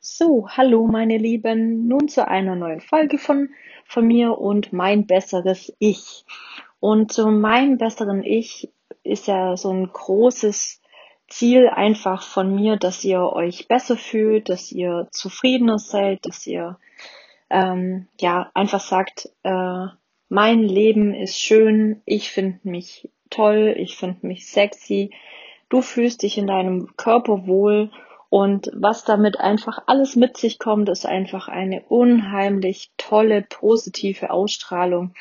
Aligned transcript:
So, 0.00 0.46
hallo 0.48 0.86
meine 0.86 1.18
Lieben, 1.18 1.88
nun 1.88 2.06
zu 2.06 2.28
einer 2.28 2.54
neuen 2.54 2.80
Folge 2.80 3.18
von, 3.18 3.48
von 3.84 4.06
mir 4.06 4.38
und 4.38 4.72
mein 4.72 5.08
besseres 5.08 5.74
Ich. 5.80 6.24
Und 6.78 7.10
zu 7.10 7.26
meinem 7.26 7.78
besseren 7.78 8.22
Ich 8.22 8.70
ist 9.02 9.26
ja 9.26 9.56
so 9.56 9.72
ein 9.72 9.92
großes 9.92 10.80
Ziel 11.26 11.68
einfach 11.68 12.22
von 12.22 12.54
mir, 12.54 12.76
dass 12.76 13.04
ihr 13.04 13.20
euch 13.20 13.66
besser 13.66 13.96
fühlt, 13.96 14.48
dass 14.48 14.70
ihr 14.70 15.08
zufriedener 15.10 15.80
seid, 15.80 16.24
dass 16.26 16.46
ihr 16.46 16.78
ähm, 17.50 18.06
ja 18.20 18.52
einfach 18.54 18.80
sagt, 18.80 19.30
äh, 19.42 19.86
mein 20.28 20.62
Leben 20.62 21.12
ist 21.12 21.40
schön, 21.40 22.02
ich 22.04 22.30
finde 22.30 22.60
mich 22.62 23.10
toll, 23.30 23.74
ich 23.76 23.96
finde 23.96 24.24
mich 24.28 24.46
sexy, 24.46 25.10
du 25.68 25.82
fühlst 25.82 26.22
dich 26.22 26.38
in 26.38 26.46
deinem 26.46 26.96
Körper 26.96 27.48
wohl 27.48 27.90
und 28.30 28.70
was 28.74 29.04
damit 29.04 29.40
einfach 29.40 29.82
alles 29.86 30.14
mit 30.14 30.36
sich 30.36 30.58
kommt, 30.58 30.88
ist 30.88 31.06
einfach 31.06 31.48
eine 31.48 31.82
unheimlich 31.88 32.90
tolle, 32.98 33.42
positive 33.42 34.30
Ausstrahlung. 34.30 35.14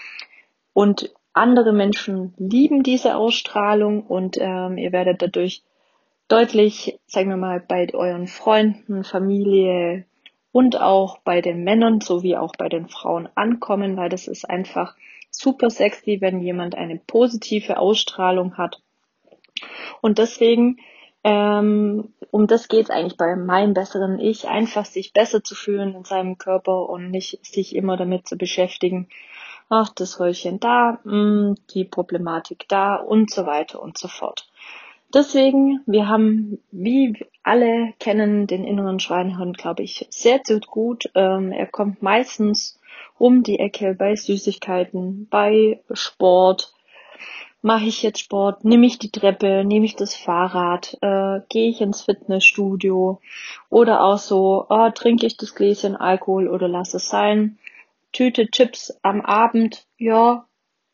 Und 0.73 1.13
andere 1.33 1.71
Menschen 1.71 2.33
lieben 2.37 2.83
diese 2.83 3.15
Ausstrahlung 3.15 4.05
und 4.05 4.37
ähm, 4.39 4.77
ihr 4.77 4.91
werdet 4.91 5.21
dadurch 5.21 5.63
deutlich, 6.27 6.99
sagen 7.05 7.29
wir 7.29 7.37
mal, 7.37 7.61
bei 7.61 7.87
euren 7.93 8.27
Freunden, 8.27 9.03
Familie 9.05 10.05
und 10.51 10.81
auch 10.81 11.19
bei 11.19 11.39
den 11.41 11.63
Männern 11.63 12.01
sowie 12.01 12.35
auch 12.35 12.53
bei 12.57 12.67
den 12.67 12.89
Frauen 12.89 13.29
ankommen, 13.35 13.95
weil 13.95 14.09
das 14.09 14.27
ist 14.27 14.49
einfach 14.49 14.95
super 15.29 15.69
sexy, 15.69 16.19
wenn 16.19 16.41
jemand 16.41 16.75
eine 16.75 16.97
positive 16.97 17.77
Ausstrahlung 17.77 18.57
hat. 18.57 18.81
Und 20.01 20.17
deswegen 20.17 20.77
ähm, 21.27 22.13
um 22.31 22.47
das 22.47 22.69
geht 22.69 22.85
es 22.85 22.89
eigentlich 22.89 23.17
bei 23.17 23.35
meinem 23.35 23.73
besseren 23.73 24.17
Ich, 24.17 24.47
einfach 24.47 24.85
sich 24.85 25.11
besser 25.11 25.43
zu 25.43 25.55
fühlen 25.55 25.93
in 25.93 26.05
seinem 26.05 26.37
Körper 26.37 26.87
und 26.87 27.11
nicht 27.11 27.45
sich 27.45 27.75
immer 27.75 27.97
damit 27.97 28.29
zu 28.29 28.37
beschäftigen, 28.37 29.09
ach, 29.67 29.89
das 29.93 30.21
Röllchen 30.21 30.61
da, 30.61 30.99
mh, 31.03 31.11
hm, 31.11 31.55
die 31.71 31.83
Problematik 31.83 32.65
da 32.69 32.95
und 32.95 33.29
so 33.29 33.45
weiter 33.45 33.81
und 33.81 33.97
so 33.97 34.07
fort. 34.07 34.47
Deswegen, 35.13 35.81
wir 35.85 36.07
haben, 36.07 36.59
wie 36.71 37.25
alle 37.43 37.93
kennen, 37.99 38.47
den 38.47 38.63
inneren 38.63 39.01
Schweinehund, 39.01 39.57
glaube 39.57 39.83
ich, 39.83 40.07
sehr, 40.09 40.39
sehr 40.45 40.61
gut. 40.61 41.09
Ähm, 41.13 41.51
er 41.51 41.67
kommt 41.67 42.01
meistens 42.01 42.79
um 43.17 43.43
die 43.43 43.59
Ecke 43.59 43.95
bei 43.95 44.15
Süßigkeiten, 44.15 45.27
bei 45.29 45.81
Sport, 45.91 46.71
mache 47.67 47.85
ich 47.85 48.01
jetzt 48.01 48.19
Sport, 48.19 48.63
nehme 48.63 48.87
ich 48.87 48.97
die 48.97 49.11
Treppe, 49.11 49.65
nehme 49.65 49.85
ich 49.85 49.97
das 49.97 50.15
Fahrrad, 50.15 50.97
äh, 51.01 51.41
gehe 51.49 51.69
ich 51.69 51.81
ins 51.81 52.01
Fitnessstudio? 52.01 53.19
Oder 53.69 54.03
auch 54.03 54.17
so, 54.17 54.65
oh, 54.69 54.89
trinke 54.91 55.27
ich 55.27 55.35
das 55.35 55.53
Gläschen 55.53 55.97
Alkohol 55.97 56.47
oder 56.47 56.69
lass 56.69 56.93
es 56.93 57.09
sein. 57.09 57.59
Tüte 58.13 58.49
Chips 58.49 58.97
am 59.03 59.19
Abend, 59.19 59.85
ja, 59.97 60.47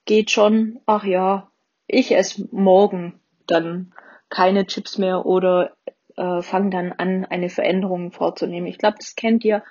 geht 0.05 0.31
schon, 0.31 0.79
ach 0.87 1.03
ja, 1.03 1.51
ich 1.85 2.11
esse 2.11 2.49
morgen 2.51 3.19
dann 3.45 3.93
keine 4.29 4.65
Chips 4.65 4.97
mehr 4.97 5.27
oder 5.27 5.73
äh, 6.17 6.41
fange 6.41 6.71
dann 6.71 6.91
an, 6.91 7.23
eine 7.25 7.49
Veränderung 7.49 8.11
vorzunehmen. 8.11 8.65
Ich 8.65 8.79
glaube, 8.79 8.97
das 8.97 9.15
kennt 9.15 9.45
ihr 9.45 9.63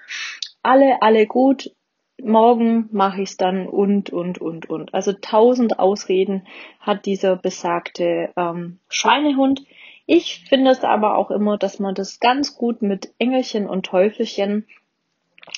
alle, 0.62 1.02
alle 1.02 1.26
gut 1.26 1.72
morgen 2.20 2.88
mache 2.92 3.22
ich 3.22 3.30
es 3.30 3.36
dann 3.36 3.66
und, 3.66 4.10
und, 4.10 4.38
und, 4.38 4.68
und. 4.68 4.94
Also 4.94 5.12
tausend 5.12 5.78
Ausreden 5.78 6.46
hat 6.80 7.06
dieser 7.06 7.36
besagte 7.36 8.30
ähm, 8.36 8.78
Schweinehund. 8.88 9.64
Ich 10.06 10.44
finde 10.48 10.70
es 10.70 10.84
aber 10.84 11.16
auch 11.16 11.30
immer, 11.30 11.58
dass 11.58 11.78
man 11.78 11.94
das 11.94 12.20
ganz 12.20 12.56
gut 12.56 12.82
mit 12.82 13.12
Engelchen 13.18 13.68
und 13.68 13.86
Teufelchen 13.86 14.66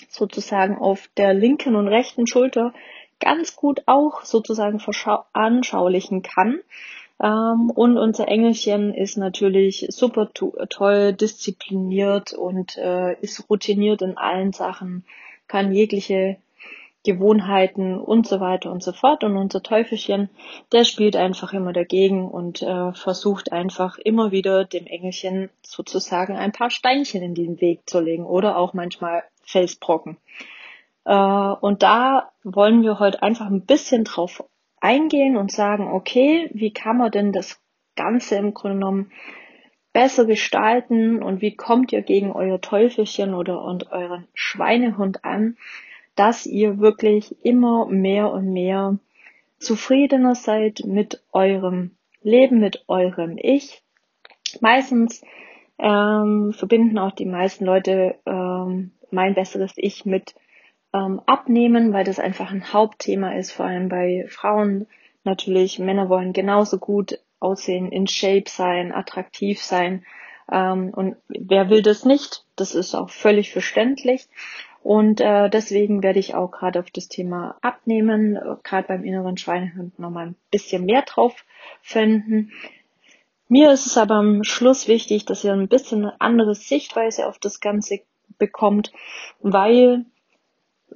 sozusagen 0.08 0.78
auf 0.78 1.08
der 1.16 1.34
linken 1.34 1.76
und 1.76 1.88
rechten 1.88 2.26
Schulter 2.26 2.72
ganz 3.20 3.56
gut 3.56 3.82
auch 3.86 4.22
sozusagen 4.22 4.80
anschaulichen 5.32 6.22
kann. 6.22 6.60
Ähm, 7.22 7.70
und 7.70 7.96
unser 7.96 8.28
Engelchen 8.28 8.92
ist 8.92 9.16
natürlich 9.16 9.86
super 9.90 10.30
toll 10.32 11.12
diszipliniert 11.12 12.32
und 12.32 12.76
äh, 12.76 13.14
ist 13.20 13.48
routiniert 13.48 14.02
in 14.02 14.16
allen 14.16 14.52
Sachen, 14.52 15.04
kann 15.46 15.72
jegliche 15.72 16.38
Gewohnheiten 17.04 17.98
und 17.98 18.26
so 18.26 18.40
weiter 18.40 18.72
und 18.72 18.82
so 18.82 18.92
fort. 18.92 19.22
Und 19.22 19.36
unser 19.36 19.62
Teufelchen, 19.62 20.30
der 20.72 20.84
spielt 20.84 21.16
einfach 21.16 21.52
immer 21.52 21.72
dagegen 21.72 22.28
und 22.28 22.62
äh, 22.62 22.92
versucht 22.94 23.52
einfach 23.52 23.98
immer 23.98 24.32
wieder 24.32 24.64
dem 24.64 24.86
Engelchen 24.86 25.50
sozusagen 25.62 26.36
ein 26.36 26.52
paar 26.52 26.70
Steinchen 26.70 27.22
in 27.22 27.34
den 27.34 27.60
Weg 27.60 27.88
zu 27.88 28.00
legen 28.00 28.24
oder 28.24 28.56
auch 28.56 28.72
manchmal 28.72 29.22
Felsbrocken. 29.44 30.16
Äh, 31.04 31.14
und 31.14 31.82
da 31.82 32.30
wollen 32.42 32.82
wir 32.82 32.98
heute 32.98 33.22
einfach 33.22 33.46
ein 33.46 33.66
bisschen 33.66 34.04
drauf 34.04 34.42
eingehen 34.80 35.36
und 35.36 35.52
sagen, 35.52 35.92
okay, 35.92 36.50
wie 36.52 36.72
kann 36.72 36.96
man 36.96 37.10
denn 37.10 37.32
das 37.32 37.60
Ganze 37.96 38.36
im 38.36 38.54
Grunde 38.54 38.76
genommen 38.76 39.12
besser 39.92 40.24
gestalten 40.24 41.22
und 41.22 41.40
wie 41.40 41.54
kommt 41.54 41.92
ihr 41.92 42.02
gegen 42.02 42.32
euer 42.32 42.60
Teufelchen 42.60 43.32
oder 43.34 43.62
und 43.62 43.92
euren 43.92 44.26
Schweinehund 44.34 45.24
an, 45.24 45.56
dass 46.14 46.46
ihr 46.46 46.78
wirklich 46.78 47.36
immer 47.44 47.86
mehr 47.86 48.30
und 48.30 48.52
mehr 48.52 48.98
zufriedener 49.58 50.34
seid 50.34 50.82
mit 50.84 51.22
eurem 51.32 51.92
Leben, 52.22 52.60
mit 52.60 52.84
eurem 52.88 53.38
Ich. 53.38 53.82
Meistens 54.60 55.22
ähm, 55.78 56.52
verbinden 56.52 56.98
auch 56.98 57.12
die 57.12 57.26
meisten 57.26 57.64
Leute 57.64 58.16
ähm, 58.26 58.92
mein 59.10 59.34
besseres 59.34 59.72
Ich 59.76 60.04
mit 60.04 60.34
ähm, 60.92 61.20
Abnehmen, 61.26 61.92
weil 61.92 62.04
das 62.04 62.18
einfach 62.18 62.50
ein 62.50 62.72
Hauptthema 62.72 63.32
ist, 63.32 63.52
vor 63.52 63.66
allem 63.66 63.88
bei 63.88 64.26
Frauen. 64.28 64.86
Natürlich, 65.24 65.78
Männer 65.78 66.08
wollen 66.08 66.32
genauso 66.32 66.78
gut 66.78 67.18
aussehen, 67.40 67.90
in 67.90 68.06
Shape 68.06 68.48
sein, 68.48 68.92
attraktiv 68.92 69.60
sein. 69.60 70.04
Ähm, 70.50 70.90
und 70.94 71.16
wer 71.28 71.70
will 71.70 71.82
das 71.82 72.04
nicht? 72.04 72.44
Das 72.56 72.74
ist 72.74 72.94
auch 72.94 73.10
völlig 73.10 73.50
verständlich. 73.52 74.28
Und 74.84 75.22
äh, 75.22 75.48
deswegen 75.48 76.02
werde 76.02 76.18
ich 76.18 76.34
auch 76.34 76.50
gerade 76.50 76.78
auf 76.78 76.90
das 76.90 77.08
Thema 77.08 77.56
Abnehmen, 77.62 78.38
gerade 78.64 78.86
beim 78.86 79.02
inneren 79.02 79.38
Schweinehund, 79.38 79.98
nochmal 79.98 80.26
ein 80.26 80.36
bisschen 80.50 80.84
mehr 80.84 81.00
drauf 81.00 81.46
finden. 81.80 82.52
Mir 83.48 83.72
ist 83.72 83.86
es 83.86 83.96
aber 83.96 84.16
am 84.16 84.44
Schluss 84.44 84.86
wichtig, 84.86 85.24
dass 85.24 85.42
ihr 85.42 85.54
ein 85.54 85.68
bisschen 85.68 86.04
eine 86.04 86.20
andere 86.20 86.54
Sichtweise 86.54 87.26
auf 87.26 87.38
das 87.38 87.60
Ganze 87.60 88.00
bekommt, 88.36 88.92
weil 89.40 90.04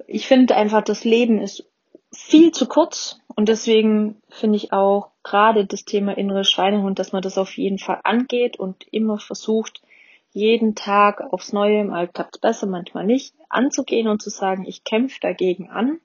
ich 0.05 0.27
finde 0.27 0.55
einfach, 0.55 0.83
das 0.83 1.03
Leben 1.03 1.41
ist 1.41 1.65
viel 2.13 2.51
zu 2.51 2.67
kurz 2.67 3.19
und 3.35 3.49
deswegen 3.49 4.21
finde 4.29 4.57
ich 4.57 4.71
auch 4.71 5.09
gerade 5.23 5.65
das 5.65 5.83
Thema 5.83 6.15
innere 6.15 6.43
Schweinehund, 6.43 6.99
dass 6.99 7.11
man 7.11 7.23
das 7.23 7.39
auf 7.39 7.57
jeden 7.57 7.79
Fall 7.79 8.01
angeht 8.03 8.59
und 8.59 8.85
immer 8.91 9.17
versucht, 9.17 9.81
jeden 10.31 10.75
Tag 10.75 11.21
aufs 11.31 11.53
Neue, 11.53 11.83
mal 11.83 12.07
klappt 12.07 12.35
es 12.35 12.41
besser, 12.41 12.67
manchmal 12.67 13.05
nicht, 13.05 13.35
anzugehen 13.49 14.07
und 14.07 14.21
zu 14.21 14.29
sagen, 14.29 14.65
ich 14.65 14.83
kämpfe 14.83 15.19
dagegen 15.21 15.69
an, 15.69 15.99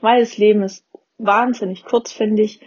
weil 0.00 0.20
das 0.20 0.38
Leben 0.38 0.62
ist 0.62 0.84
wahnsinnig 1.18 1.84
kurz, 1.84 2.12
finde 2.12 2.42
ich, 2.42 2.60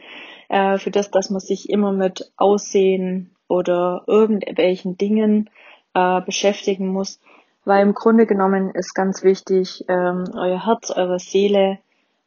äh, 0.50 0.78
für 0.78 0.91
das, 0.91 1.12
dass 1.12 1.29
man 1.29 1.40
sich 1.40 1.69
immer 1.69 1.91
mit 1.91 2.31
Aussehen 2.35 3.35
oder 3.47 4.03
irgendwelchen 4.07 4.97
Dingen 4.97 5.50
äh, 5.94 6.22
beschäftigen 6.22 6.88
muss, 6.88 7.19
weil 7.63 7.81
im 7.84 7.94
Grunde 7.94 8.25
genommen 8.25 8.72
ist 8.72 8.94
ganz 8.94 9.23
wichtig, 9.23 9.85
ähm, 9.88 10.25
euer 10.35 10.66
Herz, 10.66 10.91
eure 10.91 11.19
Seele 11.19 11.79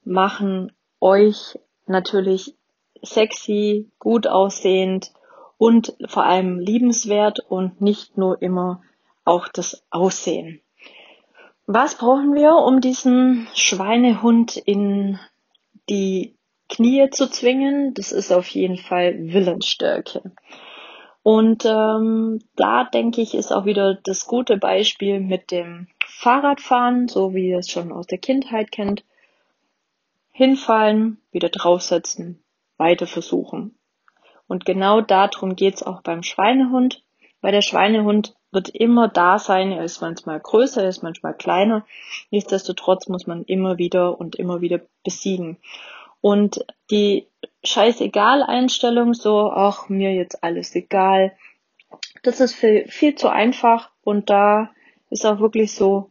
machen 0.05 0.73
euch 1.01 1.59
natürlich 1.87 2.55
sexy, 3.03 3.91
gut 3.99 4.27
aussehend 4.27 5.13
und 5.59 5.95
vor 6.07 6.25
allem 6.25 6.59
liebenswert 6.59 7.41
und 7.41 7.81
nicht 7.81 8.19
nur 8.19 8.41
immer 8.43 8.83
auch 9.25 9.49
das 9.49 9.85
Aussehen. 9.91 10.61
Was 11.67 11.97
brauchen 11.97 12.35
wir, 12.35 12.57
um 12.57 12.81
diesen 12.81 13.49
Schweinehund 13.55 14.57
in 14.57 15.19
die 15.89 16.37
Knie 16.69 17.09
zu 17.11 17.31
zwingen? 17.31 17.95
Das 17.95 18.13
ist 18.13 18.33
auf 18.33 18.49
jeden 18.49 18.77
Fall 18.77 19.33
Willensstärke. 19.33 20.33
Und 21.23 21.65
ähm, 21.65 22.41
da 22.55 22.85
denke 22.85 23.23
ich, 23.23 23.35
ist 23.35 23.51
auch 23.51 23.65
wieder 23.65 23.95
das 23.95 24.27
gute 24.27 24.59
Beispiel 24.59 25.21
mit 25.21 25.51
dem 25.51 25.89
Fahrradfahren, 26.07 27.09
so 27.09 27.33
wie 27.33 27.49
ihr 27.49 27.59
es 27.59 27.71
schon 27.71 27.93
aus 27.93 28.07
der 28.07 28.19
Kindheit 28.19 28.71
kennt. 28.71 29.05
Hinfallen, 30.33 31.23
wieder 31.33 31.49
draufsetzen, 31.49 32.43
weiter 32.77 33.07
versuchen. 33.07 33.75
Und 34.47 34.65
genau 34.65 35.01
darum 35.01 35.57
geht's 35.57 35.83
auch 35.83 36.03
beim 36.03 36.23
Schweinehund, 36.23 37.03
weil 37.41 37.53
der 37.53 37.63
Schweinehund 37.63 38.35
wird 38.53 38.69
immer 38.69 39.09
da 39.09 39.39
sein, 39.39 39.73
er 39.73 39.85
ist 39.85 40.01
manchmal 40.01 40.41
größer, 40.41 40.83
er 40.83 40.89
ist 40.89 41.03
manchmal 41.03 41.35
kleiner. 41.35 41.85
Nichtsdestotrotz 42.31 43.09
muss 43.09 43.27
man 43.27 43.45
immer 43.45 43.79
wieder 43.79 44.19
und 44.19 44.37
immer 44.37 44.61
wieder 44.61 44.81
besiegen. 45.03 45.59
Und 46.21 46.65
die 46.91 47.27
Scheißegal-Einstellung, 47.65 49.13
so, 49.13 49.51
ach, 49.51 49.89
mir 49.89 50.15
jetzt 50.15 50.43
alles 50.43 50.75
egal, 50.75 51.37
das 52.23 52.41
ist 52.41 52.55
viel, 52.55 52.89
viel 52.89 53.15
zu 53.15 53.29
einfach 53.29 53.91
und 54.03 54.31
da 54.31 54.71
ist 55.11 55.27
auch 55.27 55.41
wirklich 55.41 55.75
so, 55.75 56.11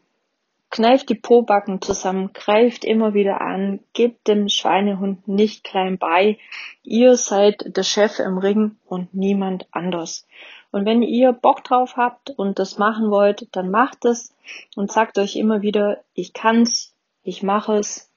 kneift 0.74 1.08
die 1.10 1.16
Pobacken 1.16 1.84
zusammen, 1.84 2.32
greift 2.34 2.84
immer 2.84 3.14
wieder 3.14 3.42
an, 3.42 3.82
gebt 3.94 4.28
dem 4.28 4.50
Schweinehund 4.50 5.28
nicht 5.28 5.64
klein 5.64 6.00
bei. 6.00 6.40
Ihr 6.82 7.16
seid 7.16 7.78
der 7.78 7.84
Chef 7.84 8.18
im 8.18 8.40
Ring 8.40 8.76
und 8.88 9.14
niemand 9.14 9.68
anders. 9.72 10.28
Und 10.72 10.88
wenn 10.88 11.04
ihr 11.04 11.32
Bock 11.32 11.64
drauf 11.64 11.96
habt 11.96 12.32
und 12.32 12.58
das 12.58 12.80
machen 12.80 13.12
wollt, 13.12 13.56
dann 13.56 13.70
macht 13.70 14.04
es 14.06 14.36
und 14.76 14.92
sagt 14.92 15.20
euch 15.20 15.36
immer 15.36 15.62
wieder, 15.62 16.02
ich 16.16 16.34
kann's, 16.34 16.96
ich 17.22 17.44
mache 17.44 17.76
es 17.76 18.12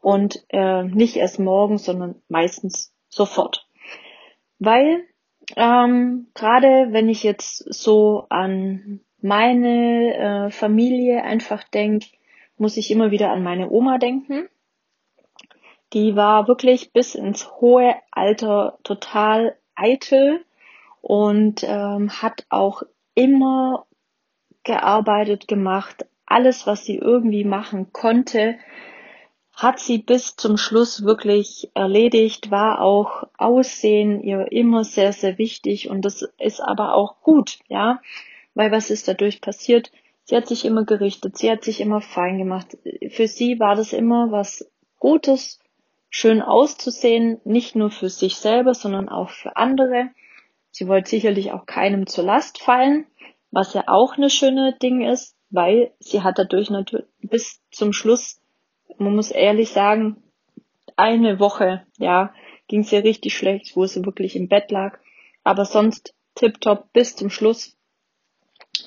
und 0.00 0.44
äh, 0.50 0.84
nicht 0.84 1.16
erst 1.16 1.40
morgen, 1.40 1.78
sondern 1.78 2.14
meistens 2.28 2.92
sofort. 3.08 3.66
Weil 4.60 5.02
ähm, 5.56 6.28
gerade 6.34 6.92
wenn 6.92 7.08
ich 7.08 7.24
jetzt 7.24 7.56
so 7.74 8.26
an 8.28 9.00
meine 9.20 10.46
äh, 10.46 10.50
Familie 10.50 11.22
einfach 11.22 11.64
denke, 11.64 12.06
muss 12.56 12.76
ich 12.76 12.90
immer 12.90 13.10
wieder 13.10 13.30
an 13.30 13.42
meine 13.42 13.70
Oma 13.70 13.98
denken. 13.98 14.48
Die 15.92 16.16
war 16.16 16.48
wirklich 16.48 16.92
bis 16.92 17.14
ins 17.14 17.50
hohe 17.60 17.94
Alter 18.10 18.78
total 18.82 19.56
eitel 19.74 20.44
und 21.00 21.64
ähm, 21.64 22.10
hat 22.10 22.46
auch 22.50 22.82
immer 23.14 23.86
gearbeitet, 24.64 25.48
gemacht, 25.48 26.04
alles, 26.26 26.66
was 26.66 26.84
sie 26.84 26.96
irgendwie 26.96 27.44
machen 27.44 27.92
konnte, 27.92 28.58
hat 29.54 29.80
sie 29.80 29.98
bis 29.98 30.36
zum 30.36 30.56
Schluss 30.56 31.04
wirklich 31.04 31.70
erledigt, 31.74 32.50
war 32.50 32.80
auch 32.80 33.24
Aussehen 33.38 34.22
ihr 34.22 34.52
immer 34.52 34.84
sehr, 34.84 35.12
sehr 35.12 35.38
wichtig 35.38 35.88
und 35.88 36.02
das 36.04 36.22
ist 36.38 36.60
aber 36.60 36.94
auch 36.94 37.22
gut, 37.22 37.58
ja, 37.68 38.00
weil 38.58 38.72
was 38.72 38.90
ist 38.90 39.06
dadurch 39.06 39.40
passiert? 39.40 39.92
Sie 40.24 40.34
hat 40.34 40.48
sich 40.48 40.64
immer 40.64 40.84
gerichtet, 40.84 41.38
sie 41.38 41.48
hat 41.48 41.62
sich 41.62 41.80
immer 41.80 42.00
fein 42.00 42.38
gemacht. 42.38 42.76
Für 43.10 43.28
sie 43.28 43.60
war 43.60 43.76
das 43.76 43.92
immer 43.92 44.32
was 44.32 44.68
Gutes, 44.98 45.60
schön 46.10 46.42
auszusehen, 46.42 47.40
nicht 47.44 47.76
nur 47.76 47.92
für 47.92 48.08
sich 48.08 48.34
selber, 48.34 48.74
sondern 48.74 49.08
auch 49.08 49.30
für 49.30 49.54
andere. 49.54 50.10
Sie 50.72 50.88
wollte 50.88 51.08
sicherlich 51.08 51.52
auch 51.52 51.66
keinem 51.66 52.08
zur 52.08 52.24
Last 52.24 52.60
fallen, 52.60 53.06
was 53.52 53.74
ja 53.74 53.84
auch 53.86 54.16
eine 54.16 54.28
schöne 54.28 54.76
Ding 54.82 55.08
ist, 55.08 55.36
weil 55.50 55.92
sie 56.00 56.22
hat 56.22 56.40
dadurch 56.40 56.68
natürlich 56.68 57.06
bis 57.20 57.62
zum 57.70 57.92
Schluss, 57.92 58.40
man 58.98 59.14
muss 59.14 59.30
ehrlich 59.30 59.70
sagen, 59.70 60.20
eine 60.96 61.38
Woche, 61.38 61.86
ja, 61.96 62.34
ging 62.66 62.80
es 62.80 62.90
ihr 62.90 63.04
richtig 63.04 63.36
schlecht, 63.36 63.76
wo 63.76 63.86
sie 63.86 64.04
wirklich 64.04 64.34
im 64.34 64.48
Bett 64.48 64.72
lag, 64.72 64.98
aber 65.44 65.64
sonst 65.64 66.12
tipptopp 66.34 66.92
bis 66.92 67.14
zum 67.14 67.30
Schluss. 67.30 67.77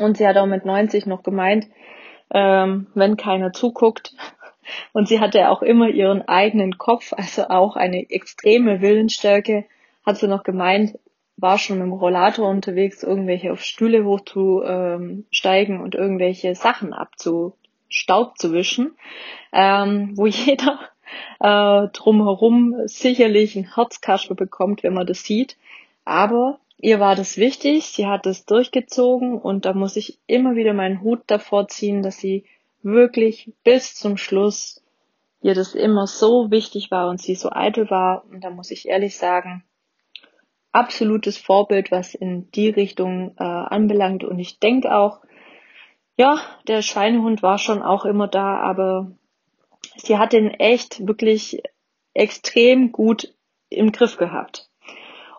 Und 0.02 0.18
sie 0.18 0.28
hat 0.28 0.38
auch 0.38 0.48
mit 0.48 0.66
90 0.66 1.06
noch 1.06 1.24
gemeint, 1.24 1.68
ähm, 2.34 2.88
wenn 2.96 3.18
keiner 3.18 3.54
zuguckt. 3.54 4.14
Und 4.94 5.08
sie 5.08 5.20
hatte 5.20 5.50
auch 5.50 5.62
immer 5.62 5.90
ihren 5.90 6.22
eigenen 6.28 6.78
Kopf, 6.78 7.14
also 7.14 7.50
auch 7.50 7.76
eine 7.76 8.10
extreme 8.10 8.80
Willensstärke, 8.82 9.66
hat 10.06 10.18
sie 10.18 10.28
noch 10.28 10.44
gemeint, 10.44 10.98
war 11.36 11.58
schon 11.58 11.78
mit 11.78 11.88
dem 11.88 11.94
Rollator 11.94 12.48
unterwegs, 12.48 13.04
irgendwelche 13.04 13.52
auf 13.52 13.62
Stühle 13.62 14.06
hochzusteigen 14.06 15.76
ähm, 15.76 15.82
und 15.82 15.96
irgendwelche 15.96 16.56
Sachen 16.56 16.94
abzu 16.94 17.54
Staub 17.90 18.38
zu 18.38 18.54
wischen, 18.54 18.96
ähm, 19.52 20.14
wo 20.16 20.26
jeder 20.28 20.80
äh, 21.40 21.88
drumherum 21.90 22.76
sicherlich 22.86 23.56
ein 23.56 23.74
Herzkasper 23.76 24.36
bekommt, 24.36 24.84
wenn 24.84 24.94
man 24.94 25.08
das 25.08 25.24
sieht. 25.24 25.58
Aber 26.06 26.60
ihr 26.82 27.00
war 27.00 27.16
das 27.16 27.38
wichtig, 27.38 27.86
sie 27.86 28.08
hat 28.08 28.26
es 28.26 28.46
durchgezogen 28.46 29.38
und 29.40 29.66
da 29.66 29.74
muss 29.74 29.96
ich 29.96 30.20
immer 30.28 30.56
wieder 30.56 30.74
meinen 30.74 31.02
Hut 31.02 31.22
davor 31.28 31.68
ziehen, 31.68 32.02
dass 32.02 32.18
sie 32.18 32.46
wirklich 32.82 33.54
bis 33.64 33.96
zum 33.96 34.18
Schluss 34.18 34.84
ihr 35.42 35.56
das 35.56 35.76
immer 35.76 36.08
so 36.08 36.52
wichtig 36.52 36.92
war 36.92 37.10
und 37.10 37.22
sie 37.22 37.36
so 37.36 37.50
eitel 37.52 37.90
war. 37.90 38.26
Und 38.26 38.44
da 38.44 38.50
muss 38.50 38.72
ich 38.72 38.88
ehrlich 38.88 39.18
sagen, 39.18 39.64
absolutes 40.72 41.38
Vorbild, 41.38 41.92
was 41.92 42.16
in 42.16 42.50
die 42.52 42.70
Richtung 42.70 43.36
äh, 43.38 43.44
anbelangt. 43.44 44.24
Und 44.24 44.40
ich 44.40 44.60
denke 44.60 44.96
auch, 44.96 45.22
ja, 46.18 46.40
der 46.68 46.82
Schweinehund 46.82 47.42
war 47.42 47.58
schon 47.58 47.82
auch 47.82 48.06
immer 48.06 48.28
da, 48.28 48.58
aber 48.58 49.12
sie 49.96 50.18
hat 50.18 50.34
den 50.34 50.52
echt 50.52 51.08
wirklich 51.08 51.62
extrem 52.14 52.92
gut 52.92 53.34
im 53.70 53.92
Griff 53.92 54.18
gehabt. 54.18 54.71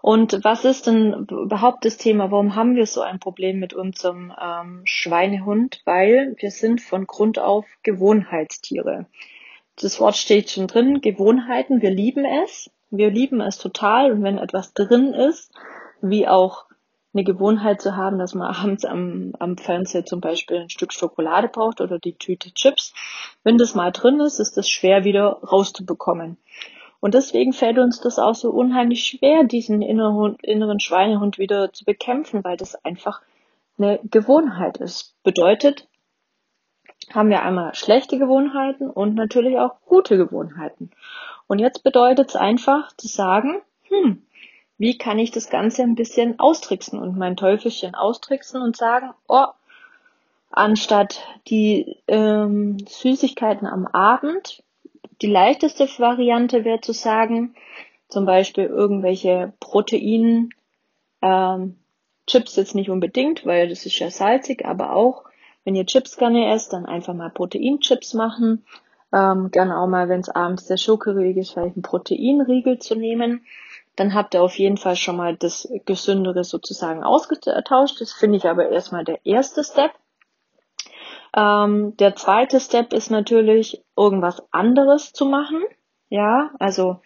Und 0.02 0.40
was 0.42 0.64
ist 0.64 0.88
denn 0.88 1.28
überhaupt 1.30 1.84
das 1.84 1.96
Thema? 1.96 2.32
Warum 2.32 2.56
haben 2.56 2.74
wir 2.74 2.86
so 2.86 3.02
ein 3.02 3.20
Problem 3.20 3.60
mit 3.60 3.72
unserem 3.72 4.32
ähm, 4.38 4.82
Schweinehund? 4.84 5.80
Weil 5.84 6.34
wir 6.38 6.50
sind 6.50 6.80
von 6.80 7.06
Grund 7.06 7.38
auf 7.38 7.66
Gewohnheitstiere. 7.84 9.06
Das 9.80 10.00
Wort 10.00 10.16
steht 10.16 10.50
schon 10.50 10.66
drin, 10.66 11.00
Gewohnheiten, 11.00 11.82
wir 11.82 11.90
lieben 11.90 12.24
es. 12.24 12.68
Wir 12.90 13.10
lieben 13.10 13.40
es 13.40 13.58
total 13.58 14.12
und 14.12 14.22
wenn 14.24 14.38
etwas 14.38 14.74
drin 14.74 15.14
ist, 15.14 15.52
wie 16.02 16.26
auch 16.26 16.66
eine 17.14 17.22
Gewohnheit 17.24 17.80
zu 17.80 17.96
haben, 17.96 18.18
dass 18.18 18.34
man 18.34 18.54
abends 18.56 18.84
am, 18.84 19.34
am 19.38 19.56
Fernseher 19.56 20.04
zum 20.04 20.20
Beispiel 20.20 20.62
ein 20.62 20.70
Stück 20.70 20.92
Schokolade 20.92 21.46
braucht 21.46 21.80
oder 21.80 22.00
die 22.00 22.14
Tüte 22.14 22.52
Chips. 22.52 22.92
Wenn 23.44 23.56
das 23.56 23.76
mal 23.76 23.92
drin 23.92 24.18
ist, 24.18 24.40
ist 24.40 24.56
das 24.56 24.68
schwer 24.68 25.04
wieder 25.04 25.38
rauszubekommen. 25.44 26.38
Und 27.02 27.14
deswegen 27.14 27.52
fällt 27.52 27.78
uns 27.78 28.00
das 28.00 28.20
auch 28.20 28.36
so 28.36 28.50
unheimlich 28.50 29.02
schwer, 29.02 29.42
diesen 29.42 29.82
inneren, 29.82 30.78
Schweinehund 30.78 31.36
wieder 31.36 31.72
zu 31.72 31.84
bekämpfen, 31.84 32.44
weil 32.44 32.56
das 32.56 32.76
einfach 32.84 33.22
eine 33.76 33.98
Gewohnheit 34.08 34.76
ist. 34.76 35.20
Bedeutet, 35.24 35.88
haben 37.12 37.28
wir 37.28 37.42
einmal 37.42 37.74
schlechte 37.74 38.20
Gewohnheiten 38.20 38.88
und 38.88 39.16
natürlich 39.16 39.58
auch 39.58 39.80
gute 39.84 40.16
Gewohnheiten. 40.16 40.92
Und 41.48 41.58
jetzt 41.58 41.82
bedeutet 41.82 42.28
es 42.28 42.36
einfach 42.36 42.92
zu 42.96 43.08
sagen, 43.08 43.60
hm, 43.88 44.22
wie 44.78 44.96
kann 44.96 45.18
ich 45.18 45.32
das 45.32 45.50
Ganze 45.50 45.82
ein 45.82 45.96
bisschen 45.96 46.38
austricksen 46.38 47.00
und 47.00 47.18
mein 47.18 47.36
Teufelchen 47.36 47.96
austricksen 47.96 48.62
und 48.62 48.76
sagen, 48.76 49.10
oh, 49.26 49.46
anstatt 50.52 51.26
die 51.48 51.96
ähm, 52.06 52.78
Süßigkeiten 52.86 53.66
am 53.66 53.88
Abend, 53.88 54.62
die 55.20 55.26
leichteste 55.26 55.86
Variante 55.98 56.64
wäre 56.64 56.80
zu 56.80 56.92
sagen, 56.92 57.54
zum 58.08 58.24
Beispiel 58.26 58.64
irgendwelche 58.64 59.52
Protein, 59.60 60.50
ähm, 61.20 61.76
Chips 62.26 62.56
jetzt 62.56 62.74
nicht 62.74 62.90
unbedingt, 62.90 63.44
weil 63.44 63.68
das 63.68 63.84
ist 63.84 63.98
ja 63.98 64.10
salzig, 64.10 64.64
aber 64.64 64.94
auch, 64.94 65.24
wenn 65.64 65.74
ihr 65.74 65.86
Chips 65.86 66.16
gerne 66.16 66.52
esst, 66.52 66.72
dann 66.72 66.86
einfach 66.86 67.14
mal 67.14 67.30
Proteinchips 67.30 68.14
machen 68.14 68.64
ähm, 69.12 69.50
gerne 69.50 69.78
auch 69.78 69.86
mal, 69.86 70.08
wenn 70.08 70.20
es 70.20 70.30
abends 70.30 70.66
sehr 70.66 70.78
schokoriegel 70.78 71.42
ist, 71.42 71.52
vielleicht 71.52 71.76
einen 71.76 71.82
Proteinriegel 71.82 72.78
zu 72.78 72.94
nehmen. 72.94 73.44
Dann 73.94 74.14
habt 74.14 74.32
ihr 74.34 74.42
auf 74.42 74.58
jeden 74.58 74.78
Fall 74.78 74.96
schon 74.96 75.16
mal 75.16 75.36
das 75.36 75.68
Gesündere 75.84 76.44
sozusagen 76.44 77.04
ausgetauscht. 77.04 78.00
Das 78.00 78.12
finde 78.12 78.38
ich 78.38 78.46
aber 78.46 78.70
erstmal 78.70 79.04
der 79.04 79.24
erste 79.26 79.62
Step. 79.62 79.92
Ähm, 81.36 81.94
der 81.98 82.16
zweite 82.16 82.58
Step 82.58 82.94
ist 82.94 83.10
natürlich, 83.10 83.82
irgendwas 84.02 84.42
anderes 84.50 85.12
zu 85.12 85.24
machen. 85.24 85.62
Ja, 86.08 86.50
also 86.58 87.00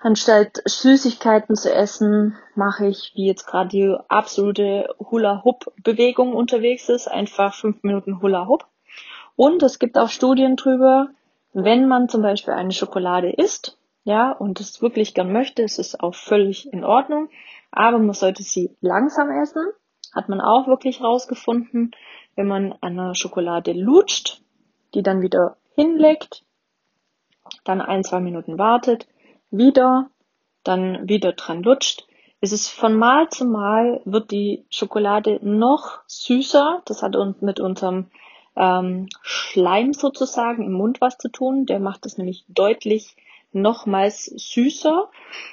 anstatt 0.00 0.58
Süßigkeiten 0.64 1.56
zu 1.56 1.72
essen, 1.72 2.36
mache 2.54 2.86
ich, 2.86 3.12
wie 3.14 3.26
jetzt 3.26 3.46
gerade 3.46 3.68
die 3.68 3.96
absolute 4.08 4.94
Hula-Hoop-Bewegung 4.98 6.34
unterwegs 6.34 6.88
ist, 6.88 7.08
einfach 7.08 7.54
fünf 7.54 7.82
Minuten 7.82 8.20
Hula-Hoop. 8.20 8.66
Und 9.36 9.62
es 9.62 9.78
gibt 9.78 9.96
auch 9.98 10.08
Studien 10.08 10.56
drüber, 10.56 11.08
wenn 11.52 11.88
man 11.88 12.08
zum 12.08 12.22
Beispiel 12.22 12.54
eine 12.54 12.72
Schokolade 12.72 13.30
isst, 13.30 13.78
ja, 14.04 14.32
und 14.32 14.58
es 14.58 14.80
wirklich 14.80 15.12
gern 15.12 15.32
möchte, 15.32 15.62
ist 15.62 15.78
es 15.78 15.98
auch 16.00 16.14
völlig 16.14 16.72
in 16.72 16.82
Ordnung. 16.82 17.28
Aber 17.70 17.98
man 17.98 18.14
sollte 18.14 18.42
sie 18.42 18.74
langsam 18.80 19.30
essen. 19.30 19.66
Hat 20.14 20.30
man 20.30 20.40
auch 20.40 20.66
wirklich 20.66 21.02
rausgefunden, 21.02 21.90
wenn 22.34 22.46
man 22.46 22.72
an 22.80 22.98
einer 22.98 23.14
Schokolade 23.14 23.72
lutscht, 23.72 24.40
die 24.94 25.02
dann 25.02 25.20
wieder 25.20 25.58
hinlegt, 25.78 26.42
dann 27.62 27.80
ein, 27.80 28.02
zwei 28.02 28.18
Minuten 28.18 28.58
wartet, 28.58 29.06
wieder, 29.50 30.10
dann 30.64 31.08
wieder 31.08 31.32
dran 31.34 31.62
lutscht, 31.62 32.04
ist 32.40 32.52
es 32.52 32.68
von 32.68 32.94
Mal 32.94 33.28
zu 33.30 33.44
Mal 33.44 34.00
wird 34.04 34.32
die 34.32 34.64
Schokolade 34.70 35.38
noch 35.42 36.00
süßer. 36.06 36.82
Das 36.84 37.02
hat 37.02 37.16
mit 37.40 37.60
unserem 37.60 38.10
ähm, 38.56 39.08
Schleim 39.22 39.92
sozusagen 39.92 40.64
im 40.64 40.72
Mund 40.72 41.00
was 41.00 41.16
zu 41.18 41.28
tun. 41.28 41.66
Der 41.66 41.78
macht 41.78 42.06
es 42.06 42.18
nämlich 42.18 42.44
deutlich 42.48 43.16
nochmals 43.52 44.26
süßer, 44.26 45.08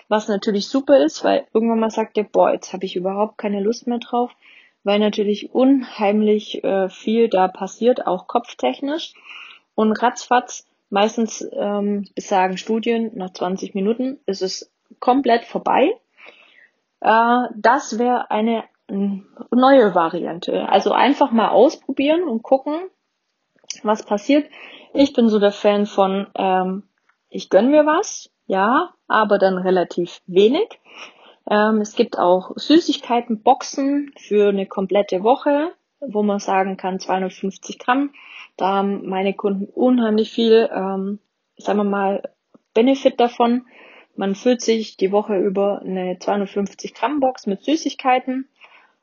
was 0.09 0.27
natürlich 0.27 0.67
super 0.67 1.03
ist, 1.03 1.23
weil 1.23 1.47
irgendwann 1.53 1.79
mal 1.79 1.91
sagt 1.91 2.17
der, 2.17 2.23
boah, 2.23 2.51
jetzt 2.51 2.73
habe 2.73 2.85
ich 2.85 2.95
überhaupt 2.95 3.37
keine 3.37 3.61
Lust 3.61 3.87
mehr 3.87 3.99
drauf, 3.99 4.31
weil 4.83 4.99
natürlich 4.99 5.53
unheimlich 5.53 6.63
äh, 6.63 6.89
viel 6.89 7.29
da 7.29 7.47
passiert, 7.47 8.05
auch 8.05 8.27
kopftechnisch. 8.27 9.13
Und 9.75 9.93
ratzfatz, 10.01 10.65
meistens 10.89 11.47
ähm, 11.51 12.07
besagen 12.15 12.57
Studien, 12.57 13.11
nach 13.15 13.31
20 13.31 13.75
Minuten 13.75 14.19
ist 14.25 14.41
es 14.41 14.71
komplett 14.99 15.45
vorbei. 15.45 15.99
Äh, 17.01 17.47
das 17.55 17.99
wäre 17.99 18.31
eine 18.31 18.63
neue 18.87 19.95
Variante. 19.95 20.69
Also 20.69 20.91
einfach 20.91 21.31
mal 21.31 21.49
ausprobieren 21.49 22.23
und 22.23 22.43
gucken, 22.43 22.75
was 23.83 24.03
passiert. 24.03 24.49
Ich 24.93 25.13
bin 25.13 25.27
so 25.29 25.39
der 25.39 25.51
Fan 25.51 25.85
von, 25.85 26.27
ähm, 26.35 26.83
ich 27.29 27.49
gönn 27.49 27.71
mir 27.71 27.85
was, 27.85 28.29
ja, 28.47 28.93
aber 29.07 29.37
dann 29.37 29.57
relativ 29.57 30.21
wenig. 30.27 30.79
Ähm, 31.49 31.81
es 31.81 31.95
gibt 31.95 32.17
auch 32.17 32.51
Süßigkeitenboxen 32.55 34.13
für 34.17 34.49
eine 34.49 34.65
komplette 34.65 35.23
Woche, 35.23 35.73
wo 35.99 36.23
man 36.23 36.39
sagen 36.39 36.77
kann 36.77 36.99
250 36.99 37.79
Gramm. 37.79 38.11
Da 38.57 38.67
haben 38.67 39.07
meine 39.07 39.33
Kunden 39.33 39.65
unheimlich 39.65 40.31
viel, 40.31 40.69
ähm, 40.73 41.19
sagen 41.57 41.79
wir 41.79 41.83
mal, 41.83 42.29
Benefit 42.73 43.19
davon. 43.19 43.65
Man 44.15 44.35
füllt 44.35 44.61
sich 44.61 44.97
die 44.97 45.11
Woche 45.11 45.37
über 45.37 45.81
eine 45.81 46.17
250 46.19 46.93
Gramm 46.93 47.19
Box 47.19 47.47
mit 47.47 47.63
Süßigkeiten 47.63 48.47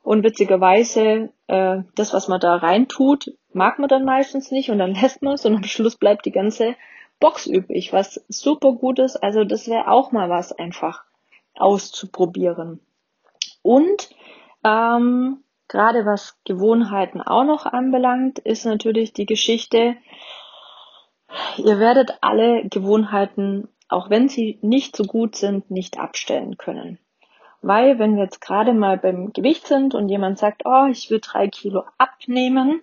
und 0.02 0.24
witzigerweise, 0.24 1.30
äh, 1.46 1.82
das, 1.94 2.12
was 2.12 2.28
man 2.28 2.40
da 2.40 2.56
rein 2.56 2.88
tut, 2.88 3.32
mag 3.52 3.78
man 3.78 3.88
dann 3.88 4.04
meistens 4.04 4.50
nicht 4.50 4.70
und 4.70 4.78
dann 4.78 4.94
lässt 5.00 5.22
man 5.22 5.34
es 5.34 5.44
und 5.44 5.56
am 5.56 5.64
Schluss 5.64 5.96
bleibt 5.96 6.26
die 6.26 6.32
ganze 6.32 6.74
Box 7.20 7.46
übrig, 7.46 7.92
was 7.92 8.24
super 8.28 8.72
gut 8.72 8.98
ist. 8.98 9.16
Also 9.16 9.44
das 9.44 9.68
wäre 9.68 9.88
auch 9.88 10.10
mal 10.12 10.28
was 10.28 10.52
einfach 10.52 11.04
auszuprobieren. 11.54 12.80
Und 13.62 14.10
ähm, 14.64 15.44
gerade 15.68 16.04
was 16.04 16.38
Gewohnheiten 16.44 17.20
auch 17.20 17.44
noch 17.44 17.66
anbelangt, 17.66 18.38
ist 18.38 18.66
natürlich 18.66 19.12
die 19.12 19.26
Geschichte, 19.26 19.96
ihr 21.56 21.78
werdet 21.78 22.18
alle 22.20 22.68
Gewohnheiten, 22.68 23.68
auch 23.88 24.10
wenn 24.10 24.28
sie 24.28 24.58
nicht 24.62 24.96
so 24.96 25.04
gut 25.04 25.36
sind, 25.36 25.70
nicht 25.70 25.98
abstellen 25.98 26.58
können. 26.58 26.98
Weil 27.62 27.98
wenn 27.98 28.16
wir 28.16 28.24
jetzt 28.24 28.40
gerade 28.40 28.74
mal 28.74 28.98
beim 28.98 29.32
Gewicht 29.32 29.66
sind 29.66 29.94
und 29.94 30.08
jemand 30.08 30.38
sagt, 30.38 30.62
oh, 30.64 30.86
ich 30.90 31.10
will 31.10 31.20
drei 31.20 31.48
Kilo 31.48 31.84
abnehmen, 31.96 32.82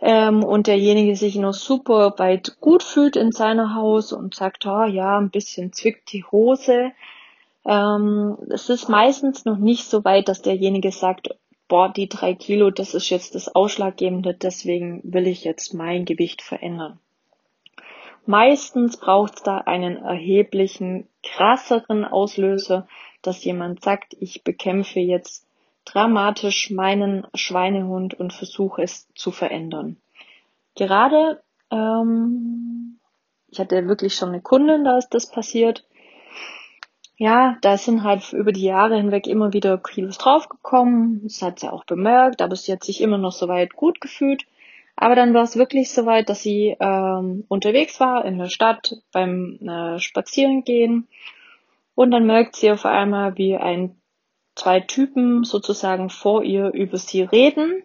ähm, 0.00 0.44
und 0.44 0.66
derjenige 0.66 1.16
sich 1.16 1.36
noch 1.36 1.54
super 1.54 2.14
weit 2.18 2.60
gut 2.60 2.82
fühlt 2.82 3.16
in 3.16 3.32
seiner 3.32 3.74
Haus 3.74 4.12
und 4.12 4.34
sagt, 4.34 4.64
oh 4.66 4.84
ja, 4.84 5.18
ein 5.18 5.30
bisschen 5.30 5.72
zwickt 5.72 6.12
die 6.12 6.24
Hose. 6.24 6.92
Ähm, 7.64 8.38
es 8.50 8.68
ist 8.68 8.88
meistens 8.88 9.44
noch 9.44 9.58
nicht 9.58 9.84
so 9.84 10.04
weit, 10.04 10.28
dass 10.28 10.42
derjenige 10.42 10.92
sagt, 10.92 11.34
boah, 11.68 11.92
die 11.92 12.08
drei 12.08 12.34
Kilo, 12.34 12.70
das 12.70 12.94
ist 12.94 13.10
jetzt 13.10 13.34
das 13.34 13.54
Ausschlaggebende, 13.54 14.34
deswegen 14.34 15.00
will 15.04 15.26
ich 15.26 15.44
jetzt 15.44 15.74
mein 15.74 16.04
Gewicht 16.04 16.42
verändern. 16.42 16.98
Meistens 18.26 18.98
braucht 18.98 19.36
es 19.36 19.42
da 19.42 19.58
einen 19.58 19.96
erheblichen, 19.96 21.08
krasseren 21.22 22.04
Auslöser, 22.04 22.86
dass 23.22 23.44
jemand 23.44 23.82
sagt, 23.82 24.14
ich 24.20 24.44
bekämpfe 24.44 25.00
jetzt 25.00 25.46
dramatisch 25.84 26.70
meinen 26.70 27.26
Schweinehund 27.34 28.14
und 28.14 28.32
versuche 28.32 28.82
es 28.82 29.08
zu 29.14 29.30
verändern. 29.30 29.96
Gerade, 30.74 31.42
ähm, 31.70 32.98
ich 33.48 33.58
hatte 33.58 33.88
wirklich 33.88 34.14
schon 34.14 34.28
eine 34.28 34.42
Kundin, 34.42 34.84
da 34.84 34.98
ist 34.98 35.14
das 35.14 35.30
passiert. 35.30 35.86
Ja, 37.20 37.58
da 37.62 37.76
sind 37.76 38.04
halt 38.04 38.32
über 38.32 38.52
die 38.52 38.62
Jahre 38.62 38.96
hinweg 38.96 39.26
immer 39.26 39.52
wieder 39.52 39.76
Kilos 39.78 40.18
draufgekommen. 40.18 41.22
Das 41.24 41.42
hat 41.42 41.58
sie 41.58 41.72
auch 41.72 41.84
bemerkt, 41.84 42.40
aber 42.40 42.54
sie 42.54 42.72
hat 42.72 42.84
sich 42.84 43.00
immer 43.00 43.18
noch 43.18 43.32
soweit 43.32 43.74
gut 43.74 44.00
gefühlt. 44.00 44.44
Aber 44.94 45.16
dann 45.16 45.34
war 45.34 45.42
es 45.42 45.56
wirklich 45.56 45.90
soweit, 45.90 46.28
dass 46.28 46.42
sie 46.42 46.76
ähm, 46.78 47.44
unterwegs 47.48 47.98
war 47.98 48.24
in 48.24 48.38
der 48.38 48.48
Stadt 48.48 48.94
beim 49.12 49.58
äh, 49.68 49.98
Spazierengehen 49.98 51.08
und 51.96 52.12
dann 52.12 52.26
merkt 52.26 52.54
sie 52.54 52.70
auf 52.70 52.86
einmal, 52.86 53.36
wie 53.36 53.56
ein 53.56 54.00
zwei 54.54 54.80
Typen 54.80 55.42
sozusagen 55.42 56.10
vor 56.10 56.44
ihr 56.44 56.72
über 56.72 56.98
sie 56.98 57.22
reden 57.22 57.82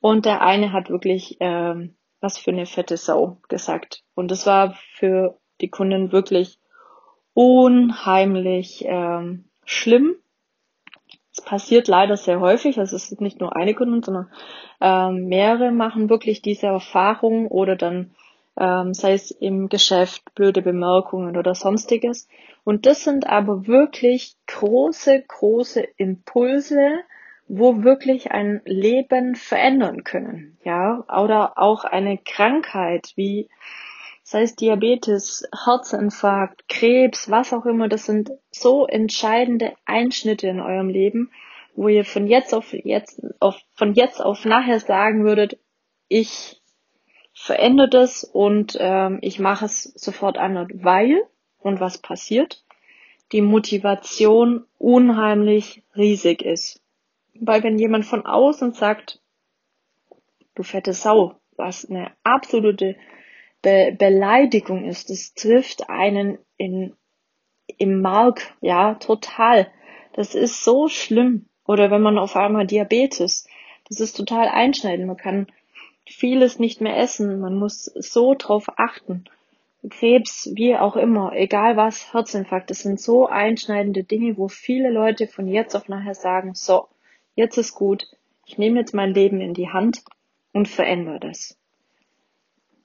und 0.00 0.24
der 0.26 0.42
eine 0.42 0.72
hat 0.72 0.90
wirklich 0.90 1.38
ähm, 1.40 1.96
was 2.20 2.38
für 2.38 2.50
eine 2.50 2.66
fette 2.66 2.96
Sau 2.96 3.38
gesagt 3.48 4.04
und 4.14 4.30
das 4.30 4.46
war 4.46 4.74
für 4.92 5.38
die 5.60 5.68
Kundin 5.68 6.12
wirklich 6.12 6.58
unheimlich 7.34 8.84
ähm, 8.86 9.44
schlimm. 9.64 10.16
Es 11.32 11.40
passiert 11.40 11.88
leider 11.88 12.16
sehr 12.16 12.40
häufig, 12.40 12.78
also 12.78 12.94
es 12.94 13.10
ist 13.10 13.20
nicht 13.20 13.40
nur 13.40 13.56
eine 13.56 13.74
Kundin, 13.74 14.02
sondern 14.02 14.30
ähm, 14.80 15.26
mehrere 15.26 15.72
machen 15.72 16.08
wirklich 16.08 16.42
diese 16.42 16.68
Erfahrung 16.68 17.48
oder 17.48 17.74
dann 17.74 18.14
ähm, 18.56 18.94
sei 18.94 19.14
es 19.14 19.30
im 19.32 19.68
Geschäft, 19.68 20.34
blöde 20.34 20.62
Bemerkungen 20.62 21.36
oder 21.36 21.54
sonstiges. 21.54 22.28
Und 22.62 22.86
das 22.86 23.04
sind 23.04 23.26
aber 23.26 23.66
wirklich 23.66 24.36
große, 24.46 25.24
große 25.26 25.82
Impulse, 25.96 27.00
wo 27.48 27.82
wirklich 27.82 28.30
ein 28.32 28.62
Leben 28.64 29.34
verändern 29.34 30.04
können, 30.04 30.56
ja, 30.64 31.04
oder 31.08 31.58
auch 31.58 31.84
eine 31.84 32.16
Krankheit 32.18 33.12
wie 33.16 33.48
sei 34.24 34.42
es 34.42 34.56
Diabetes, 34.56 35.46
Herzinfarkt, 35.64 36.66
Krebs, 36.68 37.30
was 37.30 37.52
auch 37.52 37.66
immer, 37.66 37.88
das 37.88 38.06
sind 38.06 38.32
so 38.50 38.86
entscheidende 38.86 39.74
Einschnitte 39.84 40.48
in 40.48 40.60
eurem 40.60 40.88
Leben, 40.88 41.30
wo 41.76 41.88
ihr 41.88 42.06
von 42.06 42.26
jetzt 42.26 42.54
auf 42.54 42.72
jetzt 42.72 43.20
auf 43.38 43.56
von 43.74 43.92
jetzt 43.92 44.22
auf 44.22 44.46
nachher 44.46 44.80
sagen 44.80 45.24
würdet, 45.24 45.58
ich 46.08 46.62
verändere 47.34 47.90
das 47.90 48.24
und 48.24 48.76
ähm, 48.80 49.18
ich 49.20 49.38
mache 49.40 49.66
es 49.66 49.82
sofort 49.82 50.38
anders, 50.38 50.68
weil 50.72 51.22
und 51.58 51.80
was 51.80 51.98
passiert? 51.98 52.64
Die 53.32 53.42
Motivation 53.42 54.64
unheimlich 54.78 55.82
riesig 55.96 56.42
ist. 56.42 56.80
Weil 57.34 57.62
wenn 57.62 57.78
jemand 57.78 58.06
von 58.06 58.24
außen 58.24 58.72
sagt, 58.72 59.20
du 60.54 60.62
fette 60.62 60.94
Sau, 60.94 61.34
was 61.56 61.90
eine 61.90 62.12
absolute 62.22 62.96
Be 63.64 63.96
Beleidigung 63.98 64.84
ist, 64.84 65.08
das 65.08 65.32
trifft 65.34 65.88
einen 65.88 66.38
in, 66.58 66.94
im 67.78 68.02
Mark, 68.02 68.54
ja, 68.60 68.94
total. 68.94 69.66
Das 70.12 70.34
ist 70.34 70.62
so 70.62 70.88
schlimm. 70.88 71.46
Oder 71.66 71.90
wenn 71.90 72.02
man 72.02 72.18
auf 72.18 72.36
einmal 72.36 72.66
Diabetes, 72.66 73.48
das 73.88 74.00
ist 74.00 74.16
total 74.16 74.48
einschneidend. 74.48 75.06
Man 75.06 75.16
kann 75.16 75.46
vieles 76.06 76.58
nicht 76.58 76.82
mehr 76.82 76.98
essen. 76.98 77.40
Man 77.40 77.56
muss 77.56 77.84
so 77.84 78.34
drauf 78.34 78.66
achten. 78.76 79.24
Krebs, 79.88 80.50
wie 80.54 80.76
auch 80.76 80.96
immer, 80.96 81.32
egal 81.34 81.76
was, 81.76 82.12
Herzinfarkt, 82.12 82.70
das 82.70 82.80
sind 82.80 83.00
so 83.00 83.26
einschneidende 83.26 84.04
Dinge, 84.04 84.36
wo 84.38 84.48
viele 84.48 84.90
Leute 84.90 85.26
von 85.26 85.46
jetzt 85.46 85.74
auf 85.74 85.88
nachher 85.88 86.14
sagen, 86.14 86.54
so, 86.54 86.88
jetzt 87.34 87.58
ist 87.58 87.74
gut, 87.74 88.06
ich 88.46 88.56
nehme 88.56 88.80
jetzt 88.80 88.94
mein 88.94 89.12
Leben 89.12 89.40
in 89.40 89.52
die 89.52 89.68
Hand 89.68 90.02
und 90.52 90.68
verändere 90.68 91.20
das. 91.20 91.58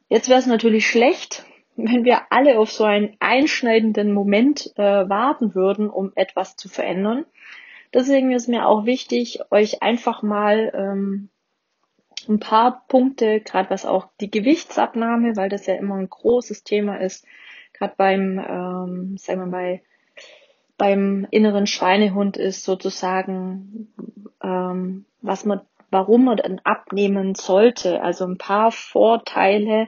Jetzt 0.10 0.28
wäre 0.28 0.40
es 0.40 0.48
natürlich 0.48 0.88
schlecht, 0.88 1.46
wenn 1.76 2.04
wir 2.04 2.32
alle 2.32 2.60
auf 2.60 2.72
so 2.72 2.84
einen 2.84 3.16
einschneidenden 3.20 4.12
Moment 4.12 4.74
äh, 4.76 5.08
warten 5.08 5.56
würden, 5.56 5.90
um 5.90 6.12
etwas 6.16 6.56
zu 6.56 6.68
verändern. 6.68 7.26
Deswegen 7.94 8.32
ist 8.32 8.48
mir 8.48 8.68
auch 8.68 8.86
wichtig, 8.86 9.40
euch 9.50 9.82
einfach 9.82 10.22
mal 10.22 10.72
ähm, 10.76 11.30
ein 12.28 12.40
paar 12.40 12.86
Punkte, 12.88 13.40
gerade 13.40 13.70
was 13.70 13.86
auch 13.86 14.08
die 14.20 14.30
Gewichtsabnahme, 14.30 15.36
weil 15.36 15.50
das 15.50 15.66
ja 15.66 15.76
immer 15.76 15.96
ein 15.96 16.10
großes 16.10 16.64
Thema 16.64 16.98
ist, 16.98 17.26
gerade 17.74 17.94
beim, 17.98 18.40
ähm, 18.40 19.18
sagen 19.18 19.40
wir 19.40 19.46
mal, 19.48 19.82
beim 20.78 21.28
inneren 21.32 21.68
Schweinehund 21.68 22.38
ist 22.38 22.64
sozusagen, 22.64 23.94
ähm, 24.42 25.06
was 25.22 25.46
man, 25.46 25.62
warum 25.92 26.26
man 26.26 26.38
dann 26.38 26.60
abnehmen 26.64 27.36
sollte. 27.36 28.02
Also 28.02 28.26
ein 28.26 28.38
paar 28.38 28.72
Vorteile, 28.72 29.88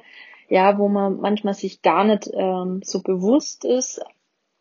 ja, 0.50 0.77
wo 0.77 0.89
man 0.89 1.20
manchmal 1.20 1.53
sich 1.53 1.81
gar 1.81 2.03
nicht 2.03 2.29
ähm, 2.34 2.81
so 2.84 3.01
bewusst 3.01 3.65
ist 3.65 4.01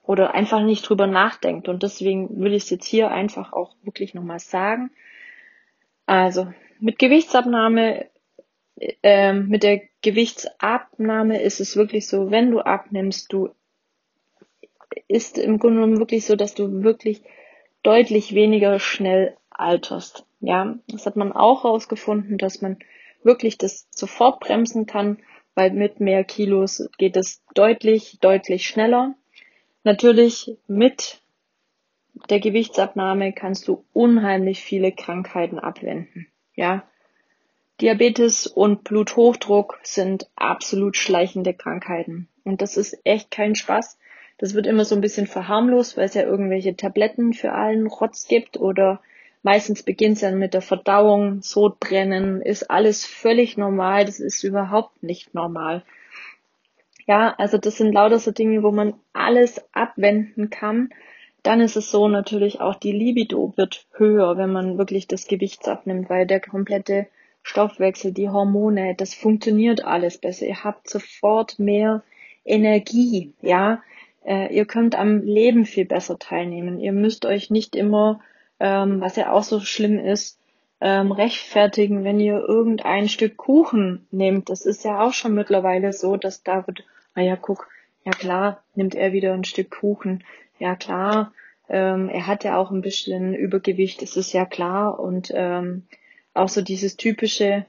oder 0.02 0.34
einfach 0.34 0.62
nicht 0.62 0.88
drüber 0.88 1.06
nachdenkt. 1.06 1.68
Und 1.68 1.82
deswegen 1.82 2.40
will 2.40 2.54
ich 2.54 2.64
es 2.64 2.70
jetzt 2.70 2.86
hier 2.86 3.10
einfach 3.10 3.52
auch 3.52 3.74
wirklich 3.82 4.14
nochmal 4.14 4.40
sagen. 4.40 4.90
Also 6.06 6.52
mit 6.80 6.98
Gewichtsabnahme, 6.98 8.06
äh, 9.02 9.32
mit 9.32 9.62
der 9.62 9.82
Gewichtsabnahme 10.02 11.40
ist 11.42 11.60
es 11.60 11.76
wirklich 11.76 12.06
so, 12.06 12.30
wenn 12.30 12.50
du 12.50 12.60
abnimmst, 12.60 13.32
du 13.32 13.50
ist 15.08 15.38
im 15.38 15.58
Grunde 15.58 15.80
genommen 15.80 15.98
wirklich 15.98 16.26
so, 16.26 16.36
dass 16.36 16.54
du 16.54 16.82
wirklich 16.82 17.22
deutlich 17.82 18.34
weniger 18.34 18.78
schnell 18.78 19.36
alterst. 19.50 20.24
Ja, 20.40 20.78
das 20.88 21.06
hat 21.06 21.16
man 21.16 21.32
auch 21.32 21.64
herausgefunden, 21.64 22.38
dass 22.38 22.62
man 22.62 22.78
wirklich 23.22 23.58
das 23.58 23.86
sofort 23.90 24.40
bremsen 24.40 24.86
kann, 24.86 25.18
weil 25.54 25.70
mit 25.70 26.00
mehr 26.00 26.24
Kilos 26.24 26.88
geht 26.98 27.16
es 27.16 27.42
deutlich, 27.54 28.18
deutlich 28.20 28.66
schneller. 28.66 29.14
Natürlich 29.84 30.56
mit 30.66 31.20
der 32.28 32.40
Gewichtsabnahme 32.40 33.32
kannst 33.32 33.68
du 33.68 33.84
unheimlich 33.92 34.62
viele 34.62 34.92
Krankheiten 34.92 35.58
abwenden. 35.58 36.26
Ja, 36.54 36.84
Diabetes 37.80 38.46
und 38.46 38.84
Bluthochdruck 38.84 39.80
sind 39.82 40.28
absolut 40.36 40.96
schleichende 40.96 41.54
Krankheiten. 41.54 42.28
Und 42.44 42.60
das 42.60 42.76
ist 42.76 42.98
echt 43.04 43.30
kein 43.30 43.54
Spaß. 43.54 43.98
Das 44.36 44.54
wird 44.54 44.66
immer 44.66 44.84
so 44.84 44.94
ein 44.94 45.00
bisschen 45.00 45.26
verharmlost, 45.26 45.96
weil 45.96 46.04
es 46.04 46.14
ja 46.14 46.22
irgendwelche 46.22 46.76
Tabletten 46.76 47.32
für 47.32 47.52
allen 47.52 47.86
Rotz 47.86 48.26
gibt 48.26 48.58
oder 48.58 49.00
Meistens 49.42 49.82
beginnt 49.82 50.16
es 50.16 50.22
ja 50.22 50.30
mit 50.32 50.52
der 50.52 50.62
Verdauung, 50.62 51.40
Sodbrennen, 51.42 52.42
ist 52.42 52.70
alles 52.70 53.06
völlig 53.06 53.56
normal. 53.56 54.04
Das 54.04 54.20
ist 54.20 54.44
überhaupt 54.44 55.02
nicht 55.02 55.34
normal. 55.34 55.82
Ja, 57.06 57.34
also 57.38 57.56
das 57.58 57.76
sind 57.76 57.92
lauter 57.92 58.18
so 58.18 58.30
Dinge, 58.30 58.62
wo 58.62 58.70
man 58.70 58.94
alles 59.12 59.64
abwenden 59.72 60.50
kann. 60.50 60.90
Dann 61.42 61.60
ist 61.60 61.76
es 61.76 61.90
so 61.90 62.06
natürlich 62.06 62.60
auch 62.60 62.74
die 62.74 62.92
Libido 62.92 63.54
wird 63.56 63.86
höher, 63.94 64.36
wenn 64.36 64.52
man 64.52 64.76
wirklich 64.76 65.08
das 65.08 65.26
Gewicht 65.26 65.66
abnimmt, 65.66 66.10
weil 66.10 66.26
der 66.26 66.40
komplette 66.40 67.06
Stoffwechsel, 67.42 68.12
die 68.12 68.28
Hormone, 68.28 68.94
das 68.94 69.14
funktioniert 69.14 69.82
alles 69.84 70.18
besser. 70.18 70.46
Ihr 70.46 70.62
habt 70.62 70.90
sofort 70.90 71.58
mehr 71.58 72.02
Energie, 72.44 73.32
ja. 73.40 73.82
Äh, 74.22 74.54
ihr 74.54 74.66
könnt 74.66 74.94
am 74.94 75.22
Leben 75.22 75.64
viel 75.64 75.86
besser 75.86 76.18
teilnehmen. 76.18 76.78
Ihr 76.78 76.92
müsst 76.92 77.24
euch 77.24 77.48
nicht 77.48 77.74
immer 77.74 78.20
ähm, 78.60 79.00
was 79.00 79.16
ja 79.16 79.32
auch 79.32 79.42
so 79.42 79.60
schlimm 79.60 79.98
ist, 79.98 80.38
ähm, 80.80 81.12
rechtfertigen, 81.12 82.04
wenn 82.04 82.20
ihr 82.20 82.38
irgendein 82.38 83.08
Stück 83.08 83.36
Kuchen 83.36 84.06
nehmt. 84.10 84.48
Das 84.48 84.64
ist 84.64 84.84
ja 84.84 85.00
auch 85.00 85.12
schon 85.12 85.34
mittlerweile 85.34 85.92
so, 85.92 86.16
dass 86.16 86.42
da 86.42 86.66
wird, 86.66 86.84
ah 87.14 87.20
ja, 87.20 87.36
guck, 87.36 87.68
ja 88.04 88.12
klar, 88.12 88.62
nimmt 88.74 88.94
er 88.94 89.12
wieder 89.12 89.34
ein 89.34 89.44
Stück 89.44 89.70
Kuchen. 89.70 90.24
Ja 90.58 90.76
klar, 90.76 91.32
ähm, 91.68 92.08
er 92.08 92.26
hat 92.26 92.44
ja 92.44 92.58
auch 92.58 92.70
ein 92.70 92.80
bisschen 92.82 93.34
Übergewicht, 93.34 94.02
das 94.02 94.16
ist 94.16 94.32
ja 94.32 94.44
klar. 94.44 94.98
Und 94.98 95.30
ähm, 95.34 95.86
auch 96.34 96.48
so 96.48 96.62
dieses 96.62 96.96
typische, 96.96 97.66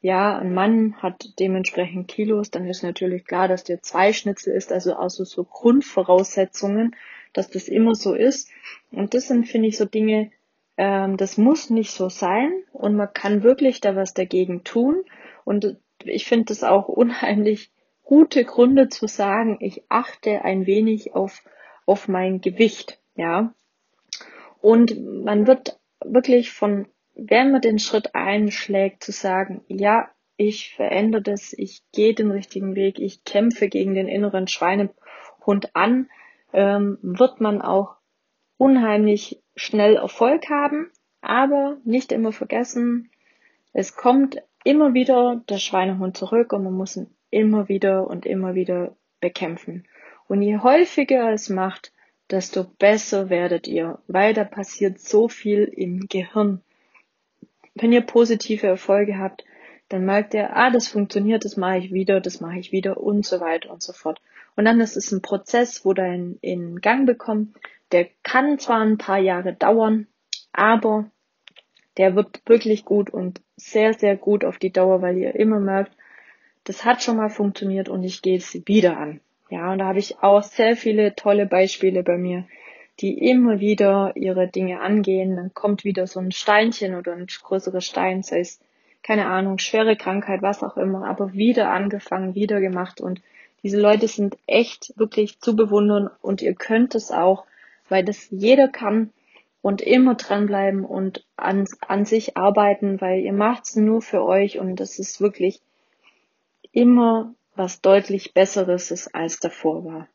ja, 0.00 0.38
ein 0.38 0.54
Mann 0.54 0.96
hat 1.02 1.38
dementsprechend 1.38 2.08
Kilos, 2.08 2.50
dann 2.50 2.66
ist 2.66 2.82
natürlich 2.82 3.24
klar, 3.24 3.48
dass 3.48 3.64
der 3.64 3.82
zwei 3.82 4.12
Schnitzel 4.12 4.54
ist, 4.54 4.72
also 4.72 4.96
auch 4.96 5.10
so, 5.10 5.24
so 5.24 5.44
Grundvoraussetzungen, 5.44 6.94
dass 7.32 7.50
das 7.50 7.68
immer 7.68 7.94
so 7.94 8.14
ist. 8.14 8.50
Und 8.90 9.14
das 9.14 9.28
sind, 9.28 9.46
finde 9.46 9.68
ich, 9.68 9.76
so 9.76 9.84
Dinge, 9.84 10.30
ähm, 10.76 11.16
das 11.16 11.36
muss 11.36 11.70
nicht 11.70 11.90
so 11.90 12.08
sein 12.08 12.52
und 12.72 12.96
man 12.96 13.12
kann 13.12 13.42
wirklich 13.42 13.80
da 13.80 13.96
was 13.96 14.14
dagegen 14.14 14.64
tun. 14.64 15.04
Und 15.44 15.76
ich 16.04 16.26
finde 16.26 16.46
das 16.46 16.64
auch 16.64 16.88
unheimlich 16.88 17.70
gute 18.04 18.44
Gründe 18.44 18.88
zu 18.88 19.06
sagen, 19.06 19.58
ich 19.60 19.82
achte 19.88 20.42
ein 20.42 20.66
wenig 20.66 21.14
auf, 21.14 21.42
auf 21.84 22.08
mein 22.08 22.40
Gewicht, 22.40 22.98
ja. 23.16 23.52
Und 24.60 25.24
man 25.24 25.46
wird 25.46 25.78
wirklich 26.02 26.52
von, 26.52 26.88
wenn 27.14 27.52
man 27.52 27.60
den 27.60 27.78
Schritt 27.78 28.14
einschlägt, 28.14 29.04
zu 29.04 29.12
sagen, 29.12 29.62
ja, 29.68 30.08
ich 30.36 30.74
verändere 30.74 31.22
das, 31.22 31.52
ich 31.52 31.82
gehe 31.92 32.14
den 32.14 32.30
richtigen 32.30 32.76
Weg, 32.76 32.98
ich 32.98 33.24
kämpfe 33.24 33.68
gegen 33.68 33.94
den 33.94 34.08
inneren 34.08 34.46
Schweinehund 34.46 35.74
an, 35.74 36.08
ähm, 36.52 36.98
wird 37.02 37.40
man 37.40 37.62
auch 37.62 37.96
unheimlich 38.56 39.42
schnell 39.56 39.96
Erfolg 39.96 40.48
haben, 40.50 40.90
aber 41.20 41.78
nicht 41.84 42.12
immer 42.12 42.32
vergessen, 42.32 43.10
es 43.72 43.96
kommt 43.96 44.42
immer 44.64 44.94
wieder 44.94 45.42
der 45.48 45.58
Schweinehund 45.58 46.16
zurück 46.16 46.52
und 46.52 46.64
man 46.64 46.72
muss 46.72 46.96
ihn 46.96 47.08
immer 47.30 47.68
wieder 47.68 48.06
und 48.06 48.26
immer 48.26 48.54
wieder 48.54 48.96
bekämpfen. 49.20 49.86
Und 50.26 50.42
je 50.42 50.58
häufiger 50.58 51.32
es 51.32 51.48
macht, 51.48 51.92
desto 52.30 52.64
besser 52.64 53.30
werdet 53.30 53.66
ihr, 53.66 53.98
weil 54.06 54.34
da 54.34 54.44
passiert 54.44 55.00
so 55.00 55.28
viel 55.28 55.64
im 55.64 56.08
Gehirn. 56.08 56.60
Wenn 57.74 57.92
ihr 57.92 58.02
positive 58.02 58.66
Erfolge 58.66 59.18
habt, 59.18 59.44
dann 59.88 60.04
merkt 60.04 60.34
ihr, 60.34 60.54
ah, 60.54 60.70
das 60.70 60.88
funktioniert, 60.88 61.44
das 61.44 61.56
mache 61.56 61.78
ich 61.78 61.92
wieder, 61.92 62.20
das 62.20 62.40
mache 62.40 62.58
ich 62.58 62.72
wieder 62.72 62.98
und 62.98 63.24
so 63.24 63.40
weiter 63.40 63.70
und 63.70 63.82
so 63.82 63.92
fort. 63.92 64.20
Und 64.58 64.64
dann 64.64 64.80
ist 64.80 64.96
es 64.96 65.12
ein 65.12 65.22
Prozess, 65.22 65.84
wo 65.84 65.92
der 65.92 66.12
in, 66.12 66.36
in 66.40 66.80
Gang 66.80 67.06
bekommt. 67.06 67.56
Der 67.92 68.08
kann 68.24 68.58
zwar 68.58 68.80
ein 68.80 68.98
paar 68.98 69.20
Jahre 69.20 69.52
dauern, 69.52 70.08
aber 70.52 71.08
der 71.96 72.16
wird 72.16 72.42
wirklich 72.44 72.84
gut 72.84 73.08
und 73.08 73.40
sehr, 73.54 73.94
sehr 73.94 74.16
gut 74.16 74.44
auf 74.44 74.58
die 74.58 74.72
Dauer, 74.72 75.00
weil 75.00 75.16
ihr 75.16 75.36
immer 75.36 75.60
merkt, 75.60 75.92
das 76.64 76.84
hat 76.84 77.04
schon 77.04 77.18
mal 77.18 77.30
funktioniert 77.30 77.88
und 77.88 78.02
ich 78.02 78.20
gehe 78.20 78.36
es 78.36 78.60
wieder 78.66 78.96
an. 78.96 79.20
Ja, 79.48 79.70
und 79.70 79.78
da 79.78 79.84
habe 79.84 80.00
ich 80.00 80.18
auch 80.24 80.42
sehr 80.42 80.74
viele 80.74 81.14
tolle 81.14 81.46
Beispiele 81.46 82.02
bei 82.02 82.18
mir, 82.18 82.44
die 82.98 83.30
immer 83.30 83.60
wieder 83.60 84.10
ihre 84.16 84.48
Dinge 84.48 84.80
angehen. 84.80 85.36
Dann 85.36 85.54
kommt 85.54 85.84
wieder 85.84 86.08
so 86.08 86.18
ein 86.18 86.32
Steinchen 86.32 86.96
oder 86.96 87.12
ein 87.12 87.28
größerer 87.28 87.80
Stein, 87.80 88.24
sei 88.24 88.40
es, 88.40 88.58
keine 89.04 89.26
Ahnung, 89.26 89.58
schwere 89.58 89.94
Krankheit, 89.94 90.42
was 90.42 90.64
auch 90.64 90.76
immer, 90.76 91.06
aber 91.06 91.32
wieder 91.34 91.70
angefangen, 91.70 92.34
wieder 92.34 92.60
gemacht 92.60 93.00
und 93.00 93.20
diese 93.62 93.80
Leute 93.80 94.08
sind 94.08 94.36
echt 94.46 94.92
wirklich 94.96 95.40
zu 95.40 95.56
bewundern 95.56 96.10
und 96.22 96.42
ihr 96.42 96.54
könnt 96.54 96.94
es 96.94 97.10
auch, 97.10 97.44
weil 97.88 98.04
das 98.04 98.28
jeder 98.30 98.68
kann 98.68 99.10
und 99.62 99.80
immer 99.80 100.14
dranbleiben 100.14 100.84
und 100.84 101.24
an, 101.36 101.66
an 101.86 102.04
sich 102.04 102.36
arbeiten, 102.36 103.00
weil 103.00 103.20
ihr 103.20 103.32
macht 103.32 103.64
es 103.64 103.76
nur 103.76 104.02
für 104.02 104.24
euch 104.24 104.58
und 104.58 104.76
das 104.76 104.98
ist 104.98 105.20
wirklich 105.20 105.60
immer 106.72 107.34
was 107.54 107.80
deutlich 107.80 108.34
Besseres 108.34 108.90
ist, 108.90 109.14
als 109.14 109.40
davor 109.40 109.84
war. 109.84 110.08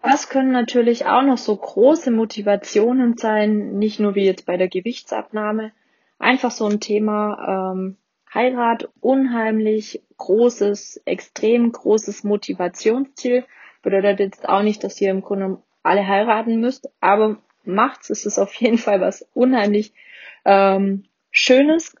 Was 0.00 0.28
können 0.28 0.52
natürlich 0.52 1.06
auch 1.06 1.22
noch 1.22 1.38
so 1.38 1.56
große 1.56 2.12
Motivationen 2.12 3.16
sein, 3.16 3.78
nicht 3.78 3.98
nur 3.98 4.14
wie 4.14 4.24
jetzt 4.24 4.46
bei 4.46 4.56
der 4.56 4.68
Gewichtsabnahme, 4.68 5.72
einfach 6.18 6.52
so 6.52 6.66
ein 6.66 6.78
Thema, 6.78 7.72
ähm, 7.72 7.96
Heirat 8.32 8.88
unheimlich 9.00 10.02
großes, 10.16 11.02
extrem 11.04 11.72
großes 11.72 12.24
Motivationsziel. 12.24 13.44
Bedeutet 13.82 14.20
jetzt 14.20 14.48
auch 14.48 14.62
nicht, 14.62 14.82
dass 14.82 15.00
ihr 15.00 15.10
im 15.10 15.22
Grunde 15.22 15.58
alle 15.82 16.06
heiraten 16.06 16.60
müsst, 16.60 16.88
aber 17.00 17.38
macht's, 17.64 18.10
ist 18.10 18.26
es 18.26 18.38
auf 18.38 18.54
jeden 18.54 18.78
Fall 18.78 19.00
was 19.00 19.28
unheimlich 19.34 19.92
ähm, 20.44 21.04
Schönes. 21.30 21.94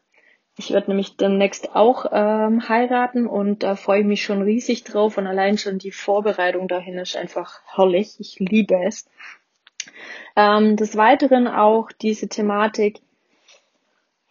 Ich 0.58 0.72
werde 0.72 0.88
nämlich 0.88 1.18
demnächst 1.18 1.76
auch 1.76 2.06
ähm, 2.10 2.66
heiraten 2.68 3.26
und 3.26 3.62
da 3.62 3.76
freue 3.76 4.00
ich 4.00 4.06
mich 4.06 4.24
schon 4.24 4.40
riesig 4.40 4.84
drauf 4.84 5.18
und 5.18 5.26
allein 5.26 5.58
schon 5.58 5.78
die 5.78 5.90
Vorbereitung 5.90 6.66
dahin 6.66 6.98
ist 6.98 7.16
einfach 7.16 7.60
herrlich. 7.66 8.16
Ich 8.18 8.38
liebe 8.38 8.76
es. 8.86 9.06
Ähm, 10.34 10.76
des 10.76 10.96
Weiteren 10.96 11.46
auch 11.46 11.92
diese 11.92 12.28
Thematik. 12.28 13.00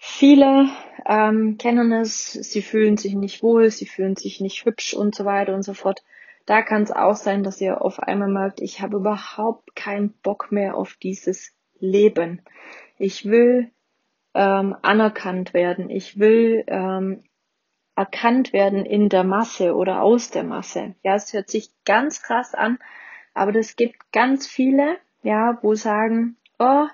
Viele 0.07 0.69
ähm, 1.07 1.57
kennen 1.57 1.91
es, 1.91 2.31
sie 2.31 2.61
fühlen 2.61 2.95
sich 2.95 3.15
nicht 3.15 3.41
wohl, 3.41 3.71
sie 3.71 3.87
fühlen 3.87 4.15
sich 4.15 4.39
nicht 4.39 4.63
hübsch 4.63 4.93
und 4.93 5.15
so 5.15 5.25
weiter 5.25 5.53
und 5.55 5.63
so 5.63 5.73
fort. 5.73 6.03
Da 6.45 6.61
kann 6.61 6.83
es 6.83 6.91
auch 6.91 7.15
sein, 7.15 7.43
dass 7.43 7.59
ihr 7.59 7.81
auf 7.81 7.99
einmal 7.99 8.29
merkt, 8.29 8.61
ich 8.61 8.81
habe 8.81 8.97
überhaupt 8.97 9.75
keinen 9.75 10.13
Bock 10.21 10.51
mehr 10.51 10.77
auf 10.77 10.93
dieses 11.01 11.53
Leben. 11.79 12.43
Ich 12.99 13.25
will 13.25 13.71
ähm, 14.35 14.75
anerkannt 14.83 15.55
werden. 15.55 15.89
Ich 15.89 16.19
will 16.19 16.63
ähm, 16.67 17.23
erkannt 17.95 18.53
werden 18.53 18.85
in 18.85 19.09
der 19.09 19.23
Masse 19.23 19.75
oder 19.75 20.03
aus 20.03 20.29
der 20.29 20.43
Masse. 20.43 20.93
Ja, 21.01 21.15
es 21.15 21.33
hört 21.33 21.49
sich 21.49 21.71
ganz 21.83 22.21
krass 22.21 22.53
an, 22.53 22.77
aber 23.33 23.51
das 23.51 23.75
gibt 23.75 24.11
ganz 24.13 24.47
viele, 24.47 24.97
ja, 25.23 25.57
wo 25.63 25.73
sagen, 25.73 26.37
oh, 26.59 26.85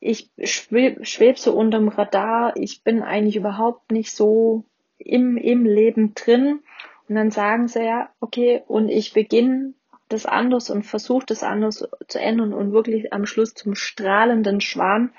ich 0.00 0.30
schweb, 0.42 1.06
schweb 1.06 1.38
so 1.38 1.52
unterm 1.52 1.88
Radar, 1.88 2.56
ich 2.56 2.82
bin 2.82 3.02
eigentlich 3.02 3.36
überhaupt 3.36 3.92
nicht 3.92 4.12
so 4.12 4.64
im, 4.98 5.36
im 5.36 5.64
Leben 5.66 6.14
drin. 6.14 6.60
Und 7.08 7.14
dann 7.16 7.30
sagen 7.30 7.68
sie 7.68 7.84
ja, 7.84 8.08
okay, 8.20 8.62
und 8.66 8.88
ich 8.88 9.12
beginne 9.12 9.74
das 10.08 10.26
anders 10.26 10.70
und 10.70 10.84
versuche 10.84 11.26
das 11.26 11.42
anders 11.42 11.86
zu 12.08 12.18
ändern 12.18 12.52
und 12.52 12.72
wirklich 12.72 13.12
am 13.12 13.26
Schluss 13.26 13.54
zum 13.54 13.74
strahlenden 13.74 14.60
Schwan 14.60 15.12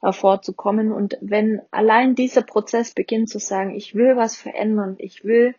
hervorzukommen. 0.00 0.92
Und 0.92 1.18
wenn 1.20 1.60
allein 1.70 2.14
dieser 2.14 2.42
Prozess 2.42 2.94
beginnt 2.94 3.28
zu 3.28 3.40
sagen, 3.40 3.74
ich 3.74 3.94
will 3.94 4.16
was 4.16 4.36
verändern, 4.36 4.94
ich 4.98 5.24
will 5.24 5.54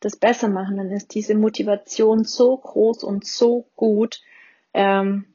das 0.00 0.16
besser 0.16 0.48
machen, 0.48 0.76
dann 0.76 0.90
ist 0.90 1.14
diese 1.14 1.34
Motivation 1.34 2.24
so 2.24 2.56
groß 2.56 3.04
und 3.04 3.26
so 3.26 3.66
gut, 3.76 4.20
ähm, 4.74 5.26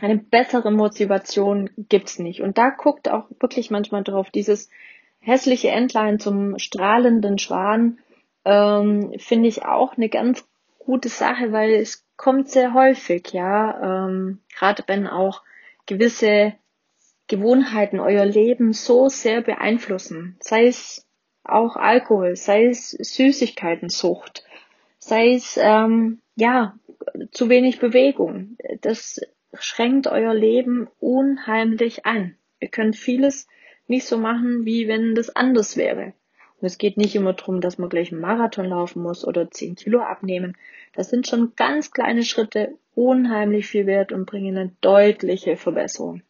eine 0.00 0.16
bessere 0.16 0.70
Motivation 0.70 1.70
gibt's 1.76 2.18
nicht. 2.18 2.40
Und 2.40 2.58
da 2.58 2.70
guckt 2.70 3.10
auch 3.10 3.26
wirklich 3.40 3.70
manchmal 3.70 4.02
drauf, 4.02 4.30
dieses 4.30 4.68
hässliche 5.20 5.70
Entlein 5.70 6.18
zum 6.18 6.58
strahlenden 6.58 7.38
Schwan, 7.38 7.98
ähm, 8.44 9.12
finde 9.18 9.48
ich 9.48 9.64
auch 9.64 9.96
eine 9.96 10.08
ganz 10.08 10.44
gute 10.78 11.08
Sache, 11.08 11.52
weil 11.52 11.72
es 11.74 12.04
kommt 12.16 12.48
sehr 12.48 12.74
häufig, 12.74 13.32
ja, 13.32 14.06
ähm, 14.06 14.40
gerade 14.56 14.82
wenn 14.86 15.06
auch 15.06 15.42
gewisse 15.86 16.54
Gewohnheiten 17.28 18.00
euer 18.00 18.24
Leben 18.24 18.72
so 18.72 19.08
sehr 19.08 19.42
beeinflussen, 19.42 20.36
sei 20.40 20.66
es 20.66 21.06
auch 21.44 21.76
Alkohol, 21.76 22.36
sei 22.36 22.66
es 22.66 22.90
Süßigkeitensucht, 22.90 24.44
sei 24.98 25.34
es 25.34 25.58
ähm, 25.60 26.20
ja 26.36 26.74
zu 27.30 27.48
wenig 27.48 27.78
Bewegung. 27.80 28.56
Das 28.80 29.20
schränkt 29.58 30.06
euer 30.06 30.34
Leben 30.34 30.88
unheimlich 30.98 32.06
ein. 32.06 32.36
Ihr 32.60 32.68
könnt 32.68 32.96
vieles 32.96 33.48
nicht 33.86 34.06
so 34.06 34.18
machen, 34.18 34.64
wie 34.64 34.88
wenn 34.88 35.14
das 35.14 35.34
anders 35.34 35.76
wäre. 35.76 36.14
Und 36.60 36.66
es 36.66 36.78
geht 36.78 36.96
nicht 36.96 37.14
immer 37.14 37.32
darum, 37.32 37.60
dass 37.60 37.78
man 37.78 37.88
gleich 37.88 38.12
einen 38.12 38.20
Marathon 38.20 38.66
laufen 38.66 39.02
muss 39.02 39.26
oder 39.26 39.50
10 39.50 39.74
Kilo 39.74 40.00
abnehmen. 40.00 40.56
Das 40.94 41.10
sind 41.10 41.26
schon 41.26 41.54
ganz 41.56 41.90
kleine 41.90 42.22
Schritte 42.22 42.78
unheimlich 42.94 43.66
viel 43.66 43.86
wert 43.86 44.12
und 44.12 44.26
bringen 44.26 44.56
eine 44.56 44.72
deutliche 44.80 45.56
Verbesserung. 45.56 46.22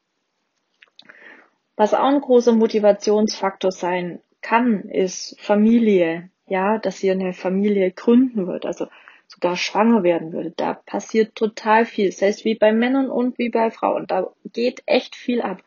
Was 1.77 1.95
auch 1.95 2.05
ein 2.05 2.21
großer 2.21 2.53
Motivationsfaktor 2.53 3.73
sein 3.73 4.21
kann, 4.41 4.85
ist 4.89 5.39
Familie. 5.41 6.31
Ja, 6.47 6.79
dass 6.79 7.03
ihr 7.03 7.13
eine 7.13 7.33
Familie 7.33 7.93
gründen 7.93 8.47
wird, 8.47 8.67
also 8.67 8.87
sogar 9.33 9.57
schwanger 9.57 10.03
werden 10.03 10.33
würde. 10.33 10.53
Da 10.57 10.75
passiert 10.75 11.35
total 11.35 11.87
viel. 11.87 12.11
Das 12.11 12.21
heißt, 12.21 12.45
wie 12.45 12.55
bei 12.55 12.73
Männern 12.73 13.09
und 13.09 13.39
wie 13.39 13.49
bei 13.49 13.71
Frauen. 13.71 14.07
Da 14.07 14.31
geht 14.53 14.83
echt 14.87 15.17
viel 15.17 15.41
ab. 15.41 15.63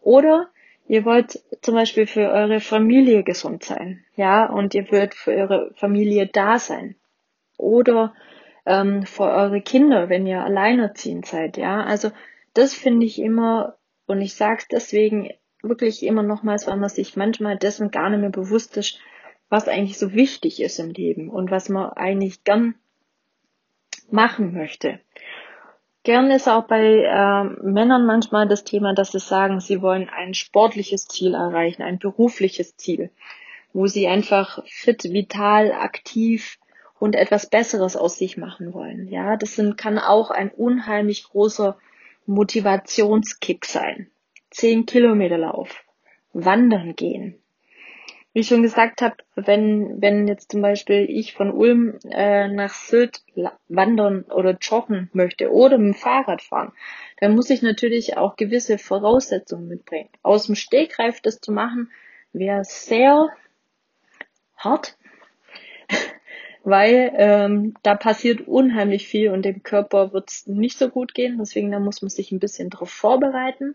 Oder 0.00 0.48
ihr 0.88 1.04
wollt 1.04 1.38
zum 1.60 1.74
Beispiel 1.74 2.06
für 2.06 2.30
eure 2.30 2.60
Familie 2.60 3.22
gesund 3.22 3.62
sein. 3.62 4.04
Ja, 4.16 4.46
und 4.46 4.74
ihr 4.74 4.90
wollt 4.90 5.14
für 5.14 5.32
eure 5.32 5.72
Familie 5.74 6.26
da 6.26 6.58
sein. 6.58 6.96
Oder 7.58 8.14
ähm, 8.64 9.02
für 9.02 9.24
eure 9.24 9.60
Kinder, 9.60 10.08
wenn 10.08 10.26
ihr 10.26 10.42
alleinerziehend 10.42 11.26
seid. 11.26 11.58
Ja, 11.58 11.82
also 11.82 12.10
das 12.54 12.74
finde 12.74 13.04
ich 13.04 13.20
immer, 13.20 13.76
und 14.06 14.22
ich 14.22 14.34
sage 14.34 14.60
es 14.60 14.68
deswegen 14.68 15.30
wirklich 15.62 16.04
immer 16.04 16.22
nochmals, 16.22 16.66
weil 16.66 16.78
man 16.78 16.88
sich 16.88 17.16
manchmal 17.16 17.58
dessen 17.58 17.90
gar 17.90 18.08
nicht 18.08 18.20
mehr 18.20 18.30
bewusst 18.30 18.78
ist, 18.78 18.98
was 19.50 19.68
eigentlich 19.68 19.98
so 19.98 20.14
wichtig 20.14 20.62
ist 20.62 20.78
im 20.78 20.90
Leben 20.90 21.28
und 21.28 21.50
was 21.50 21.68
man 21.68 21.90
eigentlich 21.90 22.44
gern 22.44 22.76
machen 24.12 24.52
möchte. 24.52 25.00
Gern 26.02 26.30
ist 26.30 26.48
auch 26.48 26.64
bei 26.64 27.02
äh, 27.02 27.44
Männern 27.62 28.06
manchmal 28.06 28.48
das 28.48 28.64
Thema, 28.64 28.94
dass 28.94 29.12
sie 29.12 29.18
sagen, 29.18 29.60
sie 29.60 29.82
wollen 29.82 30.08
ein 30.08 30.32
sportliches 30.32 31.06
Ziel 31.06 31.34
erreichen, 31.34 31.82
ein 31.82 31.98
berufliches 31.98 32.76
Ziel, 32.76 33.10
wo 33.74 33.86
sie 33.86 34.08
einfach 34.08 34.64
fit, 34.66 35.04
vital, 35.04 35.72
aktiv 35.72 36.58
und 36.98 37.16
etwas 37.16 37.50
Besseres 37.50 37.96
aus 37.96 38.16
sich 38.16 38.38
machen 38.38 38.72
wollen. 38.72 39.08
Ja, 39.08 39.36
das 39.36 39.56
sind, 39.56 39.76
kann 39.76 39.98
auch 39.98 40.30
ein 40.30 40.50
unheimlich 40.50 41.24
großer 41.24 41.76
Motivationskick 42.24 43.66
sein. 43.66 44.10
Zehn 44.50 44.86
Kilometer 44.86 45.38
Lauf, 45.38 45.84
wandern 46.32 46.96
gehen. 46.96 47.39
Wie 48.32 48.40
ich 48.40 48.46
schon 48.46 48.62
gesagt 48.62 49.02
habe, 49.02 49.16
wenn, 49.34 50.00
wenn 50.00 50.28
jetzt 50.28 50.52
zum 50.52 50.62
Beispiel 50.62 51.06
ich 51.08 51.34
von 51.34 51.50
Ulm 51.50 51.98
äh, 52.10 52.46
nach 52.46 52.72
Sylt 52.72 53.22
wandern 53.68 54.22
oder 54.22 54.56
joggen 54.60 55.10
möchte 55.12 55.50
oder 55.50 55.78
mit 55.78 55.94
dem 55.94 56.00
Fahrrad 56.00 56.40
fahren, 56.40 56.72
dann 57.18 57.34
muss 57.34 57.50
ich 57.50 57.62
natürlich 57.62 58.16
auch 58.16 58.36
gewisse 58.36 58.78
Voraussetzungen 58.78 59.66
mitbringen. 59.66 60.10
Aus 60.22 60.46
dem 60.46 60.54
Stegreif 60.54 61.20
das 61.20 61.40
zu 61.40 61.50
machen, 61.50 61.90
wäre 62.32 62.62
sehr 62.62 63.30
hart, 64.56 64.96
weil 66.62 67.12
ähm, 67.16 67.74
da 67.82 67.96
passiert 67.96 68.46
unheimlich 68.46 69.08
viel 69.08 69.30
und 69.30 69.44
dem 69.44 69.64
Körper 69.64 70.12
wird 70.12 70.30
es 70.30 70.46
nicht 70.46 70.78
so 70.78 70.88
gut 70.88 71.14
gehen. 71.14 71.38
Deswegen 71.38 71.72
da 71.72 71.80
muss 71.80 72.00
man 72.00 72.10
sich 72.10 72.30
ein 72.30 72.38
bisschen 72.38 72.70
darauf 72.70 72.90
vorbereiten. 72.90 73.74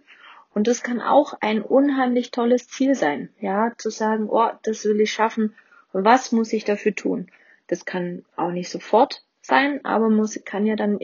Und 0.56 0.68
das 0.68 0.84
kann 0.84 1.02
auch 1.02 1.34
ein 1.42 1.62
unheimlich 1.62 2.32
tolles 2.32 2.70
Ziel 2.70 2.96
sein, 2.96 3.30
ja, 3.42 3.74
zu 3.78 3.90
sagen, 3.90 4.30
oh, 4.30 4.50
das 4.64 4.86
will 4.86 5.02
ich 5.02 5.12
schaffen. 5.12 5.54
Was 5.92 6.32
muss 6.32 6.54
ich 6.54 6.64
dafür 6.64 6.96
tun? 6.96 7.30
Das 7.68 7.84
kann 7.84 8.24
auch 8.38 8.52
nicht 8.52 8.70
sofort 8.70 9.26
sein, 9.42 9.84
aber 9.84 10.10
muss, 10.10 10.40
kann 10.46 10.66
ja 10.66 10.78
dann, 10.78 10.98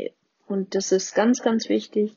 und 0.48 0.74
das 0.74 0.94
ist 0.94 1.14
ganz, 1.14 1.44
ganz 1.44 1.68
wichtig, 1.68 2.16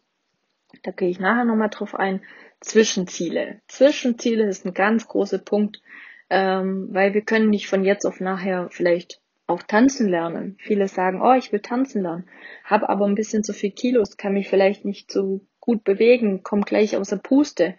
da 0.85 0.92
gehe 0.92 1.09
ich 1.09 1.18
nachher 1.18 1.44
nochmal 1.44 1.70
drauf 1.70 1.97
ein, 1.97 2.23
Zwischenziele. 2.61 3.61
Zwischenziele 3.66 4.47
ist 4.47 4.64
ein 4.64 4.73
ganz 4.73 5.09
großer 5.09 5.38
Punkt, 5.38 5.83
ähm, 6.31 6.88
weil 6.92 7.14
wir 7.14 7.23
können 7.23 7.51
nicht 7.51 7.66
von 7.66 7.85
jetzt 7.85 8.07
auf 8.07 8.20
nachher 8.20 8.68
vielleicht 8.70 9.20
auch 9.49 9.62
tanzen 9.62 10.09
lernen. 10.09 10.57
Viele 10.61 10.87
sagen, 10.87 11.20
oh, 11.20 11.35
ich 11.35 11.51
will 11.53 11.61
tanzen 11.61 12.03
lernen, 12.03 12.29
habe 12.62 12.88
aber 12.88 13.07
ein 13.07 13.16
bisschen 13.16 13.42
zu 13.42 13.53
viel 13.53 13.73
Kilos, 13.73 14.16
kann 14.16 14.35
mich 14.35 14.49
vielleicht 14.49 14.85
nicht 14.85 15.11
so 15.11 15.40
gut 15.64 15.83
bewegen, 15.83 16.42
komm 16.42 16.62
gleich 16.62 16.94
aus 16.94 17.09
der 17.09 17.16
Puste. 17.16 17.74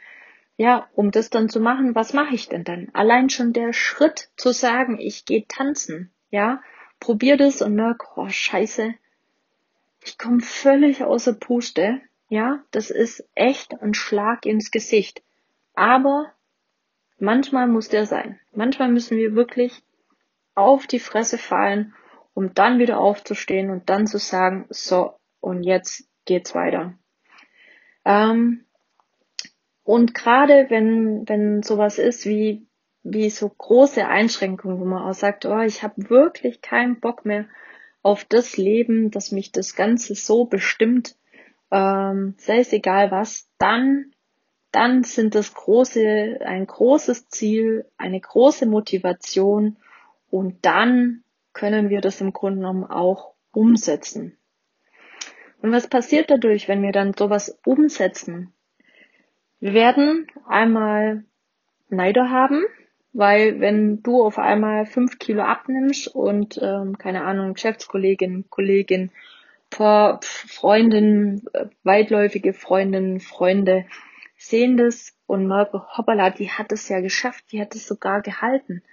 Ja, 0.57 0.89
um 0.95 1.11
das 1.11 1.29
dann 1.29 1.49
zu 1.49 1.59
machen, 1.59 1.93
was 1.93 2.13
mache 2.13 2.33
ich 2.33 2.49
denn 2.49 2.63
dann? 2.63 2.89
Allein 2.93 3.29
schon 3.29 3.53
der 3.53 3.73
Schritt 3.73 4.29
zu 4.37 4.51
sagen, 4.51 4.99
ich 4.99 5.25
gehe 5.25 5.45
tanzen, 5.47 6.11
ja, 6.31 6.63
probier 6.99 7.37
das 7.37 7.61
und 7.61 7.75
merk, 7.75 8.17
oh 8.17 8.27
scheiße, 8.27 8.95
ich 10.03 10.17
komme 10.17 10.41
völlig 10.41 11.03
aus 11.03 11.25
der 11.25 11.33
Puste, 11.33 12.01
ja, 12.27 12.63
das 12.71 12.89
ist 12.89 13.23
echt 13.35 13.79
ein 13.79 13.93
Schlag 13.93 14.47
ins 14.47 14.71
Gesicht. 14.71 15.21
Aber 15.75 16.31
manchmal 17.19 17.67
muss 17.67 17.89
der 17.89 18.07
sein. 18.07 18.39
Manchmal 18.51 18.89
müssen 18.89 19.17
wir 19.17 19.35
wirklich 19.35 19.83
auf 20.55 20.87
die 20.87 20.99
Fresse 20.99 21.37
fallen, 21.37 21.93
um 22.33 22.55
dann 22.55 22.79
wieder 22.79 22.97
aufzustehen 22.97 23.69
und 23.69 23.89
dann 23.89 24.07
zu 24.07 24.17
sagen, 24.17 24.65
so, 24.69 25.13
und 25.39 25.63
jetzt 25.63 26.09
geht's 26.25 26.55
weiter. 26.55 26.97
Ähm, 28.05 28.65
und 29.83 30.13
gerade 30.13 30.67
wenn, 30.69 31.27
wenn 31.27 31.63
sowas 31.63 31.99
ist 31.99 32.25
wie, 32.25 32.65
wie 33.03 33.29
so 33.29 33.49
große 33.49 34.07
Einschränkungen, 34.07 34.79
wo 34.79 34.85
man 34.85 35.03
auch 35.03 35.13
sagt, 35.13 35.45
oh, 35.45 35.61
ich 35.61 35.83
habe 35.83 36.09
wirklich 36.09 36.61
keinen 36.61 36.99
Bock 36.99 37.25
mehr 37.25 37.45
auf 38.01 38.23
das 38.25 38.57
Leben, 38.57 39.11
dass 39.11 39.31
mich 39.31 39.51
das 39.51 39.75
Ganze 39.75 40.15
so 40.15 40.45
bestimmt, 40.45 41.15
ähm, 41.71 42.35
sei 42.37 42.59
es 42.59 42.71
egal 42.73 43.11
was, 43.11 43.47
dann, 43.57 44.11
dann 44.71 45.03
sind 45.03 45.35
das 45.35 45.53
große, 45.53 46.39
ein 46.45 46.67
großes 46.67 47.27
Ziel, 47.29 47.85
eine 47.97 48.19
große 48.19 48.65
Motivation, 48.65 49.77
und 50.35 50.65
dann 50.65 51.23
können 51.53 51.89
wir 51.89 52.01
das 52.01 52.19
im 52.19 52.33
Grunde 52.33 52.59
genommen 52.59 52.83
auch 52.83 53.35
umsetzen. 53.53 54.37
Und 55.61 55.71
was 55.71 55.87
passiert 55.87 56.29
dadurch, 56.29 56.67
wenn 56.67 56.81
wir 56.81 56.91
dann 56.91 57.13
sowas 57.13 57.59
umsetzen? 57.65 58.53
Wir 59.59 59.73
werden 59.73 60.27
einmal 60.47 61.23
Neider 61.89 62.29
haben, 62.29 62.63
weil 63.13 63.59
wenn 63.59 64.03
du 64.03 64.23
auf 64.23 64.37
einmal 64.37 64.85
fünf 64.85 65.17
Kilo 65.17 65.43
abnimmst 65.43 66.07
und 66.07 66.59
ähm, 66.61 66.97
keine 66.97 67.23
Ahnung, 67.23 67.53
Geschäftskollegin, 67.53 68.45
Kollegin, 68.49 69.11
Freundin, 69.71 71.41
äh, 71.53 71.65
weitläufige 71.83 72.53
Freundinnen, 72.53 73.19
Freunde 73.19 73.85
sehen 74.37 74.77
das 74.77 75.17
und 75.25 75.47
merken, 75.47 75.81
hoppala, 75.97 76.29
die 76.29 76.49
hat 76.49 76.71
es 76.71 76.87
ja 76.89 76.99
geschafft, 76.99 77.45
die 77.51 77.59
hat 77.59 77.73
es 77.75 77.87
sogar 77.87 78.21
gehalten 78.21 78.83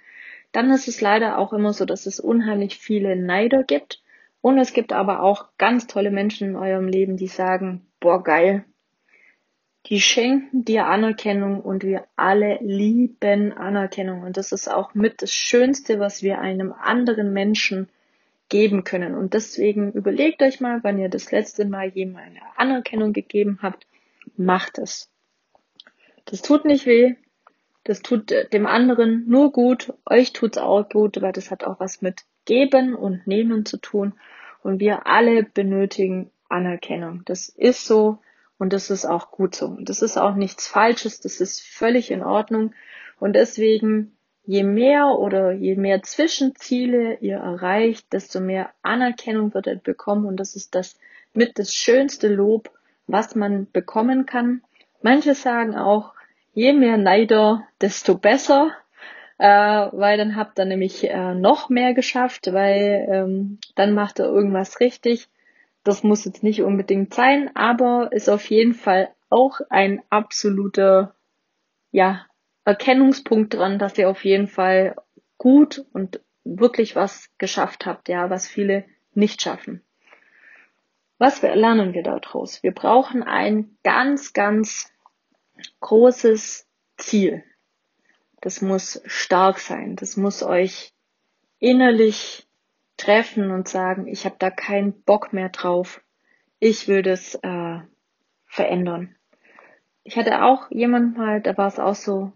dann 0.53 0.69
ist 0.69 0.87
es 0.87 1.01
leider 1.01 1.39
auch 1.39 1.51
immer 1.51 1.73
so, 1.73 1.83
dass 1.83 2.05
es 2.05 2.19
unheimlich 2.19 2.77
viele 2.77 3.17
Neider 3.17 3.63
gibt. 3.63 4.01
Und 4.43 4.57
es 4.57 4.73
gibt 4.73 4.91
aber 4.91 5.23
auch 5.23 5.47
ganz 5.57 5.87
tolle 5.87 6.11
Menschen 6.11 6.49
in 6.49 6.55
eurem 6.57 6.89
Leben, 6.89 7.15
die 7.15 7.27
sagen, 7.27 7.87
boah, 8.01 8.21
geil. 8.21 8.65
Die 9.85 10.01
schenken 10.01 10.65
dir 10.65 10.85
Anerkennung 10.87 11.61
und 11.61 11.83
wir 11.83 12.03
alle 12.17 12.57
lieben 12.59 13.53
Anerkennung. 13.53 14.23
Und 14.23 14.35
das 14.35 14.51
ist 14.51 14.67
auch 14.67 14.93
mit 14.95 15.21
das 15.21 15.31
Schönste, 15.31 15.97
was 15.97 16.23
wir 16.23 16.39
einem 16.39 16.73
anderen 16.73 17.31
Menschen 17.31 17.87
geben 18.49 18.83
können. 18.83 19.15
Und 19.15 19.33
deswegen 19.33 19.93
überlegt 19.93 20.41
euch 20.41 20.59
mal, 20.59 20.83
wenn 20.83 20.97
ihr 20.99 21.07
das 21.07 21.31
letzte 21.31 21.63
Mal 21.63 21.87
jemandem 21.87 22.33
eine 22.33 22.57
Anerkennung 22.57 23.13
gegeben 23.13 23.59
habt, 23.61 23.87
macht 24.35 24.77
es. 24.77 25.09
Das 26.25 26.41
tut 26.41 26.65
nicht 26.65 26.85
weh, 26.85 27.15
das 27.85 28.01
tut 28.01 28.29
äh, 28.33 28.49
dem 28.49 28.67
anderen 28.67 29.23
nur 29.25 29.53
gut, 29.53 29.93
euch 30.05 30.33
tut's 30.33 30.57
auch 30.57 30.89
gut, 30.89 31.21
weil 31.21 31.31
das 31.31 31.49
hat 31.49 31.63
auch 31.63 31.79
was 31.79 32.01
mit 32.01 32.23
Geben 32.43 32.93
und 32.93 33.25
Nehmen 33.25 33.65
zu 33.65 33.77
tun. 33.77 34.15
Und 34.63 34.79
wir 34.79 35.05
alle 35.05 35.43
benötigen 35.43 36.31
Anerkennung. 36.49 37.23
Das 37.25 37.49
ist 37.49 37.85
so 37.85 38.19
und 38.57 38.73
das 38.73 38.89
ist 38.89 39.05
auch 39.05 39.31
gut 39.31 39.55
so. 39.55 39.65
Und 39.65 39.89
das 39.89 40.01
ist 40.01 40.17
auch 40.17 40.35
nichts 40.35 40.67
Falsches, 40.67 41.19
das 41.19 41.41
ist 41.41 41.61
völlig 41.61 42.11
in 42.11 42.23
Ordnung. 42.23 42.73
Und 43.19 43.35
deswegen, 43.35 44.15
je 44.45 44.63
mehr 44.63 45.07
oder 45.19 45.51
je 45.51 45.75
mehr 45.75 46.01
Zwischenziele 46.03 47.17
ihr 47.19 47.37
erreicht, 47.37 48.11
desto 48.13 48.39
mehr 48.39 48.69
Anerkennung 48.81 49.53
wird 49.53 49.67
ihr 49.67 49.75
bekommen. 49.75 50.25
Und 50.25 50.37
das 50.37 50.55
ist 50.55 50.75
das 50.75 50.97
mit 51.33 51.59
das 51.59 51.73
schönste 51.73 52.27
Lob, 52.27 52.71
was 53.07 53.35
man 53.35 53.69
bekommen 53.71 54.25
kann. 54.25 54.61
Manche 55.01 55.35
sagen 55.35 55.75
auch, 55.75 56.13
je 56.53 56.73
mehr 56.73 56.97
Neider, 56.97 57.67
desto 57.81 58.15
besser, 58.15 58.71
äh, 59.43 59.89
weil 59.91 60.17
dann 60.17 60.37
habt 60.37 60.57
ihr 60.57 60.63
nämlich 60.63 61.03
äh, 61.03 61.35
noch 61.35 61.67
mehr 61.67 61.93
geschafft, 61.93 62.53
weil 62.53 63.05
ähm, 63.11 63.59
dann 63.75 63.93
macht 63.93 64.19
ihr 64.19 64.25
irgendwas 64.25 64.79
richtig. 64.79 65.27
Das 65.83 66.01
muss 66.01 66.23
jetzt 66.23 66.43
nicht 66.43 66.61
unbedingt 66.61 67.13
sein, 67.13 67.53
aber 67.53 68.13
ist 68.13 68.29
auf 68.29 68.49
jeden 68.49 68.73
Fall 68.73 69.09
auch 69.29 69.59
ein 69.69 70.01
absoluter 70.09 71.13
ja, 71.91 72.25
Erkennungspunkt 72.63 73.53
dran, 73.53 73.79
dass 73.79 73.97
ihr 73.97 74.09
auf 74.09 74.23
jeden 74.23 74.47
Fall 74.47 74.95
gut 75.37 75.85
und 75.91 76.21
wirklich 76.45 76.95
was 76.95 77.29
geschafft 77.37 77.85
habt, 77.85 78.07
ja, 78.07 78.29
was 78.29 78.47
viele 78.47 78.85
nicht 79.13 79.41
schaffen. 79.41 79.83
Was 81.17 81.41
lernen 81.41 81.93
wir 81.93 82.03
daraus? 82.03 82.63
Wir 82.63 82.71
brauchen 82.71 83.23
ein 83.23 83.77
ganz, 83.83 84.31
ganz 84.31 84.89
großes 85.81 86.65
Ziel. 86.95 87.43
Das 88.43 88.61
muss 88.61 89.01
stark 89.05 89.57
sein. 89.57 89.95
Das 89.95 90.17
muss 90.17 90.43
euch 90.43 90.91
innerlich 91.59 92.45
treffen 92.97 93.51
und 93.51 93.69
sagen, 93.69 94.05
ich 94.05 94.25
habe 94.25 94.35
da 94.37 94.49
keinen 94.49 95.01
Bock 95.03 95.31
mehr 95.31 95.47
drauf. 95.47 96.03
Ich 96.59 96.89
will 96.89 97.03
das 97.03 97.35
äh, 97.35 97.79
verändern. 98.45 99.15
ich 100.03 100.17
hatte 100.17 100.43
auch 100.43 100.69
jemanden 100.71 101.17
mal, 101.17 101.39
da 101.39 101.55
war 101.55 101.67
es 101.67 101.79
auch 101.79 101.95
so, 101.95 102.33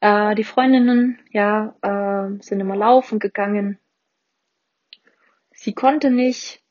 äh, 0.00 0.34
die 0.34 0.42
Freundinnen, 0.42 1.20
ja, 1.30 1.76
äh, 1.82 2.42
sind 2.42 2.58
immer 2.58 2.74
laufen 2.74 3.20
gegangen. 3.20 3.78
Sie 5.52 5.72
konnte 5.72 6.10
nicht. 6.10 6.64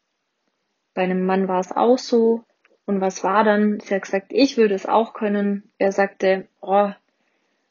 Bei 0.94 1.04
einem 1.04 1.26
Mann 1.26 1.48
war 1.48 1.62
es 1.62 1.72
auch 1.72 1.98
so. 1.98 2.44
Und 2.84 3.00
was 3.00 3.24
war 3.24 3.46
dann? 3.46 3.80
Sie 3.80 3.96
hat 3.96 4.02
gesagt, 4.02 4.34
ich 4.34 4.58
würde 4.58 4.76
es 4.76 4.86
auch 4.86 5.14
können. 5.14 5.72
Er 5.78 5.94
sagte, 5.94 6.50
oh, 6.60 6.92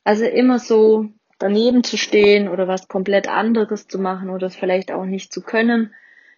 also 0.05 0.25
immer 0.25 0.59
so 0.59 1.09
daneben 1.39 1.85
zu 1.85 1.97
stehen 1.97 2.49
oder 2.49 2.69
was 2.69 2.89
komplett 2.89 3.29
anderes 3.29 3.89
zu 3.89 3.99
machen 3.99 4.31
oder 4.31 4.47
es 4.47 4.57
vielleicht 4.57 4.93
auch 4.93 5.05
nicht 5.05 5.33
zu 5.33 5.43
können, 5.43 5.95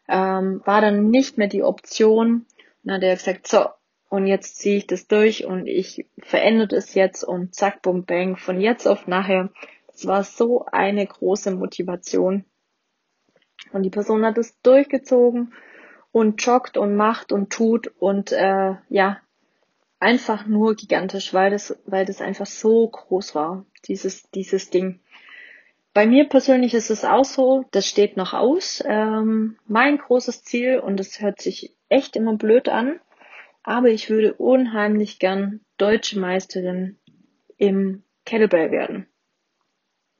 ähm, 0.08 0.62
war 0.64 0.80
dann 0.80 1.10
nicht 1.10 1.38
mehr 1.38 1.48
die 1.48 1.62
Option. 1.62 2.46
Und 2.46 2.46
dann 2.82 2.96
hat 2.96 3.02
er 3.02 3.16
gesagt, 3.16 3.46
so, 3.46 3.66
und 4.08 4.26
jetzt 4.26 4.58
ziehe 4.58 4.76
ich 4.76 4.86
das 4.86 5.08
durch 5.08 5.44
und 5.44 5.66
ich 5.66 6.06
verändere 6.18 6.76
es 6.76 6.94
jetzt 6.94 7.24
und 7.24 7.54
zack, 7.54 7.82
bum, 7.82 8.04
bang, 8.04 8.36
von 8.36 8.60
jetzt 8.60 8.86
auf 8.86 9.06
nachher. 9.06 9.50
Das 9.88 10.06
war 10.06 10.24
so 10.24 10.66
eine 10.66 11.06
große 11.06 11.50
Motivation. 11.50 12.44
Und 13.72 13.82
die 13.82 13.90
Person 13.90 14.24
hat 14.24 14.38
es 14.38 14.60
durchgezogen 14.60 15.52
und 16.12 16.44
joggt 16.44 16.76
und 16.76 16.96
macht 16.96 17.32
und 17.32 17.52
tut 17.52 17.88
und 17.98 18.30
äh, 18.32 18.74
ja, 18.88 19.20
einfach 20.04 20.46
nur 20.46 20.74
gigantisch, 20.74 21.32
weil 21.32 21.50
das, 21.50 21.80
weil 21.86 22.04
das 22.04 22.20
einfach 22.20 22.46
so 22.46 22.86
groß 22.86 23.34
war, 23.34 23.64
dieses, 23.88 24.30
dieses 24.30 24.68
Ding. 24.68 25.00
Bei 25.94 26.06
mir 26.06 26.28
persönlich 26.28 26.74
ist 26.74 26.90
es 26.90 27.04
auch 27.04 27.24
so, 27.24 27.64
das 27.70 27.88
steht 27.88 28.16
noch 28.16 28.34
aus. 28.34 28.82
Ähm, 28.86 29.56
mein 29.66 29.96
großes 29.96 30.44
Ziel, 30.44 30.78
und 30.78 30.98
das 30.98 31.20
hört 31.20 31.40
sich 31.40 31.74
echt 31.88 32.16
immer 32.16 32.36
blöd 32.36 32.68
an, 32.68 33.00
aber 33.62 33.88
ich 33.88 34.10
würde 34.10 34.34
unheimlich 34.34 35.18
gern 35.18 35.60
deutsche 35.78 36.20
Meisterin 36.20 36.98
im 37.56 38.02
Kettlebell 38.26 38.70
werden. 38.70 39.06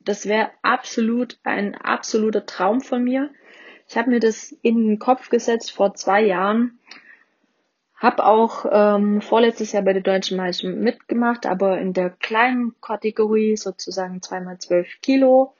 Das 0.01 0.27
wäre 0.27 0.51
absolut 0.63 1.39
ein 1.45 1.75
absoluter 1.75 2.47
Traum 2.47 2.81
von 2.81 3.05
mir. 3.05 3.31
Ich 3.87 3.99
habe 3.99 4.11
mir 4.11 4.21
das 4.21 4.53
in 4.63 4.87
den 4.87 4.99
Kopf 4.99 5.29
gesetzt 5.29 5.73
vor 5.73 5.95
zwei 5.95 6.23
Jahren. 6.23 6.79
Hab 7.97 8.21
auch 8.21 8.67
ähm, 8.71 9.21
vorletztes 9.21 9.73
Jahr 9.73 9.83
bei 9.83 9.93
der 9.93 10.03
Deutschen 10.03 10.37
Meisterin 10.37 10.81
mitgemacht, 10.81 11.47
aber 11.47 11.79
in 11.81 11.93
der 11.93 12.11
kleinen 12.11 12.75
Kategorie 12.81 13.57
sozusagen 13.57 14.21
zweimal 14.21 14.59
zwölf 14.59 14.89
Kilo. 15.01 15.55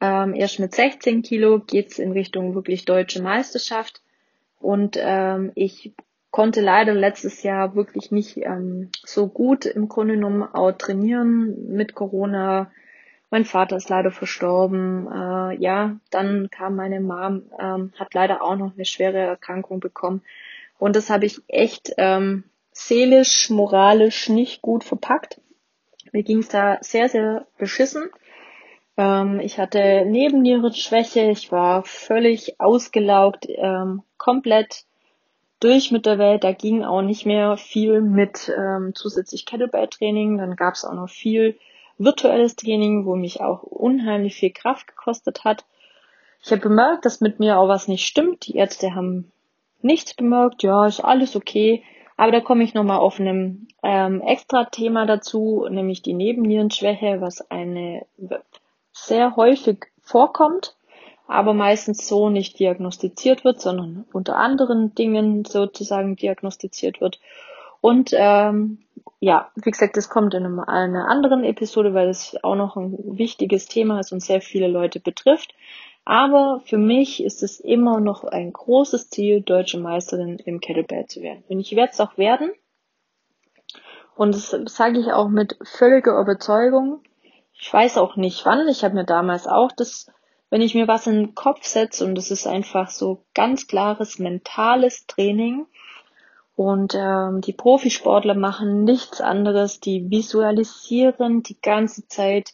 Ähm, 0.00 0.34
erst 0.34 0.60
mit 0.60 0.74
16 0.74 1.22
Kilo 1.22 1.60
geht's 1.60 1.98
in 1.98 2.12
Richtung 2.12 2.54
wirklich 2.54 2.84
deutsche 2.84 3.22
Meisterschaft. 3.22 4.02
Und 4.60 4.96
ähm, 5.00 5.52
ich 5.54 5.92
konnte 6.30 6.60
leider 6.60 6.94
letztes 6.94 7.42
Jahr 7.42 7.74
wirklich 7.74 8.10
nicht 8.10 8.38
ähm, 8.38 8.90
so 9.04 9.28
gut 9.28 9.66
im 9.66 9.88
Grunde 9.88 10.14
genommen 10.14 10.42
auch 10.42 10.72
trainieren 10.72 11.68
mit 11.68 11.94
Corona. 11.94 12.70
Mein 13.30 13.44
Vater 13.44 13.76
ist 13.76 13.88
leider 13.88 14.10
verstorben. 14.10 15.06
Äh, 15.06 15.56
ja, 15.62 15.96
dann 16.10 16.50
kam 16.50 16.76
meine 16.76 17.00
Mom, 17.00 17.42
ähm, 17.58 17.92
hat 17.98 18.14
leider 18.14 18.42
auch 18.42 18.56
noch 18.56 18.74
eine 18.74 18.84
schwere 18.84 19.18
Erkrankung 19.18 19.80
bekommen. 19.80 20.22
Und 20.78 20.96
das 20.96 21.10
habe 21.10 21.26
ich 21.26 21.40
echt 21.48 21.92
ähm, 21.98 22.44
seelisch, 22.72 23.50
moralisch 23.50 24.28
nicht 24.28 24.62
gut 24.62 24.84
verpackt. 24.84 25.40
Mir 26.12 26.22
ging 26.22 26.38
es 26.38 26.48
da 26.48 26.78
sehr, 26.80 27.08
sehr 27.08 27.46
beschissen. 27.58 28.10
Ähm, 28.96 29.40
ich 29.40 29.58
hatte 29.58 30.04
Nebennierenschwäche, 30.06 31.30
ich 31.30 31.50
war 31.50 31.82
völlig 31.84 32.60
ausgelaugt, 32.60 33.46
ähm, 33.48 34.02
komplett 34.18 34.84
durch 35.60 35.90
mit 35.90 36.06
der 36.06 36.18
Welt. 36.18 36.44
Da 36.44 36.52
ging 36.52 36.84
auch 36.84 37.02
nicht 37.02 37.26
mehr 37.26 37.56
viel 37.56 38.00
mit 38.00 38.52
ähm, 38.56 38.92
zusätzlich 38.94 39.46
Kettlebell-Training. 39.46 40.38
Dann 40.38 40.56
gab 40.56 40.74
es 40.74 40.84
auch 40.84 40.94
noch 40.94 41.08
viel 41.08 41.58
virtuelles 41.98 42.56
Training, 42.56 43.06
wo 43.06 43.16
mich 43.16 43.40
auch 43.40 43.62
unheimlich 43.62 44.34
viel 44.34 44.52
Kraft 44.52 44.86
gekostet 44.88 45.44
hat. 45.44 45.64
Ich 46.42 46.50
habe 46.52 46.60
bemerkt, 46.60 47.06
dass 47.06 47.20
mit 47.20 47.40
mir 47.40 47.58
auch 47.58 47.68
was 47.68 47.88
nicht 47.88 48.06
stimmt. 48.06 48.46
Die 48.46 48.56
Ärzte 48.56 48.94
haben 48.94 49.32
nichts 49.84 50.14
bemerkt. 50.14 50.62
Ja, 50.62 50.86
ist 50.86 51.00
alles 51.00 51.36
okay. 51.36 51.82
Aber 52.16 52.32
da 52.32 52.40
komme 52.40 52.64
ich 52.64 52.74
nochmal 52.74 52.98
auf 52.98 53.18
einem 53.18 53.66
ähm, 53.82 54.20
extra 54.20 54.64
Thema 54.64 55.04
dazu, 55.06 55.66
nämlich 55.68 56.02
die 56.02 56.14
Nebennierenschwäche, 56.14 57.20
was 57.20 57.50
eine 57.50 58.06
sehr 58.92 59.36
häufig 59.36 59.86
vorkommt 60.00 60.76
aber 61.26 61.54
meistens 61.54 62.06
so 62.06 62.28
nicht 62.28 62.58
diagnostiziert 62.58 63.44
wird, 63.44 63.60
sondern 63.60 64.04
unter 64.12 64.36
anderen 64.36 64.94
Dingen 64.94 65.44
sozusagen 65.44 66.16
diagnostiziert 66.16 67.00
wird. 67.00 67.18
Und 67.80 68.10
ähm, 68.14 68.78
ja, 69.20 69.50
wie 69.54 69.70
gesagt, 69.70 69.96
das 69.96 70.08
kommt 70.08 70.34
in 70.34 70.44
einer 70.60 71.08
anderen 71.08 71.44
Episode, 71.44 71.94
weil 71.94 72.08
es 72.08 72.36
auch 72.42 72.56
noch 72.56 72.76
ein 72.76 72.96
wichtiges 73.18 73.66
Thema 73.66 74.00
ist 74.00 74.12
und 74.12 74.20
sehr 74.20 74.40
viele 74.40 74.68
Leute 74.68 75.00
betrifft. 75.00 75.54
Aber 76.04 76.60
für 76.66 76.78
mich 76.78 77.22
ist 77.22 77.42
es 77.42 77.60
immer 77.60 78.00
noch 78.00 78.24
ein 78.24 78.52
großes 78.52 79.08
Ziel, 79.08 79.40
deutsche 79.40 79.78
Meisterin 79.78 80.38
im 80.38 80.60
Kettlebell 80.60 81.06
zu 81.06 81.22
werden. 81.22 81.44
Und 81.48 81.60
ich 81.60 81.74
werde 81.74 81.92
es 81.92 82.00
auch 82.00 82.18
werden. 82.18 82.52
Und 84.14 84.34
das 84.34 84.50
sage 84.66 85.00
ich 85.00 85.12
auch 85.12 85.28
mit 85.28 85.56
völliger 85.62 86.20
Überzeugung. 86.20 87.02
Ich 87.54 87.72
weiß 87.72 87.98
auch 87.98 88.16
nicht 88.16 88.44
wann. 88.44 88.68
Ich 88.68 88.84
habe 88.84 88.94
mir 88.94 89.04
damals 89.04 89.46
auch 89.46 89.72
das 89.72 90.06
wenn 90.54 90.62
ich 90.62 90.76
mir 90.76 90.86
was 90.86 91.08
in 91.08 91.14
den 91.14 91.34
Kopf 91.34 91.64
setze 91.64 92.04
und 92.04 92.16
es 92.16 92.30
ist 92.30 92.46
einfach 92.46 92.88
so 92.88 93.24
ganz 93.34 93.66
klares 93.66 94.20
mentales 94.20 95.04
Training 95.08 95.66
und 96.54 96.94
ähm, 96.96 97.40
die 97.40 97.52
Profisportler 97.52 98.34
machen 98.34 98.84
nichts 98.84 99.20
anderes, 99.20 99.80
die 99.80 100.10
visualisieren 100.12 101.42
die 101.42 101.60
ganze 101.60 102.06
Zeit, 102.06 102.52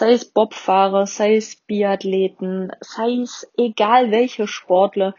sei 0.00 0.12
es 0.12 0.24
Bobfahrer, 0.24 1.04
sei 1.06 1.36
es 1.36 1.56
Biathleten, 1.56 2.72
sei 2.80 3.20
es 3.20 3.46
egal 3.58 4.10
welcher 4.10 4.46
Sportler, 4.46 5.14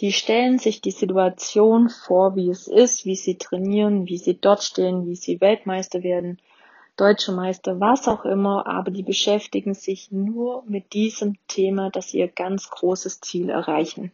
die 0.00 0.10
stellen 0.10 0.58
sich 0.58 0.80
die 0.80 0.90
Situation 0.90 1.88
vor, 1.88 2.34
wie 2.34 2.50
es 2.50 2.66
ist, 2.66 3.04
wie 3.04 3.14
sie 3.14 3.38
trainieren, 3.38 4.08
wie 4.08 4.18
sie 4.18 4.36
dort 4.36 4.64
stehen, 4.64 5.06
wie 5.06 5.14
sie 5.14 5.40
Weltmeister 5.40 6.02
werden 6.02 6.40
Deutsche 6.96 7.30
Meister, 7.30 7.78
was 7.78 8.08
auch 8.08 8.24
immer, 8.24 8.66
aber 8.66 8.90
die 8.90 9.04
beschäftigen 9.04 9.74
sich 9.74 10.10
nur 10.10 10.64
mit 10.66 10.94
diesem 10.94 11.36
Thema, 11.46 11.90
dass 11.90 12.08
sie 12.08 12.18
ihr 12.18 12.28
ganz 12.28 12.70
großes 12.70 13.20
Ziel 13.20 13.50
erreichen. 13.50 14.10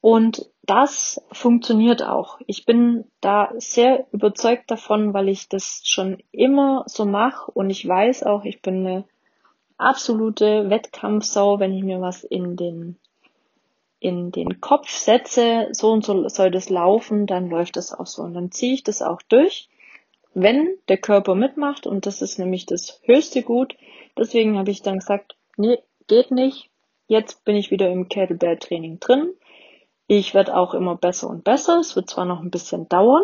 Und 0.00 0.48
das 0.62 1.20
funktioniert 1.32 2.02
auch. 2.02 2.38
Ich 2.46 2.64
bin 2.64 3.04
da 3.20 3.52
sehr 3.56 4.06
überzeugt 4.12 4.70
davon, 4.70 5.12
weil 5.12 5.28
ich 5.28 5.48
das 5.48 5.82
schon 5.84 6.22
immer 6.32 6.84
so 6.86 7.04
mache 7.04 7.50
und 7.50 7.70
ich 7.70 7.86
weiß 7.86 8.22
auch, 8.22 8.44
ich 8.44 8.62
bin 8.62 8.86
eine 8.86 9.04
absolute 9.76 10.70
Wettkampfsau, 10.70 11.58
wenn 11.58 11.74
ich 11.74 11.82
mir 11.82 12.00
was 12.00 12.24
in 12.24 12.56
den 12.56 12.96
in 14.02 14.32
den 14.32 14.62
Kopf 14.62 14.88
setze, 14.88 15.68
so 15.72 15.90
und 15.90 16.04
so 16.06 16.26
soll 16.28 16.50
das 16.50 16.70
laufen, 16.70 17.26
dann 17.26 17.50
läuft 17.50 17.76
das 17.76 17.92
auch 17.92 18.06
so 18.06 18.22
und 18.22 18.32
dann 18.32 18.50
ziehe 18.50 18.72
ich 18.72 18.82
das 18.82 19.02
auch 19.02 19.20
durch 19.20 19.68
wenn 20.34 20.76
der 20.88 20.98
Körper 20.98 21.34
mitmacht 21.34 21.86
und 21.86 22.06
das 22.06 22.22
ist 22.22 22.38
nämlich 22.38 22.66
das 22.66 23.00
höchste 23.04 23.42
Gut. 23.42 23.76
Deswegen 24.16 24.58
habe 24.58 24.70
ich 24.70 24.82
dann 24.82 24.98
gesagt, 24.98 25.36
nee, 25.56 25.78
geht 26.06 26.30
nicht. 26.30 26.70
Jetzt 27.06 27.44
bin 27.44 27.56
ich 27.56 27.70
wieder 27.70 27.90
im 27.90 28.08
Kettlebell 28.08 28.58
Training 28.58 29.00
drin. 29.00 29.34
Ich 30.12 30.34
werde 30.34 30.56
auch 30.56 30.74
immer 30.74 30.96
besser 30.96 31.28
und 31.28 31.44
besser. 31.44 31.78
Es 31.78 31.94
wird 31.94 32.10
zwar 32.10 32.24
noch 32.24 32.40
ein 32.40 32.50
bisschen 32.50 32.88
dauern, 32.88 33.22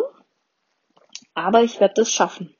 aber 1.33 1.61
ich 1.61 1.81
werde 1.81 1.95
das 1.97 2.13
schaffen. 2.13 2.55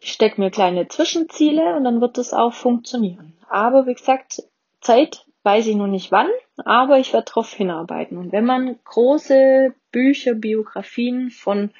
Ich 0.00 0.10
stecke 0.10 0.40
mir 0.40 0.50
kleine 0.50 0.88
Zwischenziele 0.88 1.76
und 1.76 1.84
dann 1.84 2.00
wird 2.00 2.18
es 2.18 2.32
auch 2.32 2.52
funktionieren. 2.52 3.38
Aber 3.48 3.86
wie 3.86 3.94
gesagt, 3.94 4.42
Zeit 4.80 5.26
weiß 5.44 5.68
ich 5.68 5.76
noch 5.76 5.86
nicht 5.86 6.10
wann, 6.10 6.26
aber 6.56 6.98
ich 6.98 7.12
werde 7.12 7.26
darauf 7.26 7.52
hinarbeiten. 7.52 8.18
Und 8.18 8.32
wenn 8.32 8.44
man 8.44 8.80
große 8.82 9.76
Bücher, 9.92 10.34
Biografien 10.34 11.30
von 11.30 11.70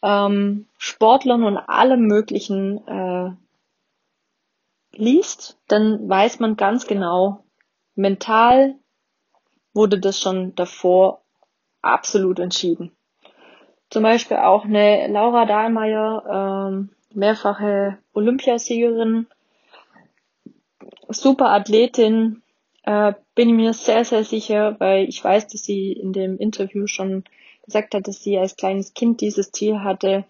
ähm, 0.00 0.66
Sportlern 0.78 1.44
und 1.44 1.58
allem 1.58 2.06
Möglichen 2.06 2.88
äh, 2.88 3.32
liest, 4.92 5.58
dann 5.68 6.08
weiß 6.08 6.40
man 6.40 6.56
ganz 6.56 6.86
genau, 6.86 7.44
mental 7.96 8.76
wurde 9.76 10.00
das 10.00 10.20
schon 10.20 10.54
davor 10.56 11.20
absolut 11.82 12.40
entschieden. 12.40 12.90
Zum 13.90 14.02
Beispiel 14.02 14.38
auch 14.38 14.64
eine 14.64 15.06
Laura 15.06 15.44
Dahlmeier, 15.44 16.68
ähm, 16.68 16.90
mehrfache 17.14 17.98
Olympiasiegerin, 18.12 19.26
super 21.08 21.50
Athletin, 21.50 22.42
äh, 22.82 23.12
bin 23.34 23.54
mir 23.54 23.72
sehr, 23.74 24.04
sehr 24.04 24.24
sicher, 24.24 24.76
weil 24.80 25.08
ich 25.08 25.22
weiß, 25.22 25.46
dass 25.48 25.62
sie 25.62 25.92
in 25.92 26.12
dem 26.12 26.38
Interview 26.38 26.86
schon 26.86 27.24
gesagt 27.64 27.94
hat, 27.94 28.08
dass 28.08 28.22
sie 28.22 28.38
als 28.38 28.56
kleines 28.56 28.94
Kind 28.94 29.20
dieses 29.20 29.52
Ziel 29.52 29.80
hatte, 29.80 30.24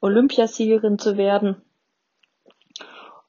Olympiasiegerin 0.00 0.98
zu 0.98 1.16
werden, 1.16 1.62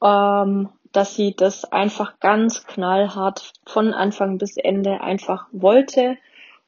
ähm, 0.03 0.69
dass 0.93 1.15
sie 1.15 1.35
das 1.35 1.65
einfach 1.65 2.19
ganz 2.19 2.65
knallhart 2.65 3.51
von 3.65 3.93
Anfang 3.93 4.37
bis 4.37 4.57
Ende 4.57 5.01
einfach 5.01 5.47
wollte. 5.51 6.17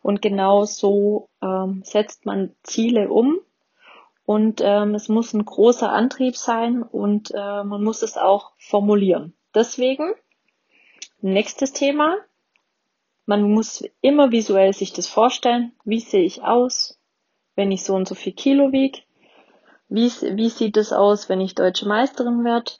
Und 0.01 0.21
genau 0.21 0.65
so 0.65 1.29
ähm, 1.41 1.81
setzt 1.83 2.25
man 2.25 2.53
Ziele 2.63 3.09
um. 3.09 3.39
und 4.25 4.61
ähm, 4.63 4.95
es 4.95 5.07
muss 5.07 5.33
ein 5.33 5.45
großer 5.45 5.91
Antrieb 5.91 6.35
sein 6.35 6.83
und 6.83 7.31
äh, 7.31 7.63
man 7.63 7.83
muss 7.83 8.01
es 8.01 8.17
auch 8.17 8.51
formulieren. 8.57 9.33
Deswegen, 9.53 10.13
nächstes 11.21 11.73
Thema, 11.73 12.17
man 13.25 13.43
muss 13.43 13.83
immer 14.01 14.31
visuell 14.31 14.73
sich 14.73 14.93
das 14.93 15.07
vorstellen. 15.07 15.73
Wie 15.83 15.99
sehe 15.99 16.23
ich 16.23 16.43
aus, 16.43 16.99
wenn 17.55 17.71
ich 17.71 17.83
so 17.83 17.93
und 17.95 18.07
so 18.07 18.15
viel 18.15 18.33
Kilo 18.33 18.71
wiege? 18.71 18.99
Wie, 19.87 20.09
wie 20.09 20.49
sieht 20.49 20.77
es 20.77 20.91
aus, 20.91 21.29
wenn 21.29 21.41
ich 21.41 21.53
deutsche 21.55 21.87
Meisterin 21.87 22.43
werde? 22.43 22.71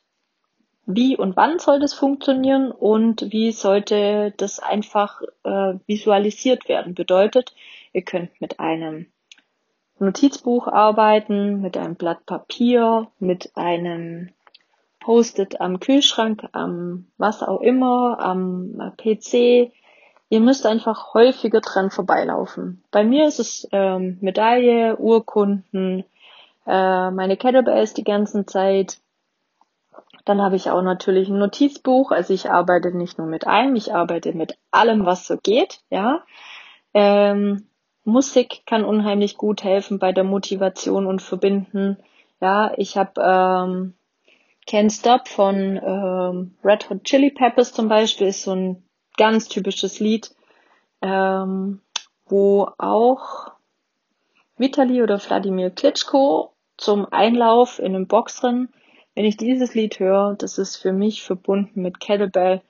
Wie 0.86 1.18
und 1.18 1.36
wann 1.36 1.60
soll 1.60 1.80
das 1.80 1.94
funktionieren 1.94 2.72
und 2.72 3.32
wie 3.32 3.52
sollte 3.52 4.34
das 4.38 4.60
einfach 4.60 5.22
äh, 5.44 5.76
visualisiert 5.88 6.70
werden? 6.70 6.94
Bedeutet, 6.94 7.54
ihr 7.94 8.04
könnt 8.04 8.40
mit 8.40 8.60
einem 8.60 9.08
Notizbuch 9.98 10.68
arbeiten, 10.68 11.62
mit 11.62 11.78
einem 11.78 11.96
Blatt 11.96 12.26
Papier, 12.26 13.08
mit 13.20 13.52
einem 13.56 14.30
Post-it 15.00 15.62
am 15.62 15.80
Kühlschrank, 15.80 16.48
am 16.52 17.08
was 17.18 17.42
auch 17.42 17.62
immer, 17.62 18.20
am 18.20 18.94
PC, 18.98 19.72
Ihr 20.30 20.40
müsst 20.40 20.66
einfach 20.66 21.14
häufiger 21.14 21.62
dran 21.62 21.92
vorbeilaufen. 21.92 22.84
Bei 22.92 23.04
mir 23.04 23.28
ist 23.28 23.40
es 23.40 23.68
ähm, 23.72 24.18
Medaille, 24.22 24.98
Urkunden, 24.98 26.04
äh, 26.66 27.12
meine 27.12 27.38
Kettlebells 27.38 27.94
die 27.94 28.04
ganze 28.04 28.46
Zeit. 28.46 28.98
Dann 30.26 30.42
habe 30.42 30.56
ich 30.56 30.70
auch 30.70 30.82
natürlich 30.82 31.30
ein 31.30 31.38
Notizbuch. 31.38 32.12
Also 32.12 32.34
ich 32.34 32.50
arbeite 32.50 32.92
nicht 32.92 33.18
nur 33.18 33.28
mit 33.28 33.48
einem, 33.48 33.76
ich 33.76 33.94
arbeite 33.94 34.34
mit 34.34 34.58
allem, 34.72 35.06
was 35.06 35.28
so 35.28 35.38
geht. 35.38 35.82
Ja. 35.90 36.24
Ähm, 36.94 37.68
Musik 38.04 38.64
kann 38.66 38.84
unheimlich 38.84 39.38
gut 39.38 39.64
helfen 39.64 40.00
bei 40.00 40.12
der 40.12 40.24
Motivation 40.24 41.06
und 41.06 41.22
Verbinden. 41.22 41.98
Ja, 42.42 42.72
ich 42.78 42.98
habe 42.98 43.22
ähm, 43.22 43.94
Can't 44.68 44.92
Stop 44.92 45.28
von 45.28 45.80
ähm, 45.84 46.56
Red 46.64 46.90
Hot 46.90 47.04
Chili 47.04 47.32
Peppers 47.32 47.72
zum 47.72 47.88
Beispiel 47.88 48.28
ist 48.28 48.44
so 48.44 48.52
ein 48.52 48.84
ganz 49.18 49.48
typisches 49.48 50.00
Lied, 50.00 50.36
ähm, 51.02 51.82
wo 52.26 52.70
auch 52.78 53.52
Vitali 54.58 55.04
oder 55.04 55.20
Wladimir 55.20 55.70
Klitschko 55.70 56.54
zum 56.78 57.06
Einlauf 57.12 57.80
in 57.80 57.96
einem 57.96 58.08
Boxrennen, 58.08 58.74
wenn 59.16 59.26
ich 59.26 59.38
dieses 59.38 59.74
Lied 59.74 60.00
höre, 60.00 60.36
das 60.38 60.58
ist 60.58 60.76
für 60.76 60.92
mich 60.92 61.24
verbunden 61.24 61.82
mit 61.82 62.00
Kettlebell 62.00 62.62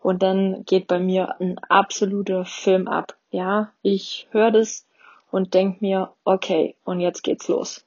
und 0.00 0.22
dann 0.22 0.64
geht 0.64 0.88
bei 0.88 0.98
mir 0.98 1.40
ein 1.40 1.58
absoluter 1.60 2.44
Film 2.44 2.88
ab. 2.88 3.16
Ja, 3.30 3.72
ich 3.82 4.26
höre 4.32 4.50
das 4.50 4.86
und 5.30 5.54
denk 5.54 5.80
mir, 5.80 6.12
okay, 6.24 6.74
und 6.84 7.00
jetzt 7.00 7.22
geht's 7.22 7.48
los. 7.48 7.86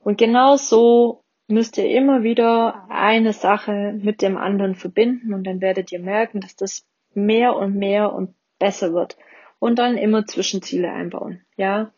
Und 0.00 0.18
genau 0.18 0.56
so 0.56 1.22
müsst 1.48 1.76
ihr 1.76 1.88
immer 1.88 2.22
wieder 2.22 2.86
eine 2.88 3.32
Sache 3.34 3.94
mit 4.00 4.22
dem 4.22 4.36
anderen 4.36 4.74
verbinden 4.74 5.34
und 5.34 5.44
dann 5.44 5.60
werdet 5.60 5.92
ihr 5.92 6.00
merken, 6.00 6.40
dass 6.40 6.56
das 6.56 6.86
mehr 7.14 7.54
und 7.56 7.76
mehr 7.76 8.12
und 8.12 8.34
besser 8.58 8.94
wird. 8.94 9.16
Und 9.58 9.78
dann 9.78 9.96
immer 9.96 10.26
Zwischenziele 10.26 10.90
einbauen. 10.90 11.44
Ja, 11.56 11.92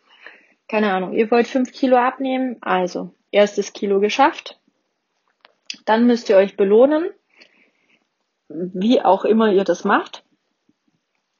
keine 0.69 0.93
Ahnung. 0.93 1.13
Ihr 1.13 1.31
wollt 1.31 1.47
fünf 1.47 1.73
Kilo 1.73 1.97
abnehmen, 1.97 2.57
also 2.61 3.15
erstes 3.31 3.73
Kilo 3.73 4.01
geschafft. 4.01 4.61
Dann 5.85 6.07
müsst 6.07 6.29
ihr 6.29 6.37
euch 6.37 6.57
belohnen, 6.57 7.11
wie 8.49 9.01
auch 9.01 9.25
immer 9.25 9.53
ihr 9.53 9.65
das 9.65 9.85
macht. 9.85 10.25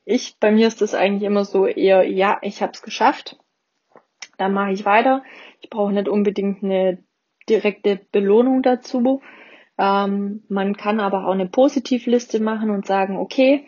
Ich, 0.05 0.37
bei 0.39 0.51
mir 0.51 0.69
ist 0.69 0.83
das 0.83 0.95
eigentlich 0.95 1.23
immer 1.23 1.45
so 1.45 1.67
eher, 1.67 2.09
ja, 2.09 2.39
ich 2.43 2.63
habe 2.63 2.73
es 2.73 2.83
geschafft. 2.83 3.39
Dann 4.37 4.53
mache 4.53 4.73
ich 4.73 4.85
weiter. 4.85 5.23
Ich 5.61 5.71
brauche 5.71 5.93
nicht 5.93 6.09
unbedingt 6.09 6.63
eine 6.63 6.99
direkte 7.49 8.01
Belohnung 8.13 8.63
dazu. 8.63 9.23
Ähm, 9.79 10.45
man 10.49 10.77
kann 10.77 11.01
aber 11.01 11.27
auch 11.27 11.33
eine 11.33 11.47
Positivliste 11.47 12.41
machen 12.41 12.71
und 12.71 12.87
sagen, 12.87 13.17
okay, 13.17 13.67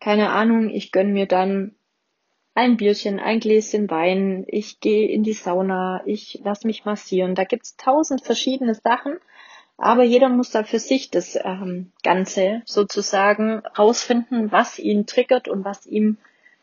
keine 0.00 0.30
Ahnung, 0.30 0.70
ich 0.70 0.92
gönn 0.92 1.12
mir 1.12 1.26
dann 1.26 1.74
ein 2.54 2.76
Bierchen, 2.76 3.18
ein 3.18 3.40
Gläschen 3.40 3.90
Wein, 3.90 4.44
ich 4.46 4.80
gehe 4.80 5.08
in 5.08 5.22
die 5.22 5.32
Sauna, 5.32 6.02
ich 6.06 6.40
lass 6.44 6.64
mich 6.64 6.84
massieren. 6.84 7.34
Da 7.34 7.44
gibt's 7.44 7.76
tausend 7.76 8.22
verschiedene 8.22 8.74
Sachen, 8.74 9.16
aber 9.76 10.04
jeder 10.04 10.28
muss 10.28 10.50
da 10.50 10.62
für 10.62 10.78
sich 10.78 11.10
das 11.10 11.36
ähm, 11.42 11.92
Ganze 12.02 12.62
sozusagen 12.64 13.62
rausfinden, 13.78 14.52
was 14.52 14.78
ihn 14.78 15.06
triggert 15.06 15.48
und 15.48 15.64
was 15.64 15.86
ihm 15.86 16.16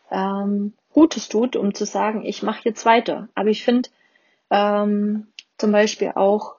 ähm, 0.10 0.74
Gutes 0.94 1.30
tut, 1.30 1.56
um 1.56 1.74
zu 1.74 1.86
sagen, 1.86 2.24
ich 2.26 2.44
mache 2.44 2.62
jetzt 2.64 2.86
weiter. 2.86 3.28
Aber 3.36 3.50
ich 3.50 3.64
finde 3.64 3.90
ähm, 4.50 5.28
zum 5.58 5.72
Beispiel 5.72 6.14
auch 6.16 6.56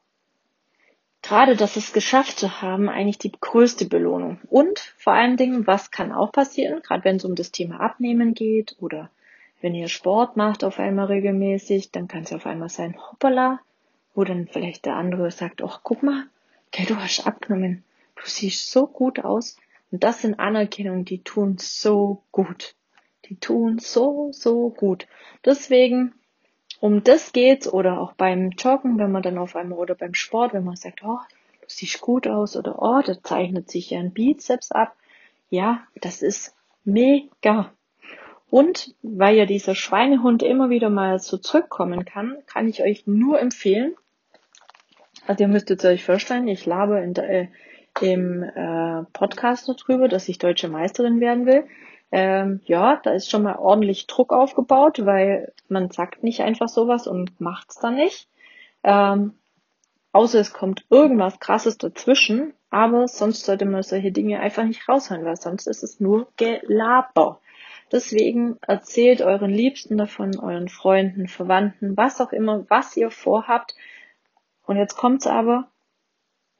gerade 1.22 1.56
das 1.56 1.76
es 1.76 1.92
geschafft 1.92 2.38
zu 2.38 2.60
haben, 2.60 2.88
eigentlich 2.88 3.18
die 3.18 3.32
größte 3.32 3.86
Belohnung. 3.86 4.40
Und 4.50 4.78
vor 4.98 5.12
allen 5.12 5.36
Dingen, 5.36 5.66
was 5.66 5.90
kann 5.90 6.12
auch 6.12 6.32
passieren, 6.32 6.82
gerade 6.82 7.04
wenn 7.04 7.16
es 7.16 7.24
um 7.24 7.34
das 7.34 7.52
Thema 7.52 7.80
Abnehmen 7.80 8.34
geht 8.34 8.76
oder 8.80 9.10
wenn 9.60 9.74
ihr 9.74 9.88
Sport 9.88 10.36
macht 10.36 10.64
auf 10.64 10.80
einmal 10.80 11.06
regelmäßig, 11.06 11.92
dann 11.92 12.08
kann 12.08 12.24
es 12.24 12.32
auf 12.32 12.46
einmal 12.46 12.68
sein, 12.68 12.96
hoppala, 12.98 13.60
wo 14.14 14.24
dann 14.24 14.48
vielleicht 14.48 14.84
der 14.84 14.96
andere 14.96 15.30
sagt, 15.30 15.62
ach, 15.62 15.80
guck 15.84 16.02
mal, 16.02 16.24
okay, 16.72 16.86
du 16.86 16.96
hast 16.96 17.26
abgenommen, 17.26 17.84
du 18.16 18.22
siehst 18.24 18.70
so 18.70 18.86
gut 18.86 19.20
aus. 19.20 19.56
Und 19.90 20.02
das 20.04 20.22
sind 20.22 20.40
Anerkennungen, 20.40 21.04
die 21.04 21.22
tun 21.22 21.56
so 21.58 22.22
gut. 22.32 22.74
Die 23.26 23.36
tun 23.36 23.78
so, 23.78 24.30
so 24.32 24.70
gut. 24.70 25.06
Deswegen 25.44 26.14
um 26.80 27.04
das 27.04 27.32
geht's 27.32 27.72
oder 27.72 28.00
auch 28.00 28.14
beim 28.14 28.50
Joggen, 28.50 28.98
wenn 28.98 29.12
man 29.12 29.22
dann 29.22 29.38
auf 29.38 29.54
einmal 29.54 29.78
oder 29.78 29.94
beim 29.94 30.14
Sport, 30.14 30.52
wenn 30.52 30.64
man 30.64 30.74
sagt, 30.76 31.04
oh, 31.04 31.18
du 31.60 31.66
siehst 31.68 32.00
gut 32.00 32.26
aus 32.26 32.56
oder 32.56 32.82
oh, 32.82 33.00
da 33.04 33.22
zeichnet 33.22 33.70
sich 33.70 33.90
ja 33.90 34.00
ein 34.00 34.12
Bizeps 34.12 34.72
ab. 34.72 34.96
Ja, 35.50 35.86
das 36.00 36.22
ist 36.22 36.56
mega. 36.84 37.72
Und 38.50 38.94
weil 39.02 39.36
ja 39.36 39.46
dieser 39.46 39.74
Schweinehund 39.74 40.42
immer 40.42 40.70
wieder 40.70 40.90
mal 40.90 41.20
so 41.20 41.36
zurückkommen 41.36 42.04
kann, 42.04 42.38
kann 42.46 42.66
ich 42.66 42.82
euch 42.82 43.06
nur 43.06 43.38
empfehlen, 43.38 43.94
also 45.26 45.44
ihr 45.44 45.48
müsstet 45.48 45.84
euch 45.84 46.04
vorstellen, 46.04 46.48
ich 46.48 46.66
labe 46.66 47.00
in 47.00 47.14
äh, 47.16 47.48
im 48.00 48.42
äh, 48.42 49.04
Podcast 49.12 49.68
darüber, 49.68 50.08
dass 50.08 50.28
ich 50.28 50.38
deutsche 50.38 50.68
Meisterin 50.68 51.20
werden 51.20 51.46
will 51.46 51.64
ähm, 52.12 52.60
ja, 52.66 53.00
da 53.02 53.12
ist 53.12 53.30
schon 53.30 53.42
mal 53.42 53.56
ordentlich 53.56 54.06
Druck 54.06 54.34
aufgebaut, 54.34 55.04
weil 55.04 55.52
man 55.68 55.90
sagt 55.90 56.22
nicht 56.22 56.42
einfach 56.42 56.68
sowas 56.68 57.06
und 57.06 57.40
macht's 57.40 57.76
dann 57.80 57.94
nicht. 57.94 58.28
Ähm, 58.84 59.32
außer 60.12 60.38
es 60.38 60.52
kommt 60.52 60.84
irgendwas 60.90 61.40
krasses 61.40 61.78
dazwischen, 61.78 62.52
aber 62.68 63.08
sonst 63.08 63.46
sollte 63.46 63.64
man 63.64 63.82
solche 63.82 64.12
Dinge 64.12 64.40
einfach 64.40 64.64
nicht 64.64 64.86
raushauen, 64.86 65.24
weil 65.24 65.36
sonst 65.36 65.66
ist 65.66 65.82
es 65.82 66.00
nur 66.00 66.28
Gelaber. 66.36 67.40
Deswegen 67.90 68.58
erzählt 68.60 69.22
euren 69.22 69.50
Liebsten 69.50 69.96
davon, 69.96 70.38
euren 70.38 70.68
Freunden, 70.68 71.28
Verwandten, 71.28 71.96
was 71.96 72.20
auch 72.20 72.32
immer, 72.32 72.66
was 72.68 72.94
ihr 72.96 73.10
vorhabt. 73.10 73.74
Und 74.72 74.78
jetzt 74.78 74.96
kommt's 74.96 75.26
aber, 75.26 75.70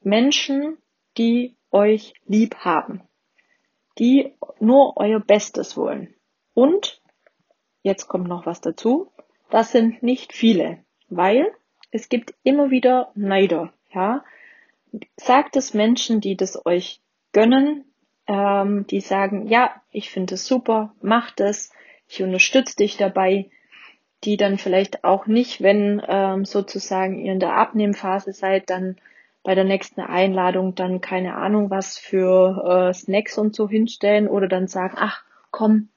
Menschen, 0.01 0.79
die 1.16 1.57
euch 1.70 2.14
lieb 2.27 2.57
haben 2.57 3.03
die 3.98 4.35
nur 4.61 4.96
euer 4.96 5.20
Bestes 5.20 5.77
wollen. 5.77 6.14
Und, 6.55 7.01
jetzt 7.83 8.09
kommt 8.09 8.29
noch 8.29 8.46
was 8.46 8.61
dazu, 8.61 9.11
das 9.51 9.72
sind 9.72 10.03
nicht 10.03 10.33
viele, 10.33 10.85
weil 11.09 11.53
es 11.90 12.09
gibt 12.09 12.35
immer 12.42 12.70
wieder 12.70 13.11
Neider, 13.14 13.72
ja. 13.92 14.25
Sagt 15.16 15.57
es 15.57 15.72
Menschen, 15.72 16.20
die 16.20 16.37
das 16.37 16.66
euch 16.66 17.01
gönnen, 17.33 17.85
ähm, 18.27 18.87
die 18.87 19.01
sagen, 19.01 19.48
ja, 19.48 19.83
ich 19.90 20.11
finde 20.11 20.35
es 20.35 20.46
super, 20.46 20.94
mach 21.01 21.31
das, 21.31 21.70
ich 22.09 22.22
unterstütze 22.22 22.77
dich 22.77 22.98
dabei, 22.98 23.51
die 24.24 24.37
dann 24.37 24.58
vielleicht 24.58 25.04
auch 25.04 25.26
nicht, 25.26 25.62
wenn 25.62 26.02
ähm, 26.06 26.44
sozusagen 26.44 27.18
ihr 27.18 27.33
in 27.33 27.40
der 27.40 27.56
Abnehmphase 27.56 28.33
seid, 28.33 28.70
dann 28.70 28.96
bei 29.42 29.54
der 29.54 29.64
nächsten 29.64 30.00
Einladung 30.00 30.75
dann 30.75 31.00
keine 31.00 31.35
Ahnung 31.35 31.70
was 31.70 31.98
für 31.98 32.90
äh, 32.90 32.94
Snacks 32.94 33.38
und 33.38 33.56
so 33.56 33.68
hinstellen 33.68 34.29
oder 34.29 34.46
dann 34.46 34.68
sagen, 34.68 34.94
ach 34.96 35.25
komm, 35.50 35.88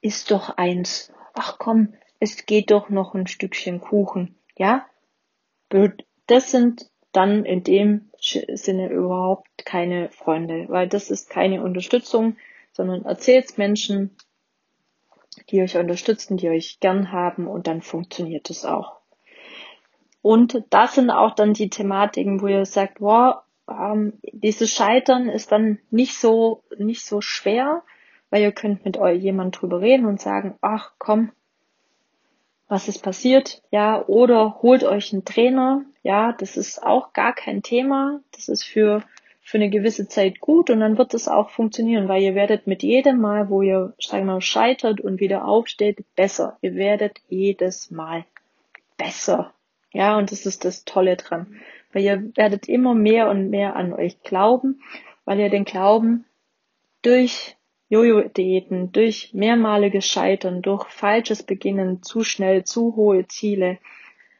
isst 0.00 0.30
doch 0.30 0.56
eins. 0.56 1.12
Ach 1.34 1.58
komm, 1.58 1.94
es 2.18 2.46
geht 2.46 2.70
doch 2.70 2.90
noch 2.90 3.14
ein 3.14 3.28
Stückchen 3.28 3.80
Kuchen. 3.80 4.34
Ja, 4.56 4.86
das 6.26 6.50
sind 6.50 6.90
dann 7.12 7.44
in 7.44 7.62
dem 7.62 8.10
Sinne 8.20 8.88
überhaupt 8.90 9.64
keine 9.64 10.10
Freunde, 10.10 10.66
weil 10.68 10.88
das 10.88 11.10
ist 11.10 11.30
keine 11.30 11.62
Unterstützung, 11.62 12.36
sondern 12.72 13.04
erzählt's 13.04 13.56
Menschen, 13.56 14.16
die 15.50 15.62
euch 15.62 15.76
unterstützen, 15.76 16.36
die 16.36 16.48
euch 16.48 16.80
gern 16.80 17.12
haben 17.12 17.46
und 17.46 17.66
dann 17.66 17.82
funktioniert 17.82 18.50
es 18.50 18.64
auch. 18.64 18.98
Und 20.22 20.64
das 20.70 20.94
sind 20.94 21.10
auch 21.10 21.34
dann 21.34 21.54
die 21.54 21.70
Thematiken, 21.70 22.40
wo 22.40 22.48
ihr 22.48 22.66
sagt, 22.66 23.00
wow, 23.00 23.36
ähm, 23.68 24.14
dieses 24.32 24.74
Scheitern 24.74 25.28
ist 25.28 25.52
dann 25.52 25.78
nicht 25.90 26.18
so, 26.18 26.62
nicht 26.76 27.04
so 27.04 27.20
schwer, 27.20 27.82
weil 28.30 28.42
ihr 28.42 28.52
könnt 28.52 28.84
mit 28.84 28.96
euch 28.98 29.22
jemand 29.22 29.60
drüber 29.60 29.80
reden 29.80 30.06
und 30.06 30.20
sagen, 30.20 30.56
ach 30.60 30.92
komm, 30.98 31.32
was 32.68 32.88
ist 32.88 33.02
passiert, 33.02 33.62
ja, 33.70 34.04
oder 34.06 34.58
holt 34.60 34.84
euch 34.84 35.12
einen 35.12 35.24
Trainer, 35.24 35.84
ja, 36.02 36.32
das 36.32 36.56
ist 36.56 36.82
auch 36.82 37.14
gar 37.14 37.32
kein 37.32 37.62
Thema, 37.62 38.20
das 38.32 38.48
ist 38.48 38.64
für, 38.64 39.02
für 39.48 39.56
eine 39.56 39.70
gewisse 39.70 40.06
Zeit 40.08 40.40
gut 40.40 40.68
und 40.68 40.80
dann 40.80 40.98
wird 40.98 41.14
es 41.14 41.26
auch 41.26 41.48
funktionieren, 41.48 42.06
weil 42.06 42.22
ihr 42.22 42.34
werdet 42.34 42.66
mit 42.66 42.82
jedem 42.82 43.18
Mal, 43.18 43.48
wo 43.48 43.62
ihr, 43.62 43.94
sagen 43.98 44.26
wir 44.26 44.34
mal, 44.34 44.40
scheitert 44.42 45.00
und 45.00 45.20
wieder 45.20 45.46
aufsteht, 45.46 46.04
besser. 46.14 46.58
Ihr 46.60 46.74
werdet 46.74 47.22
jedes 47.30 47.90
Mal 47.90 48.26
besser. 48.98 49.54
Ja, 49.90 50.18
und 50.18 50.32
das 50.32 50.44
ist 50.44 50.66
das 50.66 50.84
Tolle 50.84 51.16
dran, 51.16 51.46
weil 51.94 52.02
ihr 52.02 52.30
werdet 52.36 52.68
immer 52.68 52.92
mehr 52.94 53.30
und 53.30 53.48
mehr 53.48 53.74
an 53.74 53.94
euch 53.94 54.20
glauben, 54.20 54.82
weil 55.24 55.40
ihr 55.40 55.48
den 55.48 55.64
Glauben 55.64 56.26
durch 57.00 57.56
Jojo-Diäten, 57.88 58.92
durch 58.92 59.32
mehrmaliges 59.32 60.06
Scheitern, 60.06 60.60
durch 60.60 60.90
falsches 60.90 61.42
Beginnen, 61.42 62.02
zu 62.02 62.22
schnell, 62.22 62.64
zu 62.64 62.96
hohe 62.96 63.26
Ziele, 63.28 63.78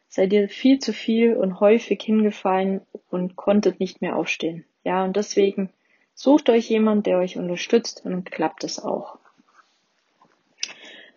seid 0.08 0.34
ihr 0.34 0.50
viel 0.50 0.80
zu 0.80 0.92
viel 0.92 1.34
und 1.34 1.60
häufig 1.60 2.02
hingefallen 2.02 2.82
und 3.08 3.36
konntet 3.36 3.80
nicht 3.80 4.02
mehr 4.02 4.14
aufstehen. 4.14 4.66
Ja, 4.88 5.04
und 5.04 5.16
deswegen 5.16 5.68
sucht 6.14 6.48
euch 6.48 6.70
jemand, 6.70 7.04
der 7.04 7.18
euch 7.18 7.36
unterstützt 7.36 8.06
und 8.06 8.32
klappt 8.32 8.64
es 8.64 8.82
auch. 8.82 9.18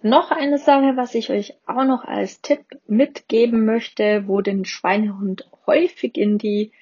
Noch 0.02 0.30
eine 0.30 0.58
Sache, 0.58 0.98
was 0.98 1.16
ich 1.16 1.30
euch 1.30 1.54
auch 1.66 1.86
noch 1.86 2.04
als 2.04 2.42
Tipp 2.42 2.66
mitgeben 2.86 3.64
möchte, 3.64 4.28
wo 4.28 4.42
den 4.42 4.66
Schweinehund 4.66 5.50
häufig 5.68 6.18
in 6.18 6.38
die, 6.38 6.74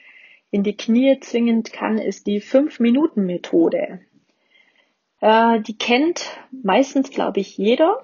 in 0.49 0.63
die 0.63 0.75
Knie 0.75 1.19
zwingen 1.19 1.61
kann, 1.61 1.99
ist 1.99 2.25
die 2.25 2.41
5-Minuten-Methode. 2.41 3.99
Äh, 5.21 5.61
die 5.61 5.77
kennt 5.77 6.39
meistens, 6.51 7.11
glaube 7.11 7.39
ich, 7.39 7.55
jeder. 7.55 8.01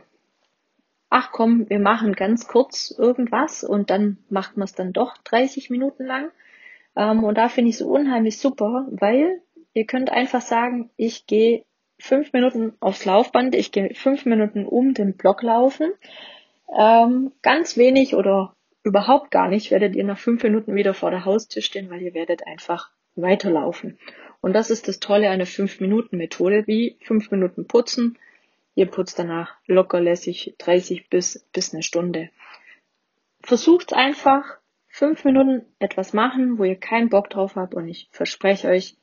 Ach 1.09 1.31
komm, 1.31 1.67
wir 1.71 1.79
machen 1.79 2.13
ganz 2.13 2.47
kurz 2.47 2.93
irgendwas 2.95 3.63
und 3.63 3.89
dann 3.89 4.19
macht 4.29 4.57
man 4.57 4.65
es 4.65 4.75
dann 4.75 4.93
doch 4.93 5.17
30 5.23 5.71
Minuten 5.71 6.05
lang. 6.05 6.29
Ähm, 6.95 7.23
und 7.23 7.37
da 7.37 7.49
finde 7.49 7.69
ich 7.69 7.75
es 7.75 7.81
unheimlich 7.81 8.37
super, 8.37 8.87
weil 8.91 9.41
ihr 9.73 9.85
könnt 9.85 10.11
einfach 10.11 10.41
sagen, 10.41 10.89
ich 10.97 11.27
gehe 11.27 11.65
fünf 11.99 12.33
Minuten 12.33 12.73
aufs 12.79 13.05
Laufband, 13.05 13.55
ich 13.55 13.71
gehe 13.71 13.93
fünf 13.93 14.25
Minuten 14.25 14.65
um 14.65 14.93
den 14.93 15.15
Block 15.15 15.41
laufen. 15.43 15.91
Ähm, 16.77 17.31
ganz 17.41 17.77
wenig 17.77 18.15
oder 18.15 18.55
überhaupt 18.83 19.31
gar 19.31 19.47
nicht 19.47 19.71
werdet 19.71 19.95
ihr 19.95 20.03
nach 20.03 20.17
fünf 20.17 20.43
Minuten 20.43 20.75
wieder 20.75 20.93
vor 20.93 21.11
der 21.11 21.25
Haustür 21.25 21.61
stehen, 21.61 21.89
weil 21.89 22.01
ihr 22.01 22.13
werdet 22.13 22.45
einfach 22.45 22.91
weiterlaufen. 23.15 23.97
Und 24.41 24.53
das 24.53 24.69
ist 24.69 24.87
das 24.87 24.99
Tolle 24.99 25.29
an 25.29 25.39
der 25.39 25.47
5-Minuten-Methode, 25.47 26.67
wie 26.67 26.97
5 27.01 27.31
Minuten 27.31 27.65
putzen. 27.67 28.19
Ihr 28.75 28.85
putzt 28.85 29.17
danach 29.17 29.55
locker 29.65 30.01
lässig 30.01 30.53
30 30.59 31.09
bis, 31.09 31.47
bis 31.51 31.73
eine 31.73 31.81
Stunde. 31.81 32.29
Versucht 33.41 33.93
einfach 33.93 34.57
5 34.95 35.25
Minuten 35.25 35.65
etwas 35.77 36.13
machen, 36.13 36.57
wo 36.57 36.63
ihr 36.63 36.77
keinen 36.77 37.09
Bock 37.09 37.29
drauf 37.29 37.57
habt 37.57 37.75
und 37.75 37.89
ich 37.89 38.07
verspreche 38.11 38.69
euch, 38.69 38.95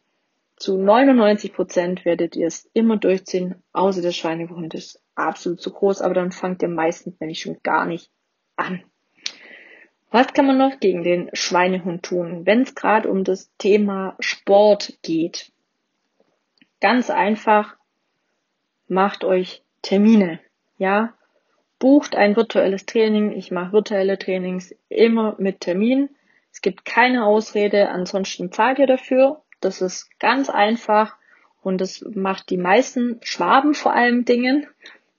zu 0.56 0.78
99 0.78 1.52
Prozent 1.52 2.06
werdet 2.06 2.34
ihr 2.34 2.46
es 2.46 2.64
immer 2.72 2.96
durchziehen, 2.96 3.62
außer 3.74 4.00
der 4.00 4.12
Schweinehund 4.12 4.72
ist 4.72 5.02
absolut 5.16 5.60
zu 5.60 5.70
groß, 5.70 6.00
aber 6.00 6.14
dann 6.14 6.32
fangt 6.32 6.62
ihr 6.62 6.68
meistens 6.68 7.20
nämlich 7.20 7.40
schon 7.40 7.58
gar 7.62 7.84
nicht 7.84 8.10
an. 8.56 8.82
Was 10.10 10.32
kann 10.32 10.46
man 10.46 10.56
noch 10.56 10.80
gegen 10.80 11.02
den 11.02 11.28
Schweinehund 11.34 12.04
tun, 12.04 12.46
wenn 12.46 12.62
es 12.62 12.74
gerade 12.74 13.10
um 13.10 13.22
das 13.22 13.54
Thema 13.58 14.16
Sport 14.18 14.98
geht? 15.02 15.52
Ganz 16.80 17.10
einfach, 17.10 17.76
macht 18.88 19.24
euch 19.24 19.62
Termine, 19.82 20.40
ja? 20.78 21.12
Bucht 21.82 22.14
ein 22.14 22.36
virtuelles 22.36 22.86
Training. 22.86 23.32
Ich 23.32 23.50
mache 23.50 23.72
virtuelle 23.72 24.16
Trainings 24.16 24.72
immer 24.88 25.34
mit 25.38 25.62
Termin. 25.62 26.10
Es 26.52 26.60
gibt 26.60 26.84
keine 26.84 27.26
Ausrede, 27.26 27.88
ansonsten 27.88 28.52
zahlt 28.52 28.78
ihr 28.78 28.86
dafür. 28.86 29.42
Das 29.60 29.82
ist 29.82 30.08
ganz 30.20 30.48
einfach 30.48 31.16
und 31.60 31.80
das 31.80 32.04
macht 32.14 32.50
die 32.50 32.56
meisten 32.56 33.18
Schwaben 33.24 33.74
vor 33.74 33.94
allem 33.94 34.24
Dingen. 34.24 34.68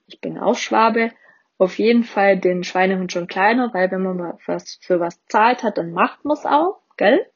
Ich 0.06 0.22
bin 0.22 0.38
auch 0.38 0.56
Schwabe 0.56 1.10
auf 1.58 1.78
jeden 1.78 2.02
Fall 2.02 2.38
den 2.38 2.64
Schweinehund 2.64 3.12
schon 3.12 3.26
kleiner, 3.26 3.74
weil 3.74 3.90
wenn 3.90 4.02
man 4.02 4.16
mal 4.16 4.38
was 4.46 4.78
für 4.80 5.00
was 5.00 5.22
zahlt 5.26 5.64
hat, 5.64 5.76
dann 5.76 5.92
macht 5.92 6.24
man 6.24 6.34
es 6.34 6.46
auch, 6.46 6.80
gell? 6.96 7.26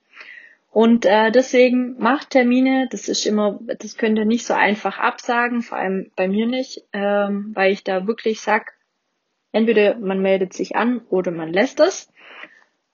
Und 0.71 1.05
äh, 1.05 1.31
deswegen 1.33 1.99
macht 1.99 2.31
Termine, 2.31 2.89
das 2.91 3.09
ist 3.11 3.27
immer, 3.27 3.59
das 3.79 3.99
könnt 3.99 4.19
ihr 4.19 4.25
nicht 4.25 4.47
so 4.47 4.55
einfach 4.55 4.99
absagen, 4.99 5.61
vor 5.61 5.77
allem 5.77 6.13
bei 6.17 6.29
mir 6.29 6.47
nicht, 6.47 6.83
ähm, 6.95 7.51
weil 7.55 7.73
ich 7.73 7.85
da 7.85 8.07
wirklich 8.07 8.41
sag, 8.41 8.78
entweder 9.59 9.99
man 9.99 10.23
meldet 10.23 10.53
sich 10.53 10.77
an 10.77 11.01
oder 11.11 11.33
man 11.33 11.53
lässt 11.53 11.81
es. 11.81 12.11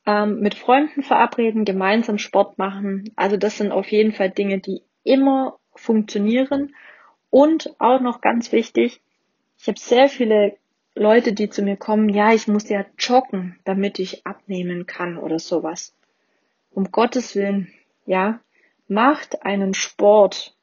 Ähm, 0.06 0.40
mit 0.40 0.54
Freunden 0.54 1.02
verabreden, 1.02 1.64
gemeinsam 1.64 2.18
Sport 2.18 2.58
machen. 2.58 3.12
Also 3.16 3.36
das 3.36 3.58
sind 3.58 3.70
auf 3.70 3.90
jeden 3.90 4.12
Fall 4.12 4.30
Dinge, 4.30 4.58
die 4.58 4.82
immer 5.02 5.58
funktionieren. 5.74 6.74
Und 7.30 7.74
auch 7.78 8.00
noch 8.00 8.20
ganz 8.20 8.52
wichtig, 8.52 9.00
ich 9.58 9.68
habe 9.68 9.78
sehr 9.78 10.08
viele 10.08 10.56
Leute, 10.94 11.32
die 11.32 11.50
zu 11.50 11.62
mir 11.62 11.76
kommen, 11.76 12.08
ja, 12.08 12.32
ich 12.32 12.48
muss 12.48 12.68
ja 12.68 12.84
joggen, 12.98 13.58
damit 13.64 13.98
ich 13.98 14.26
abnehmen 14.26 14.86
kann 14.86 15.18
oder 15.18 15.38
sowas. 15.38 15.94
Um 16.70 16.90
Gottes 16.92 17.34
Willen, 17.34 17.72
ja, 18.06 18.40
macht 18.88 19.44
einen 19.44 19.74
Sport. 19.74 20.54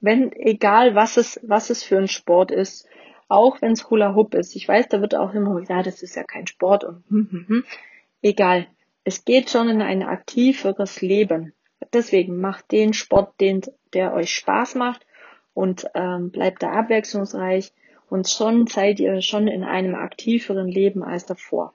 Wenn, 0.00 0.32
egal 0.32 0.94
was 0.94 1.16
es, 1.16 1.40
was 1.42 1.70
es 1.70 1.82
für 1.82 1.98
ein 1.98 2.08
Sport 2.08 2.50
ist, 2.50 2.88
auch 3.30 3.62
wenn 3.62 3.72
es 3.72 3.88
Hula 3.88 4.14
Hoop 4.14 4.34
ist. 4.34 4.56
Ich 4.56 4.66
weiß, 4.66 4.88
da 4.88 5.00
wird 5.00 5.14
auch 5.14 5.34
immer, 5.34 5.60
ja, 5.68 5.82
das 5.82 6.02
ist 6.02 6.16
ja 6.16 6.24
kein 6.24 6.46
Sport 6.46 6.84
und 6.84 7.04
hm, 7.08 7.28
hm, 7.30 7.48
hm. 7.48 7.64
egal. 8.22 8.66
Es 9.04 9.24
geht 9.24 9.48
schon 9.50 9.68
in 9.68 9.80
ein 9.80 10.02
aktiveres 10.02 11.00
Leben. 11.00 11.54
Deswegen 11.92 12.40
macht 12.40 12.70
den 12.70 12.92
Sport, 12.92 13.40
den, 13.40 13.62
der 13.94 14.12
euch 14.12 14.34
Spaß 14.34 14.74
macht 14.74 15.06
und 15.54 15.86
ähm, 15.94 16.30
bleibt 16.30 16.62
da 16.62 16.72
abwechslungsreich 16.72 17.72
und 18.08 18.28
schon 18.28 18.66
seid 18.66 19.00
ihr 19.00 19.22
schon 19.22 19.48
in 19.48 19.64
einem 19.64 19.94
aktiveren 19.94 20.68
Leben 20.68 21.02
als 21.02 21.24
davor. 21.24 21.72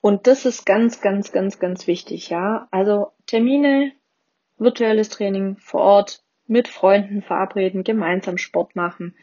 Und 0.00 0.26
das 0.26 0.44
ist 0.44 0.66
ganz, 0.66 1.00
ganz, 1.00 1.32
ganz, 1.32 1.58
ganz 1.60 1.86
wichtig, 1.86 2.28
ja. 2.28 2.66
Also 2.72 3.12
Termine, 3.26 3.92
virtuelles 4.58 5.08
Training 5.08 5.56
vor 5.58 5.80
Ort, 5.80 6.24
mit 6.46 6.68
Freunden 6.68 7.22
verabreden, 7.22 7.84
gemeinsam 7.84 8.36
Sport 8.36 8.76
machen, 8.76 9.14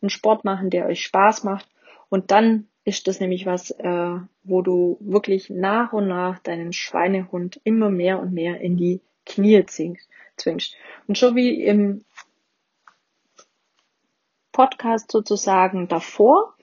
einen 0.00 0.10
Sport 0.10 0.44
machen, 0.44 0.70
der 0.70 0.86
euch 0.86 1.02
Spaß 1.02 1.44
macht. 1.44 1.68
Und 2.08 2.30
dann 2.30 2.68
ist 2.84 3.06
das 3.06 3.20
nämlich 3.20 3.44
was, 3.44 3.70
äh, 3.70 4.16
wo 4.44 4.62
du 4.62 4.96
wirklich 5.00 5.50
nach 5.50 5.92
und 5.92 6.08
nach 6.08 6.38
deinen 6.38 6.72
Schweinehund 6.72 7.60
immer 7.64 7.90
mehr 7.90 8.20
und 8.20 8.32
mehr 8.32 8.60
in 8.60 8.76
die 8.76 9.00
Knie 9.26 9.64
zwingst. 9.66 10.08
Und 11.06 11.18
schon 11.18 11.36
wie 11.36 11.62
im 11.62 12.04
Podcast 14.52 15.12
sozusagen 15.12 15.86
davor 15.88 16.54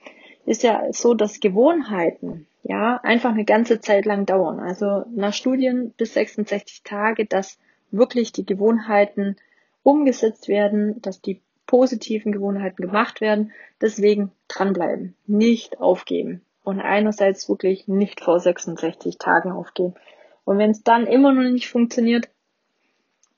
ist 0.45 0.63
ja 0.63 0.91
so, 0.91 1.13
dass 1.13 1.39
Gewohnheiten 1.39 2.47
ja 2.63 2.99
einfach 3.03 3.31
eine 3.31 3.45
ganze 3.45 3.79
Zeit 3.79 4.05
lang 4.05 4.25
dauern. 4.25 4.59
Also 4.59 5.05
nach 5.15 5.33
Studien 5.33 5.93
bis 5.95 6.13
66 6.13 6.83
Tage, 6.83 7.25
dass 7.25 7.57
wirklich 7.91 8.31
die 8.31 8.45
Gewohnheiten 8.45 9.37
umgesetzt 9.83 10.47
werden, 10.47 11.01
dass 11.01 11.21
die 11.21 11.41
positiven 11.65 12.31
Gewohnheiten 12.31 12.81
gemacht 12.81 13.21
werden. 13.21 13.51
Deswegen 13.81 14.31
dranbleiben, 14.47 15.15
nicht 15.25 15.79
aufgeben 15.79 16.41
und 16.63 16.79
einerseits 16.79 17.47
wirklich 17.47 17.87
nicht 17.87 18.21
vor 18.21 18.39
66 18.39 19.17
Tagen 19.17 19.51
aufgeben. 19.51 19.95
Und 20.43 20.57
wenn 20.57 20.71
es 20.71 20.83
dann 20.83 21.07
immer 21.07 21.33
noch 21.33 21.43
nicht 21.43 21.69
funktioniert, 21.69 22.29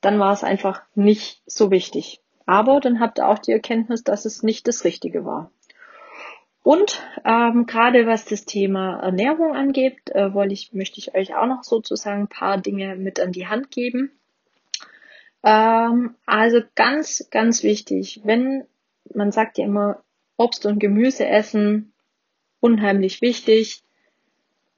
dann 0.00 0.18
war 0.18 0.32
es 0.32 0.44
einfach 0.44 0.82
nicht 0.94 1.42
so 1.46 1.70
wichtig. 1.70 2.20
Aber 2.46 2.80
dann 2.80 3.00
habt 3.00 3.18
ihr 3.18 3.28
auch 3.28 3.38
die 3.38 3.52
Erkenntnis, 3.52 4.04
dass 4.04 4.24
es 4.24 4.42
nicht 4.42 4.68
das 4.68 4.84
Richtige 4.84 5.24
war. 5.24 5.50
Und 6.62 7.02
ähm, 7.24 7.66
gerade 7.66 8.06
was 8.06 8.24
das 8.24 8.44
Thema 8.44 9.00
Ernährung 9.00 9.54
angeht, 9.54 10.10
äh, 10.10 10.34
wollte 10.34 10.54
ich, 10.54 10.72
möchte 10.72 10.98
ich 10.98 11.14
euch 11.14 11.34
auch 11.34 11.46
noch 11.46 11.64
sozusagen 11.64 12.22
ein 12.22 12.28
paar 12.28 12.58
Dinge 12.58 12.96
mit 12.96 13.20
an 13.20 13.32
die 13.32 13.46
Hand 13.46 13.70
geben. 13.70 14.17
Ähm, 15.42 16.14
also 16.26 16.60
ganz, 16.74 17.28
ganz 17.30 17.62
wichtig, 17.62 18.20
wenn 18.24 18.64
man 19.14 19.32
sagt 19.32 19.58
ja 19.58 19.64
immer 19.64 20.02
Obst 20.36 20.66
und 20.66 20.78
Gemüse 20.78 21.26
essen, 21.26 21.92
unheimlich 22.60 23.20
wichtig. 23.22 23.82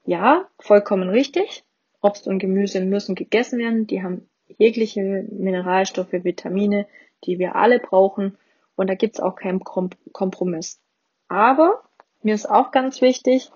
Ja, 0.05 0.49
vollkommen 0.59 1.09
richtig. 1.09 1.65
Obst 2.01 2.27
und 2.27 2.39
Gemüse 2.39 2.81
müssen 2.81 3.15
gegessen 3.15 3.59
werden. 3.59 3.87
Die 3.87 4.03
haben 4.03 4.29
jegliche 4.59 5.27
Mineralstoffe, 5.31 6.13
Vitamine, 6.13 6.87
die 7.25 7.39
wir 7.39 7.57
alle 7.57 7.79
brauchen. 7.79 8.39
Und 8.77 8.89
da 8.89 8.95
gibt's 8.95 9.21
auch 9.21 9.37
keinen 9.37 9.61
Kompromiss. 9.61 10.81
Aber 11.29 11.83
mir 12.23 12.35
ist 12.35 12.49
auch 12.49 12.71
ganz 12.71 13.03
wichtig, 13.03 13.51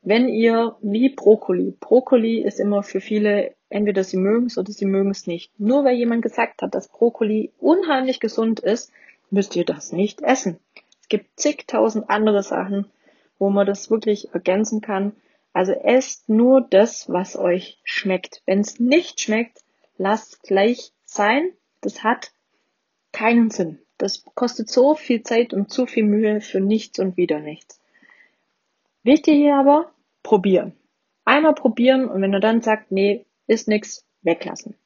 wenn 0.00 0.28
ihr 0.28 0.76
wie 0.80 1.10
Brokkoli, 1.10 1.76
Brokkoli 1.80 2.42
ist 2.42 2.60
immer 2.60 2.82
für 2.82 3.00
viele, 3.00 3.53
entweder 3.68 4.04
sie 4.04 4.16
mögen 4.16 4.46
es 4.46 4.58
oder 4.58 4.72
sie 4.72 4.86
mögen 4.86 5.10
es 5.10 5.26
nicht. 5.26 5.58
Nur 5.58 5.84
weil 5.84 5.96
jemand 5.96 6.22
gesagt 6.22 6.62
hat, 6.62 6.74
dass 6.74 6.88
Brokkoli 6.88 7.52
unheimlich 7.58 8.20
gesund 8.20 8.60
ist, 8.60 8.92
müsst 9.30 9.56
ihr 9.56 9.64
das 9.64 9.92
nicht 9.92 10.22
essen. 10.22 10.58
Es 11.00 11.08
gibt 11.08 11.38
zigtausend 11.38 12.08
andere 12.08 12.42
Sachen, 12.42 12.86
wo 13.38 13.50
man 13.50 13.66
das 13.66 13.90
wirklich 13.90 14.32
ergänzen 14.32 14.80
kann. 14.80 15.12
Also 15.52 15.72
esst 15.72 16.28
nur 16.28 16.60
das, 16.62 17.08
was 17.08 17.36
euch 17.36 17.78
schmeckt. 17.84 18.42
Wenn 18.46 18.60
es 18.60 18.80
nicht 18.80 19.20
schmeckt, 19.20 19.60
lasst 19.98 20.42
gleich 20.42 20.92
sein. 21.04 21.50
Das 21.80 22.02
hat 22.02 22.32
keinen 23.12 23.50
Sinn. 23.50 23.78
Das 23.98 24.24
kostet 24.34 24.68
so 24.68 24.94
viel 24.94 25.22
Zeit 25.22 25.52
und 25.52 25.70
zu 25.70 25.86
viel 25.86 26.04
Mühe 26.04 26.40
für 26.40 26.60
nichts 26.60 26.98
und 26.98 27.16
wieder 27.16 27.38
nichts. 27.38 27.80
Wichtig 29.02 29.34
hier 29.34 29.56
aber, 29.56 29.92
probieren. 30.22 30.72
Einmal 31.24 31.54
probieren 31.54 32.08
und 32.08 32.20
wenn 32.22 32.32
er 32.32 32.40
dann 32.40 32.62
sagt, 32.62 32.90
nee, 32.90 33.24
ist 33.46 33.68
nix, 33.68 34.04
weglassen. 34.22 34.76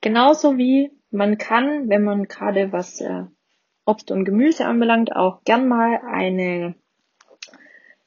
Genauso 0.00 0.58
wie 0.58 0.90
man 1.10 1.38
kann, 1.38 1.88
wenn 1.88 2.02
man 2.02 2.24
gerade 2.24 2.72
was 2.72 3.00
äh, 3.00 3.24
Obst 3.84 4.10
und 4.10 4.24
Gemüse 4.24 4.66
anbelangt, 4.66 5.14
auch 5.14 5.42
gern 5.44 5.68
mal 5.68 6.00
eine 6.06 6.74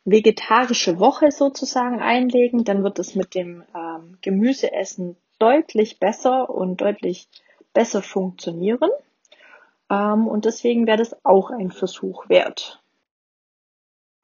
vegetarische 0.05 0.99
Woche 0.99 1.31
sozusagen 1.31 1.99
einlegen, 1.99 2.63
dann 2.63 2.83
wird 2.83 2.99
es 2.99 3.15
mit 3.15 3.33
dem 3.35 3.63
ähm, 3.75 4.17
Gemüseessen 4.21 5.17
deutlich 5.39 5.99
besser 5.99 6.49
und 6.49 6.81
deutlich 6.81 7.27
besser 7.73 8.01
funktionieren. 8.01 8.89
Ähm, 9.89 10.27
und 10.27 10.45
deswegen 10.45 10.87
wäre 10.87 10.97
das 10.97 11.15
auch 11.25 11.49
ein 11.49 11.71
Versuch 11.71 12.29
wert. 12.29 12.83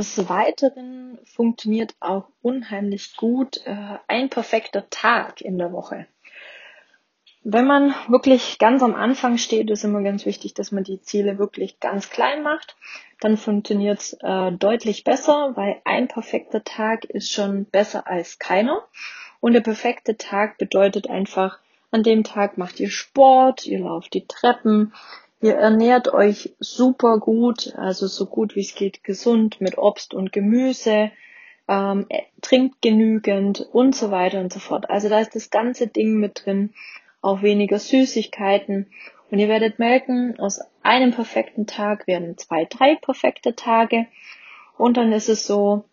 Des 0.02 0.30
Weiteren 0.30 1.20
funktioniert 1.26 1.94
auch 2.00 2.26
unheimlich 2.42 3.16
gut 3.18 3.62
äh, 3.68 4.00
ein 4.08 4.32
perfekter 4.32 4.90
Tag 4.90 5.42
in 5.42 5.60
der 5.60 5.72
Woche. 5.74 6.08
Wenn 7.44 7.68
man 7.68 7.94
wirklich 8.08 8.58
ganz 8.58 8.82
am 8.82 8.96
Anfang 8.96 9.38
steht, 9.38 9.70
ist 9.70 9.84
immer 9.84 10.02
ganz 10.02 10.26
wichtig, 10.26 10.56
dass 10.56 10.72
man 10.72 10.84
die 10.84 11.04
Ziele 11.04 11.38
wirklich 11.38 11.80
ganz 11.80 12.10
klein 12.10 12.42
macht. 12.42 12.76
Dann 13.20 13.38
funktioniert 13.38 14.00
es 14.00 14.18
äh, 14.22 14.52
deutlich 14.54 15.04
besser, 15.04 15.52
weil 15.54 15.80
ein 15.86 16.08
perfekter 16.08 16.64
Tag 16.64 17.06
ist 17.06 17.32
schon 17.32 17.66
besser 17.66 18.08
als 18.08 18.40
keiner. 18.40 18.84
Und 19.40 19.54
der 19.54 19.62
perfekte 19.62 20.18
Tag 20.18 20.58
bedeutet 20.58 21.12
einfach, 21.12 21.60
an 21.92 22.02
dem 22.02 22.24
Tag 22.24 22.58
macht 22.58 22.80
ihr 22.80 22.90
Sport, 22.90 23.68
ihr 23.68 23.82
lauft 23.82 24.16
die 24.16 24.26
Treppen, 24.26 24.94
ihr 25.42 25.56
ernährt 25.56 26.14
euch 26.14 26.54
super 26.60 27.20
gut, 27.20 27.74
also 27.76 28.08
so 28.08 28.26
gut 28.26 28.56
wie 28.56 28.62
es 28.62 28.76
geht 28.76 29.04
gesund 29.04 29.60
mit 29.60 29.78
Obst 29.78 30.14
und 30.14 30.32
Gemüse, 30.32 31.12
ähm, 31.68 32.08
trinkt 32.42 32.82
genügend 32.82 33.62
und 33.72 33.96
so 33.96 34.12
weiter 34.12 34.40
und 34.40 34.54
so 34.54 34.60
fort. 34.60 34.90
Also 34.90 35.10
da 35.10 35.20
ist 35.20 35.36
das 35.36 35.50
ganze 35.50 35.88
Ding 35.88 36.18
mit 36.18 36.44
drin 36.46 36.74
auch 37.22 37.42
weniger 37.42 37.80
Süßigkeiten. 37.80 38.88
Und 39.30 39.40
ihr 39.40 39.48
werdet 39.48 39.80
merken, 39.80 40.38
aus 40.40 40.60
einem 40.84 41.12
perfekten 41.12 41.66
Tag 41.66 42.08
werden 42.08 42.38
zwei, 42.38 42.66
drei 42.66 42.96
perfekte 42.96 43.56
Tage. 43.56 44.08
Und 44.78 44.98
dann 44.98 45.14
ist 45.14 45.30
es 45.30 45.46
so, 45.46 45.86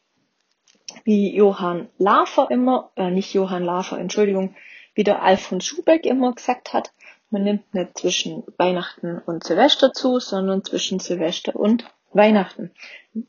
wie 1.05 1.35
Johann 1.35 1.89
Lafer 1.99 2.51
immer, 2.51 2.91
äh, 2.97 3.11
nicht 3.11 3.33
Johann 3.35 3.63
Lafer, 3.63 3.99
Entschuldigung, 3.99 4.57
wie 4.95 5.05
der 5.05 5.23
Alfons 5.23 5.65
Schubeck 5.65 6.07
immer 6.07 6.33
gesagt 6.35 6.73
hat, 6.73 6.93
man 7.31 7.45
nimmt 7.45 7.75
nicht 7.75 7.99
zwischen 7.99 8.45
Weihnachten 8.57 9.19
und 9.19 9.45
Silvester 9.45 9.93
zu, 9.93 10.19
sondern 10.19 10.65
zwischen 10.65 10.99
Silvester 10.99 11.57
und 11.57 11.85
Weihnachten. 12.13 12.71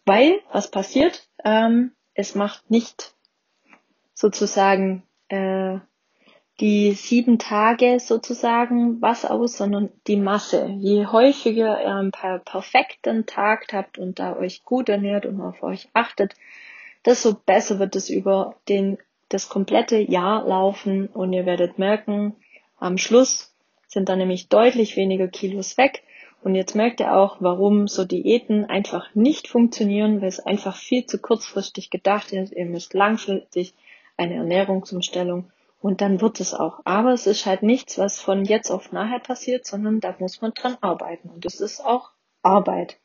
Weil, 0.05 0.39
was 0.51 0.71
passiert? 0.71 1.27
Ähm, 1.43 1.91
es 2.13 2.35
macht 2.35 2.69
nicht 2.71 3.13
sozusagen 4.13 5.03
äh, 5.29 5.79
die 6.59 6.91
sieben 6.91 7.39
Tage 7.39 7.99
sozusagen 7.99 9.01
was 9.01 9.23
aus, 9.23 9.57
sondern 9.57 9.89
die 10.07 10.17
Masse. 10.17 10.67
Je 10.77 11.05
häufiger 11.05 11.81
ihr 11.81 11.95
einen 11.95 12.11
perfekten 12.11 13.25
Tag 13.25 13.67
habt 13.71 13.97
und 13.97 14.19
da 14.19 14.35
euch 14.35 14.65
gut 14.65 14.89
ernährt 14.89 15.25
und 15.25 15.39
auf 15.39 15.63
euch 15.63 15.89
achtet, 15.93 16.33
desto 17.05 17.33
besser 17.33 17.79
wird 17.79 17.95
es 17.95 18.09
über 18.09 18.55
den, 18.67 18.97
das 19.29 19.47
komplette 19.47 19.97
Jahr 19.97 20.45
laufen 20.45 21.07
und 21.07 21.31
ihr 21.31 21.45
werdet 21.45 21.79
merken, 21.79 22.35
am 22.77 22.97
Schluss 22.97 23.48
sind 23.89 24.07
dann 24.07 24.19
nämlich 24.19 24.47
deutlich 24.47 24.95
weniger 24.95 25.27
Kilos 25.27 25.77
weg. 25.77 26.03
Und 26.41 26.55
jetzt 26.55 26.73
merkt 26.73 27.01
ihr 27.01 27.13
auch, 27.13 27.37
warum 27.41 27.89
so 27.89 28.05
Diäten 28.05 28.63
einfach 28.63 29.13
nicht 29.13 29.49
funktionieren, 29.49 30.21
weil 30.21 30.29
es 30.29 30.39
einfach 30.39 30.77
viel 30.77 31.05
zu 31.05 31.19
kurzfristig 31.19 31.89
gedacht 31.89 32.31
ist. 32.31 32.53
Ihr 32.53 32.65
müsst 32.65 32.93
langfristig 32.93 33.73
eine 34.15 34.35
Ernährungsumstellung 34.35 35.51
und 35.81 35.99
dann 36.01 36.21
wird 36.21 36.39
es 36.39 36.53
auch. 36.53 36.79
Aber 36.85 37.11
es 37.11 37.27
ist 37.27 37.45
halt 37.45 37.63
nichts, 37.63 37.97
was 37.97 38.21
von 38.21 38.45
jetzt 38.45 38.69
auf 38.69 38.93
nachher 38.93 39.19
passiert, 39.19 39.65
sondern 39.65 39.99
da 39.99 40.15
muss 40.19 40.39
man 40.39 40.53
dran 40.53 40.77
arbeiten. 40.79 41.29
Und 41.29 41.45
es 41.45 41.59
ist 41.59 41.83
auch 41.83 42.11
Arbeit. 42.41 42.97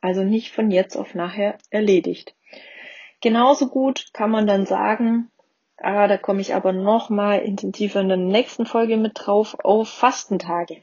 Also 0.00 0.22
nicht 0.22 0.52
von 0.52 0.70
jetzt 0.70 0.96
auf 0.96 1.14
nachher 1.14 1.58
erledigt. 1.70 2.34
Genauso 3.20 3.68
gut 3.68 4.10
kann 4.12 4.30
man 4.30 4.46
dann 4.46 4.64
sagen, 4.64 5.30
ah, 5.80 6.06
da 6.06 6.16
komme 6.16 6.40
ich 6.40 6.54
aber 6.54 6.72
nochmal 6.72 7.40
intensiver 7.40 8.00
in 8.00 8.08
der 8.08 8.16
nächsten 8.16 8.66
Folge 8.66 8.96
mit 8.96 9.12
drauf, 9.14 9.56
auf 9.62 9.88
Fastentage. 9.88 10.82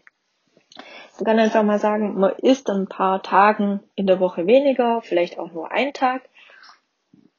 Man 1.18 1.26
kann 1.26 1.40
einfach 1.40 1.64
mal 1.64 1.80
sagen, 1.80 2.20
man 2.20 2.34
isst 2.38 2.70
ein 2.70 2.88
paar 2.88 3.24
Tagen 3.24 3.82
in 3.96 4.08
der 4.08 4.20
Woche 4.20 4.48
weniger, 4.48 5.02
vielleicht 5.02 5.40
auch 5.40 5.52
nur 5.52 5.72
einen 5.72 5.94
Tag. 5.94 6.24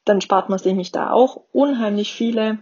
Dann 0.04 0.20
spart 0.20 0.48
man 0.48 0.58
sich 0.58 0.74
nicht 0.74 0.96
da 0.96 1.10
auch 1.10 1.42
unheimlich 1.52 2.12
viele 2.12 2.58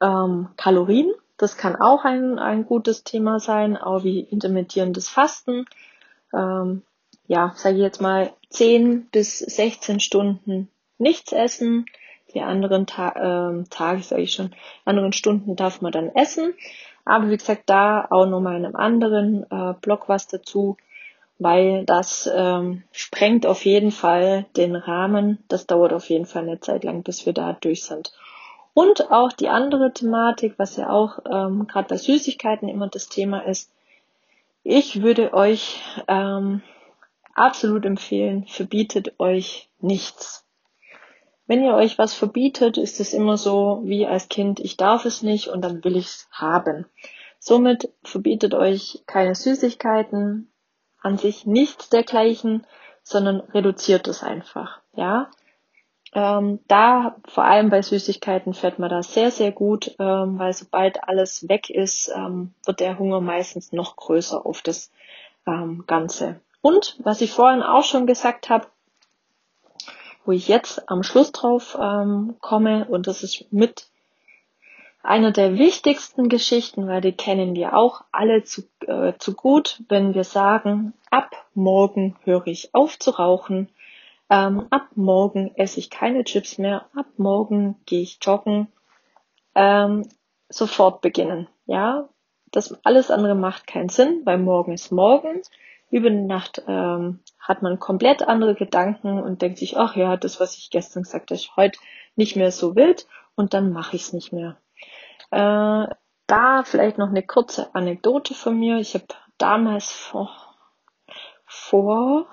ähm, 0.00 0.50
Kalorien, 0.56 1.12
das 1.38 1.56
kann 1.56 1.76
auch 1.76 2.04
ein, 2.04 2.38
ein 2.40 2.66
gutes 2.66 3.04
Thema 3.04 3.38
sein, 3.38 3.76
auch 3.76 4.02
wie 4.02 4.20
intermittierendes 4.20 5.08
Fasten. 5.08 5.66
Ähm, 6.34 6.82
ja, 7.28 7.52
sage 7.54 7.76
ich 7.76 7.82
jetzt 7.82 8.02
mal 8.02 8.32
10 8.50 9.06
bis 9.10 9.38
16 9.38 10.00
Stunden 10.00 10.68
nichts 10.98 11.32
essen. 11.32 11.86
Die 12.34 12.40
anderen 12.40 12.86
Ta 12.86 13.08
äh, 13.50 13.64
Tage, 13.70 14.02
sage 14.02 14.22
ich 14.22 14.32
schon, 14.32 14.54
anderen 14.84 15.12
Stunden 15.12 15.56
darf 15.56 15.80
man 15.80 15.92
dann 15.92 16.14
essen. 16.14 16.54
Aber 17.04 17.30
wie 17.30 17.36
gesagt, 17.36 17.62
da 17.66 18.06
auch 18.10 18.26
nochmal 18.26 18.56
in 18.56 18.66
einem 18.66 18.76
anderen 18.76 19.46
äh, 19.50 19.74
Blog 19.80 20.08
was 20.08 20.26
dazu, 20.26 20.76
weil 21.38 21.84
das 21.86 22.28
ähm, 22.32 22.82
sprengt 22.92 23.46
auf 23.46 23.64
jeden 23.64 23.92
Fall 23.92 24.44
den 24.56 24.76
Rahmen. 24.76 25.38
Das 25.48 25.66
dauert 25.66 25.92
auf 25.92 26.10
jeden 26.10 26.26
Fall 26.26 26.42
eine 26.42 26.60
Zeit 26.60 26.84
lang, 26.84 27.02
bis 27.02 27.24
wir 27.24 27.32
da 27.32 27.54
durch 27.54 27.84
sind. 27.84 28.12
Und 28.74 29.10
auch 29.10 29.32
die 29.32 29.48
andere 29.48 29.92
Thematik, 29.92 30.54
was 30.58 30.76
ja 30.76 30.90
auch 30.90 31.20
ähm, 31.28 31.66
gerade 31.66 31.88
bei 31.88 31.96
Süßigkeiten 31.96 32.68
immer 32.68 32.88
das 32.88 33.08
Thema 33.08 33.40
ist. 33.40 33.72
Ich 34.62 35.02
würde 35.02 35.32
euch 35.32 35.80
ähm, 36.08 36.62
absolut 37.34 37.86
empfehlen, 37.86 38.44
verbietet 38.46 39.18
euch 39.18 39.68
nichts. 39.80 40.44
Wenn 41.48 41.64
ihr 41.64 41.74
euch 41.74 41.98
was 41.98 42.12
verbietet, 42.12 42.76
ist 42.76 43.00
es 43.00 43.14
immer 43.14 43.38
so 43.38 43.80
wie 43.82 44.06
als 44.06 44.28
Kind, 44.28 44.60
ich 44.60 44.76
darf 44.76 45.06
es 45.06 45.22
nicht 45.22 45.48
und 45.48 45.62
dann 45.62 45.82
will 45.82 45.96
ich 45.96 46.06
es 46.06 46.28
haben. 46.30 46.84
Somit 47.38 47.90
verbietet 48.04 48.52
euch 48.52 49.02
keine 49.06 49.34
Süßigkeiten, 49.34 50.52
an 51.00 51.16
sich 51.16 51.46
nichts 51.46 51.88
dergleichen, 51.88 52.66
sondern 53.02 53.40
reduziert 53.40 54.08
es 54.08 54.22
einfach. 54.22 54.82
Ja, 54.94 55.30
ähm, 56.12 56.60
da, 56.68 57.16
vor 57.26 57.44
allem 57.44 57.70
bei 57.70 57.80
Süßigkeiten, 57.80 58.52
fährt 58.52 58.78
man 58.78 58.90
da 58.90 59.02
sehr, 59.02 59.30
sehr 59.30 59.52
gut, 59.52 59.94
ähm, 59.98 60.38
weil 60.38 60.52
sobald 60.52 61.02
alles 61.04 61.48
weg 61.48 61.70
ist, 61.70 62.12
ähm, 62.14 62.52
wird 62.66 62.80
der 62.80 62.98
Hunger 62.98 63.22
meistens 63.22 63.72
noch 63.72 63.96
größer 63.96 64.44
auf 64.44 64.60
das 64.60 64.90
ähm, 65.46 65.84
Ganze. 65.86 66.40
Und 66.60 66.98
was 67.02 67.22
ich 67.22 67.32
vorhin 67.32 67.62
auch 67.62 67.84
schon 67.84 68.06
gesagt 68.06 68.50
habe, 68.50 68.66
wo 70.28 70.32
ich 70.32 70.46
jetzt 70.46 70.90
am 70.90 71.02
Schluss 71.02 71.32
drauf 71.32 71.78
ähm, 71.80 72.36
komme, 72.42 72.84
und 72.84 73.06
das 73.06 73.22
ist 73.22 73.50
mit 73.50 73.86
einer 75.02 75.32
der 75.32 75.56
wichtigsten 75.56 76.28
Geschichten, 76.28 76.86
weil 76.86 77.00
die 77.00 77.12
kennen 77.12 77.54
wir 77.54 77.74
auch 77.74 78.02
alle 78.12 78.44
zu, 78.44 78.64
äh, 78.86 79.14
zu 79.18 79.32
gut, 79.32 79.82
wenn 79.88 80.12
wir 80.12 80.24
sagen, 80.24 80.92
ab 81.10 81.30
morgen 81.54 82.14
höre 82.24 82.46
ich 82.46 82.74
auf 82.74 82.98
zu 82.98 83.12
rauchen, 83.12 83.70
ähm, 84.28 84.66
ab 84.68 84.88
morgen 84.96 85.54
esse 85.54 85.80
ich 85.80 85.88
keine 85.88 86.24
Chips 86.24 86.58
mehr. 86.58 86.84
Ab 86.94 87.06
morgen 87.16 87.76
gehe 87.86 88.02
ich 88.02 88.18
joggen. 88.20 88.68
Ähm, 89.54 90.06
sofort 90.50 91.00
beginnen. 91.00 91.48
Ja, 91.64 92.10
das 92.52 92.78
alles 92.84 93.10
andere 93.10 93.34
macht 93.34 93.66
keinen 93.66 93.88
Sinn, 93.88 94.20
weil 94.24 94.36
morgen 94.36 94.72
ist 94.72 94.92
morgen. 94.92 95.40
Über 95.90 96.10
Nacht 96.10 96.62
ähm, 96.66 97.20
hat 97.38 97.62
man 97.62 97.78
komplett 97.78 98.22
andere 98.22 98.54
Gedanken 98.54 99.20
und 99.22 99.40
denkt 99.40 99.58
sich, 99.58 99.76
ach 99.78 99.96
ja, 99.96 100.16
das, 100.16 100.38
was 100.40 100.56
ich 100.58 100.70
gestern 100.70 101.04
gesagt 101.04 101.30
habe, 101.30 101.34
ist 101.34 101.56
heute 101.56 101.78
nicht 102.14 102.36
mehr 102.36 102.52
so 102.52 102.76
wild 102.76 103.06
und 103.34 103.54
dann 103.54 103.72
mache 103.72 103.96
ich 103.96 104.02
es 104.02 104.12
nicht 104.12 104.32
mehr. 104.32 104.56
Äh, 105.30 105.94
da 106.26 106.62
vielleicht 106.64 106.98
noch 106.98 107.08
eine 107.08 107.22
kurze 107.22 107.74
Anekdote 107.74 108.34
von 108.34 108.58
mir. 108.58 108.78
Ich 108.78 108.94
habe 108.94 109.06
damals 109.38 109.90
vor, 109.90 110.30
vor 111.46 112.26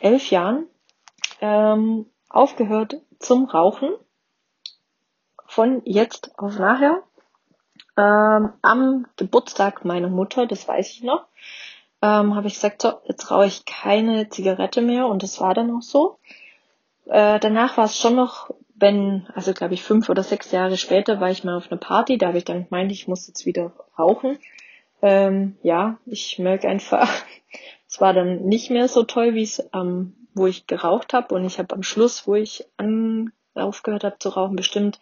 elf 0.00 0.30
Jahren 0.30 0.66
ähm, 1.40 2.10
aufgehört 2.28 2.96
zum 3.18 3.46
Rauchen. 3.46 3.90
Von 5.46 5.80
jetzt 5.84 6.38
auf 6.38 6.58
nachher. 6.58 7.02
Ähm, 7.96 8.52
am 8.62 9.06
Geburtstag 9.16 9.84
meiner 9.84 10.08
Mutter, 10.08 10.46
das 10.46 10.68
weiß 10.68 10.90
ich 10.92 11.02
noch. 11.02 11.24
ähm, 12.02 12.34
habe 12.34 12.46
ich 12.48 12.54
gesagt, 12.54 12.82
so, 12.82 12.92
jetzt 13.06 13.30
rauche 13.30 13.46
ich 13.46 13.64
keine 13.64 14.28
Zigarette 14.28 14.82
mehr 14.82 15.06
und 15.06 15.22
das 15.22 15.40
war 15.40 15.54
dann 15.54 15.70
auch 15.74 15.82
so. 15.82 16.18
Äh, 17.06 17.40
danach 17.40 17.76
war 17.76 17.86
es 17.86 17.98
schon 17.98 18.14
noch, 18.16 18.50
wenn, 18.74 19.26
also 19.34 19.52
glaube 19.54 19.74
ich 19.74 19.82
fünf 19.82 20.08
oder 20.08 20.22
sechs 20.22 20.52
Jahre 20.52 20.76
später 20.76 21.20
war 21.20 21.30
ich 21.30 21.44
mal 21.44 21.56
auf 21.56 21.70
einer 21.70 21.80
Party, 21.80 22.18
da 22.18 22.28
habe 22.28 22.38
ich 22.38 22.44
dann 22.44 22.64
gemeint, 22.68 22.92
ich 22.92 23.08
muss 23.08 23.26
jetzt 23.26 23.46
wieder 23.46 23.72
rauchen. 23.98 24.38
Ähm, 25.02 25.56
ja, 25.62 25.98
ich 26.06 26.38
merke 26.38 26.68
einfach, 26.68 27.08
es 27.88 28.00
war 28.00 28.12
dann 28.12 28.44
nicht 28.44 28.70
mehr 28.70 28.88
so 28.88 29.04
toll, 29.04 29.34
wie 29.34 29.42
es, 29.42 29.66
ähm, 29.74 30.14
wo 30.34 30.46
ich 30.46 30.66
geraucht 30.66 31.14
habe 31.14 31.34
und 31.34 31.44
ich 31.46 31.58
habe 31.58 31.74
am 31.74 31.82
Schluss, 31.82 32.26
wo 32.26 32.34
ich 32.34 32.66
an, 32.76 33.32
aufgehört 33.54 34.04
habe 34.04 34.18
zu 34.18 34.28
rauchen, 34.28 34.56
bestimmt 34.56 35.00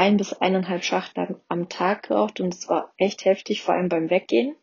ein 0.00 0.16
bis 0.16 0.32
eineinhalb 0.32 0.82
Schachteln 0.82 1.36
am 1.48 1.68
Tag 1.68 2.04
geraucht 2.04 2.40
und 2.40 2.54
es 2.54 2.70
war 2.70 2.90
echt 2.96 3.26
heftig, 3.26 3.60
vor 3.60 3.74
allem 3.74 3.90
beim 3.90 4.08
Weggehen. 4.08 4.56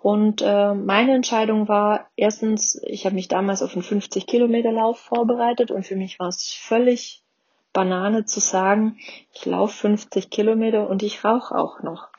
Und 0.00 0.40
äh, 0.40 0.72
meine 0.72 1.16
Entscheidung 1.16 1.66
war, 1.66 2.06
erstens, 2.14 2.80
ich 2.86 3.04
habe 3.04 3.16
mich 3.16 3.26
damals 3.26 3.60
auf 3.60 3.72
einen 3.72 3.82
50 3.82 4.24
Kilometer 4.24 4.70
Lauf 4.70 5.00
vorbereitet 5.00 5.72
und 5.72 5.84
für 5.84 5.96
mich 5.96 6.20
war 6.20 6.28
es 6.28 6.52
völlig 6.52 7.24
Banane 7.72 8.24
zu 8.24 8.38
sagen, 8.38 8.98
ich 9.32 9.44
laufe 9.46 9.74
50 9.74 10.30
Kilometer 10.30 10.88
und 10.88 11.02
ich 11.02 11.24
rauche 11.24 11.56
auch 11.56 11.82
noch. 11.82 12.10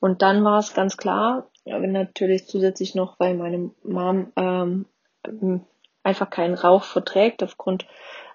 Und 0.00 0.22
dann 0.22 0.42
war 0.42 0.58
es 0.58 0.74
ganz 0.74 0.96
klar, 0.96 1.46
wenn 1.64 1.92
natürlich 1.92 2.48
zusätzlich 2.48 2.96
noch, 2.96 3.20
weil 3.20 3.34
meine 3.34 3.70
Mom 3.84 4.32
ähm, 4.34 4.86
einfach 6.02 6.30
keinen 6.30 6.54
Rauch 6.54 6.82
verträgt 6.82 7.44
aufgrund 7.44 7.86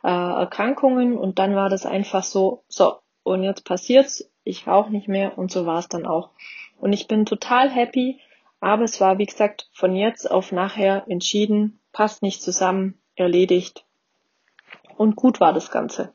äh, 0.04 0.08
Erkrankungen 0.08 1.18
und 1.18 1.38
dann 1.38 1.54
war 1.54 1.68
das 1.68 1.86
einfach 1.86 2.24
so, 2.24 2.64
so, 2.70 3.02
und 3.24 3.44
jetzt 3.44 3.66
passiert's, 3.66 4.30
ich 4.44 4.68
rauche 4.68 4.92
nicht 4.92 5.08
mehr 5.08 5.38
und 5.38 5.52
so 5.52 5.66
war 5.66 5.80
es 5.80 5.88
dann 5.88 6.06
auch. 6.06 6.30
Und 6.80 6.94
ich 6.94 7.08
bin 7.08 7.26
total 7.26 7.70
happy, 7.70 8.20
aber 8.60 8.84
es 8.84 9.00
war, 9.00 9.18
wie 9.18 9.26
gesagt, 9.26 9.70
von 9.74 9.96
jetzt 9.96 10.30
auf 10.30 10.52
nachher 10.52 11.06
entschieden, 11.08 11.80
passt 11.92 12.24
nicht 12.24 12.42
zusammen, 12.42 13.00
erledigt. 13.16 13.86
Und 14.98 15.16
gut 15.16 15.40
war 15.40 15.54
das 15.54 15.72
Ganze. 15.72 16.14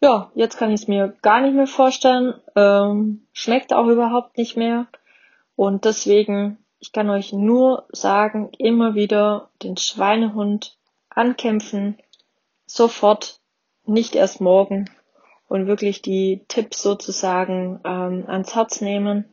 Ja, 0.00 0.30
jetzt 0.34 0.56
kann 0.56 0.70
ich 0.70 0.82
es 0.82 0.88
mir 0.88 1.16
gar 1.22 1.40
nicht 1.40 1.54
mehr 1.54 1.66
vorstellen. 1.66 2.34
Ähm, 2.54 3.26
schmeckt 3.32 3.72
auch 3.72 3.86
überhaupt 3.86 4.38
nicht 4.38 4.56
mehr. 4.56 4.86
Und 5.56 5.84
deswegen, 5.84 6.58
ich 6.78 6.92
kann 6.92 7.10
euch 7.10 7.32
nur 7.32 7.86
sagen, 7.90 8.50
immer 8.58 8.94
wieder 8.94 9.50
den 9.62 9.76
Schweinehund 9.76 10.76
ankämpfen, 11.10 11.98
sofort, 12.66 13.40
nicht 13.84 14.14
erst 14.14 14.40
morgen 14.40 14.88
und 15.48 15.66
wirklich 15.66 16.02
die 16.02 16.44
Tipps 16.48 16.82
sozusagen 16.82 17.80
ähm, 17.84 18.24
ans 18.28 18.54
Herz 18.54 18.80
nehmen. 18.80 19.24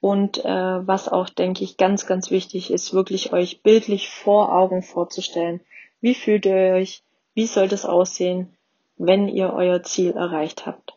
Und 0.00 0.44
äh, 0.44 0.86
was 0.86 1.08
auch, 1.08 1.28
denke 1.28 1.64
ich, 1.64 1.78
ganz, 1.78 2.06
ganz 2.06 2.30
wichtig 2.30 2.70
ist, 2.70 2.92
wirklich 2.92 3.32
euch 3.32 3.62
bildlich 3.62 4.10
vor 4.10 4.52
Augen 4.52 4.82
vorzustellen. 4.82 5.60
Wie 6.00 6.14
fühlt 6.14 6.44
ihr 6.46 6.74
euch? 6.74 7.02
Wie 7.34 7.46
soll 7.46 7.68
das 7.68 7.84
aussehen, 7.84 8.56
wenn 8.96 9.28
ihr 9.28 9.52
euer 9.52 9.82
Ziel 9.82 10.12
erreicht 10.12 10.66
habt? 10.66 10.94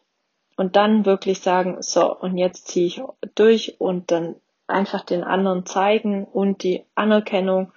Und 0.57 0.75
dann 0.75 1.05
wirklich 1.05 1.39
sagen, 1.39 1.77
so, 1.81 2.13
und 2.13 2.37
jetzt 2.37 2.67
ziehe 2.67 2.87
ich 2.87 3.01
durch 3.35 3.79
und 3.79 4.11
dann 4.11 4.35
einfach 4.67 5.05
den 5.05 5.23
anderen 5.23 5.65
zeigen 5.65 6.25
und 6.25 6.63
die 6.63 6.83
Anerkennung 6.95 7.71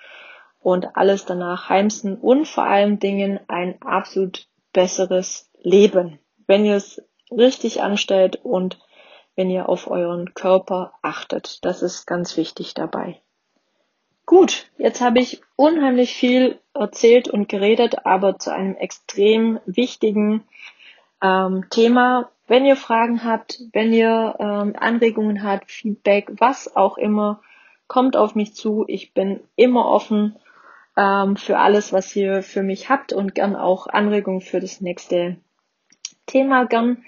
und 0.61 0.97
alles 0.97 1.25
danach 1.25 1.69
heimsen 1.69 2.17
und 2.17 2.47
vor 2.47 2.65
allen 2.65 2.99
Dingen 2.99 3.41
ein 3.49 3.81
absolut 3.83 4.47
besseres 4.73 5.51
Leben 5.63 6.19
wenn 6.47 6.65
ihr 6.65 6.77
es 6.77 7.03
richtig 7.31 7.83
anstellt 7.83 8.37
und 8.43 8.79
wenn 9.35 9.51
ihr 9.51 9.69
auf 9.69 9.91
euren 9.91 10.35
Körper 10.35 10.93
achtet. 11.03 11.65
Das 11.65 11.83
ist 11.83 12.07
ganz 12.07 12.37
wichtig 12.37 12.75
dabei. 12.75 13.21
Gut, 14.27 14.71
jetzt 14.79 15.01
habe 15.01 15.19
ich 15.19 15.43
unheimlich 15.57 16.15
viel 16.15 16.59
erzählt 16.75 17.29
und 17.29 17.49
geredet, 17.49 18.07
aber 18.07 18.39
zu 18.39 18.53
einem 18.53 18.77
extrem 18.77 19.59
wichtigen 19.67 20.45
ähm, 21.23 21.67
Thema. 21.71 22.31
Wenn 22.47 22.65
ihr 22.65 22.77
Fragen 22.77 23.25
habt, 23.25 23.61
wenn 23.73 23.93
ihr 23.93 24.37
ähm, 24.39 24.75
Anregungen 24.79 25.43
habt, 25.43 25.71
Feedback, 25.71 26.31
was 26.39 26.77
auch 26.77 26.99
immer, 26.99 27.41
kommt 27.89 28.17
auf 28.17 28.35
mich 28.35 28.55
zu. 28.55 28.85
Ich 28.89 29.13
bin 29.13 29.41
immer 29.57 29.87
offen 29.87 30.37
ähm, 30.97 31.37
für 31.37 31.59
alles, 31.59 31.93
was 31.93 32.15
ihr 32.15 32.43
für 32.43 32.63
mich 32.63 32.89
habt 32.89 33.13
und 33.13 33.35
gern 33.35 33.57
auch 33.57 33.87
Anregungen 33.87 34.41
für 34.41 34.61
das 34.61 34.81
nächste 34.81 35.37
Thema 36.27 36.65
gern. 36.67 37.05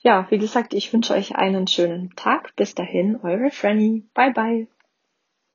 Ja, 0.00 0.26
wie 0.30 0.38
gesagt, 0.38 0.74
ich 0.74 0.92
wünsche 0.92 1.14
euch 1.14 1.36
einen 1.36 1.66
schönen 1.66 2.14
Tag. 2.16 2.54
Bis 2.56 2.74
dahin, 2.74 3.20
eure 3.22 3.50
Franny. 3.50 4.04
Bye 4.14 4.32
bye. 4.32 4.66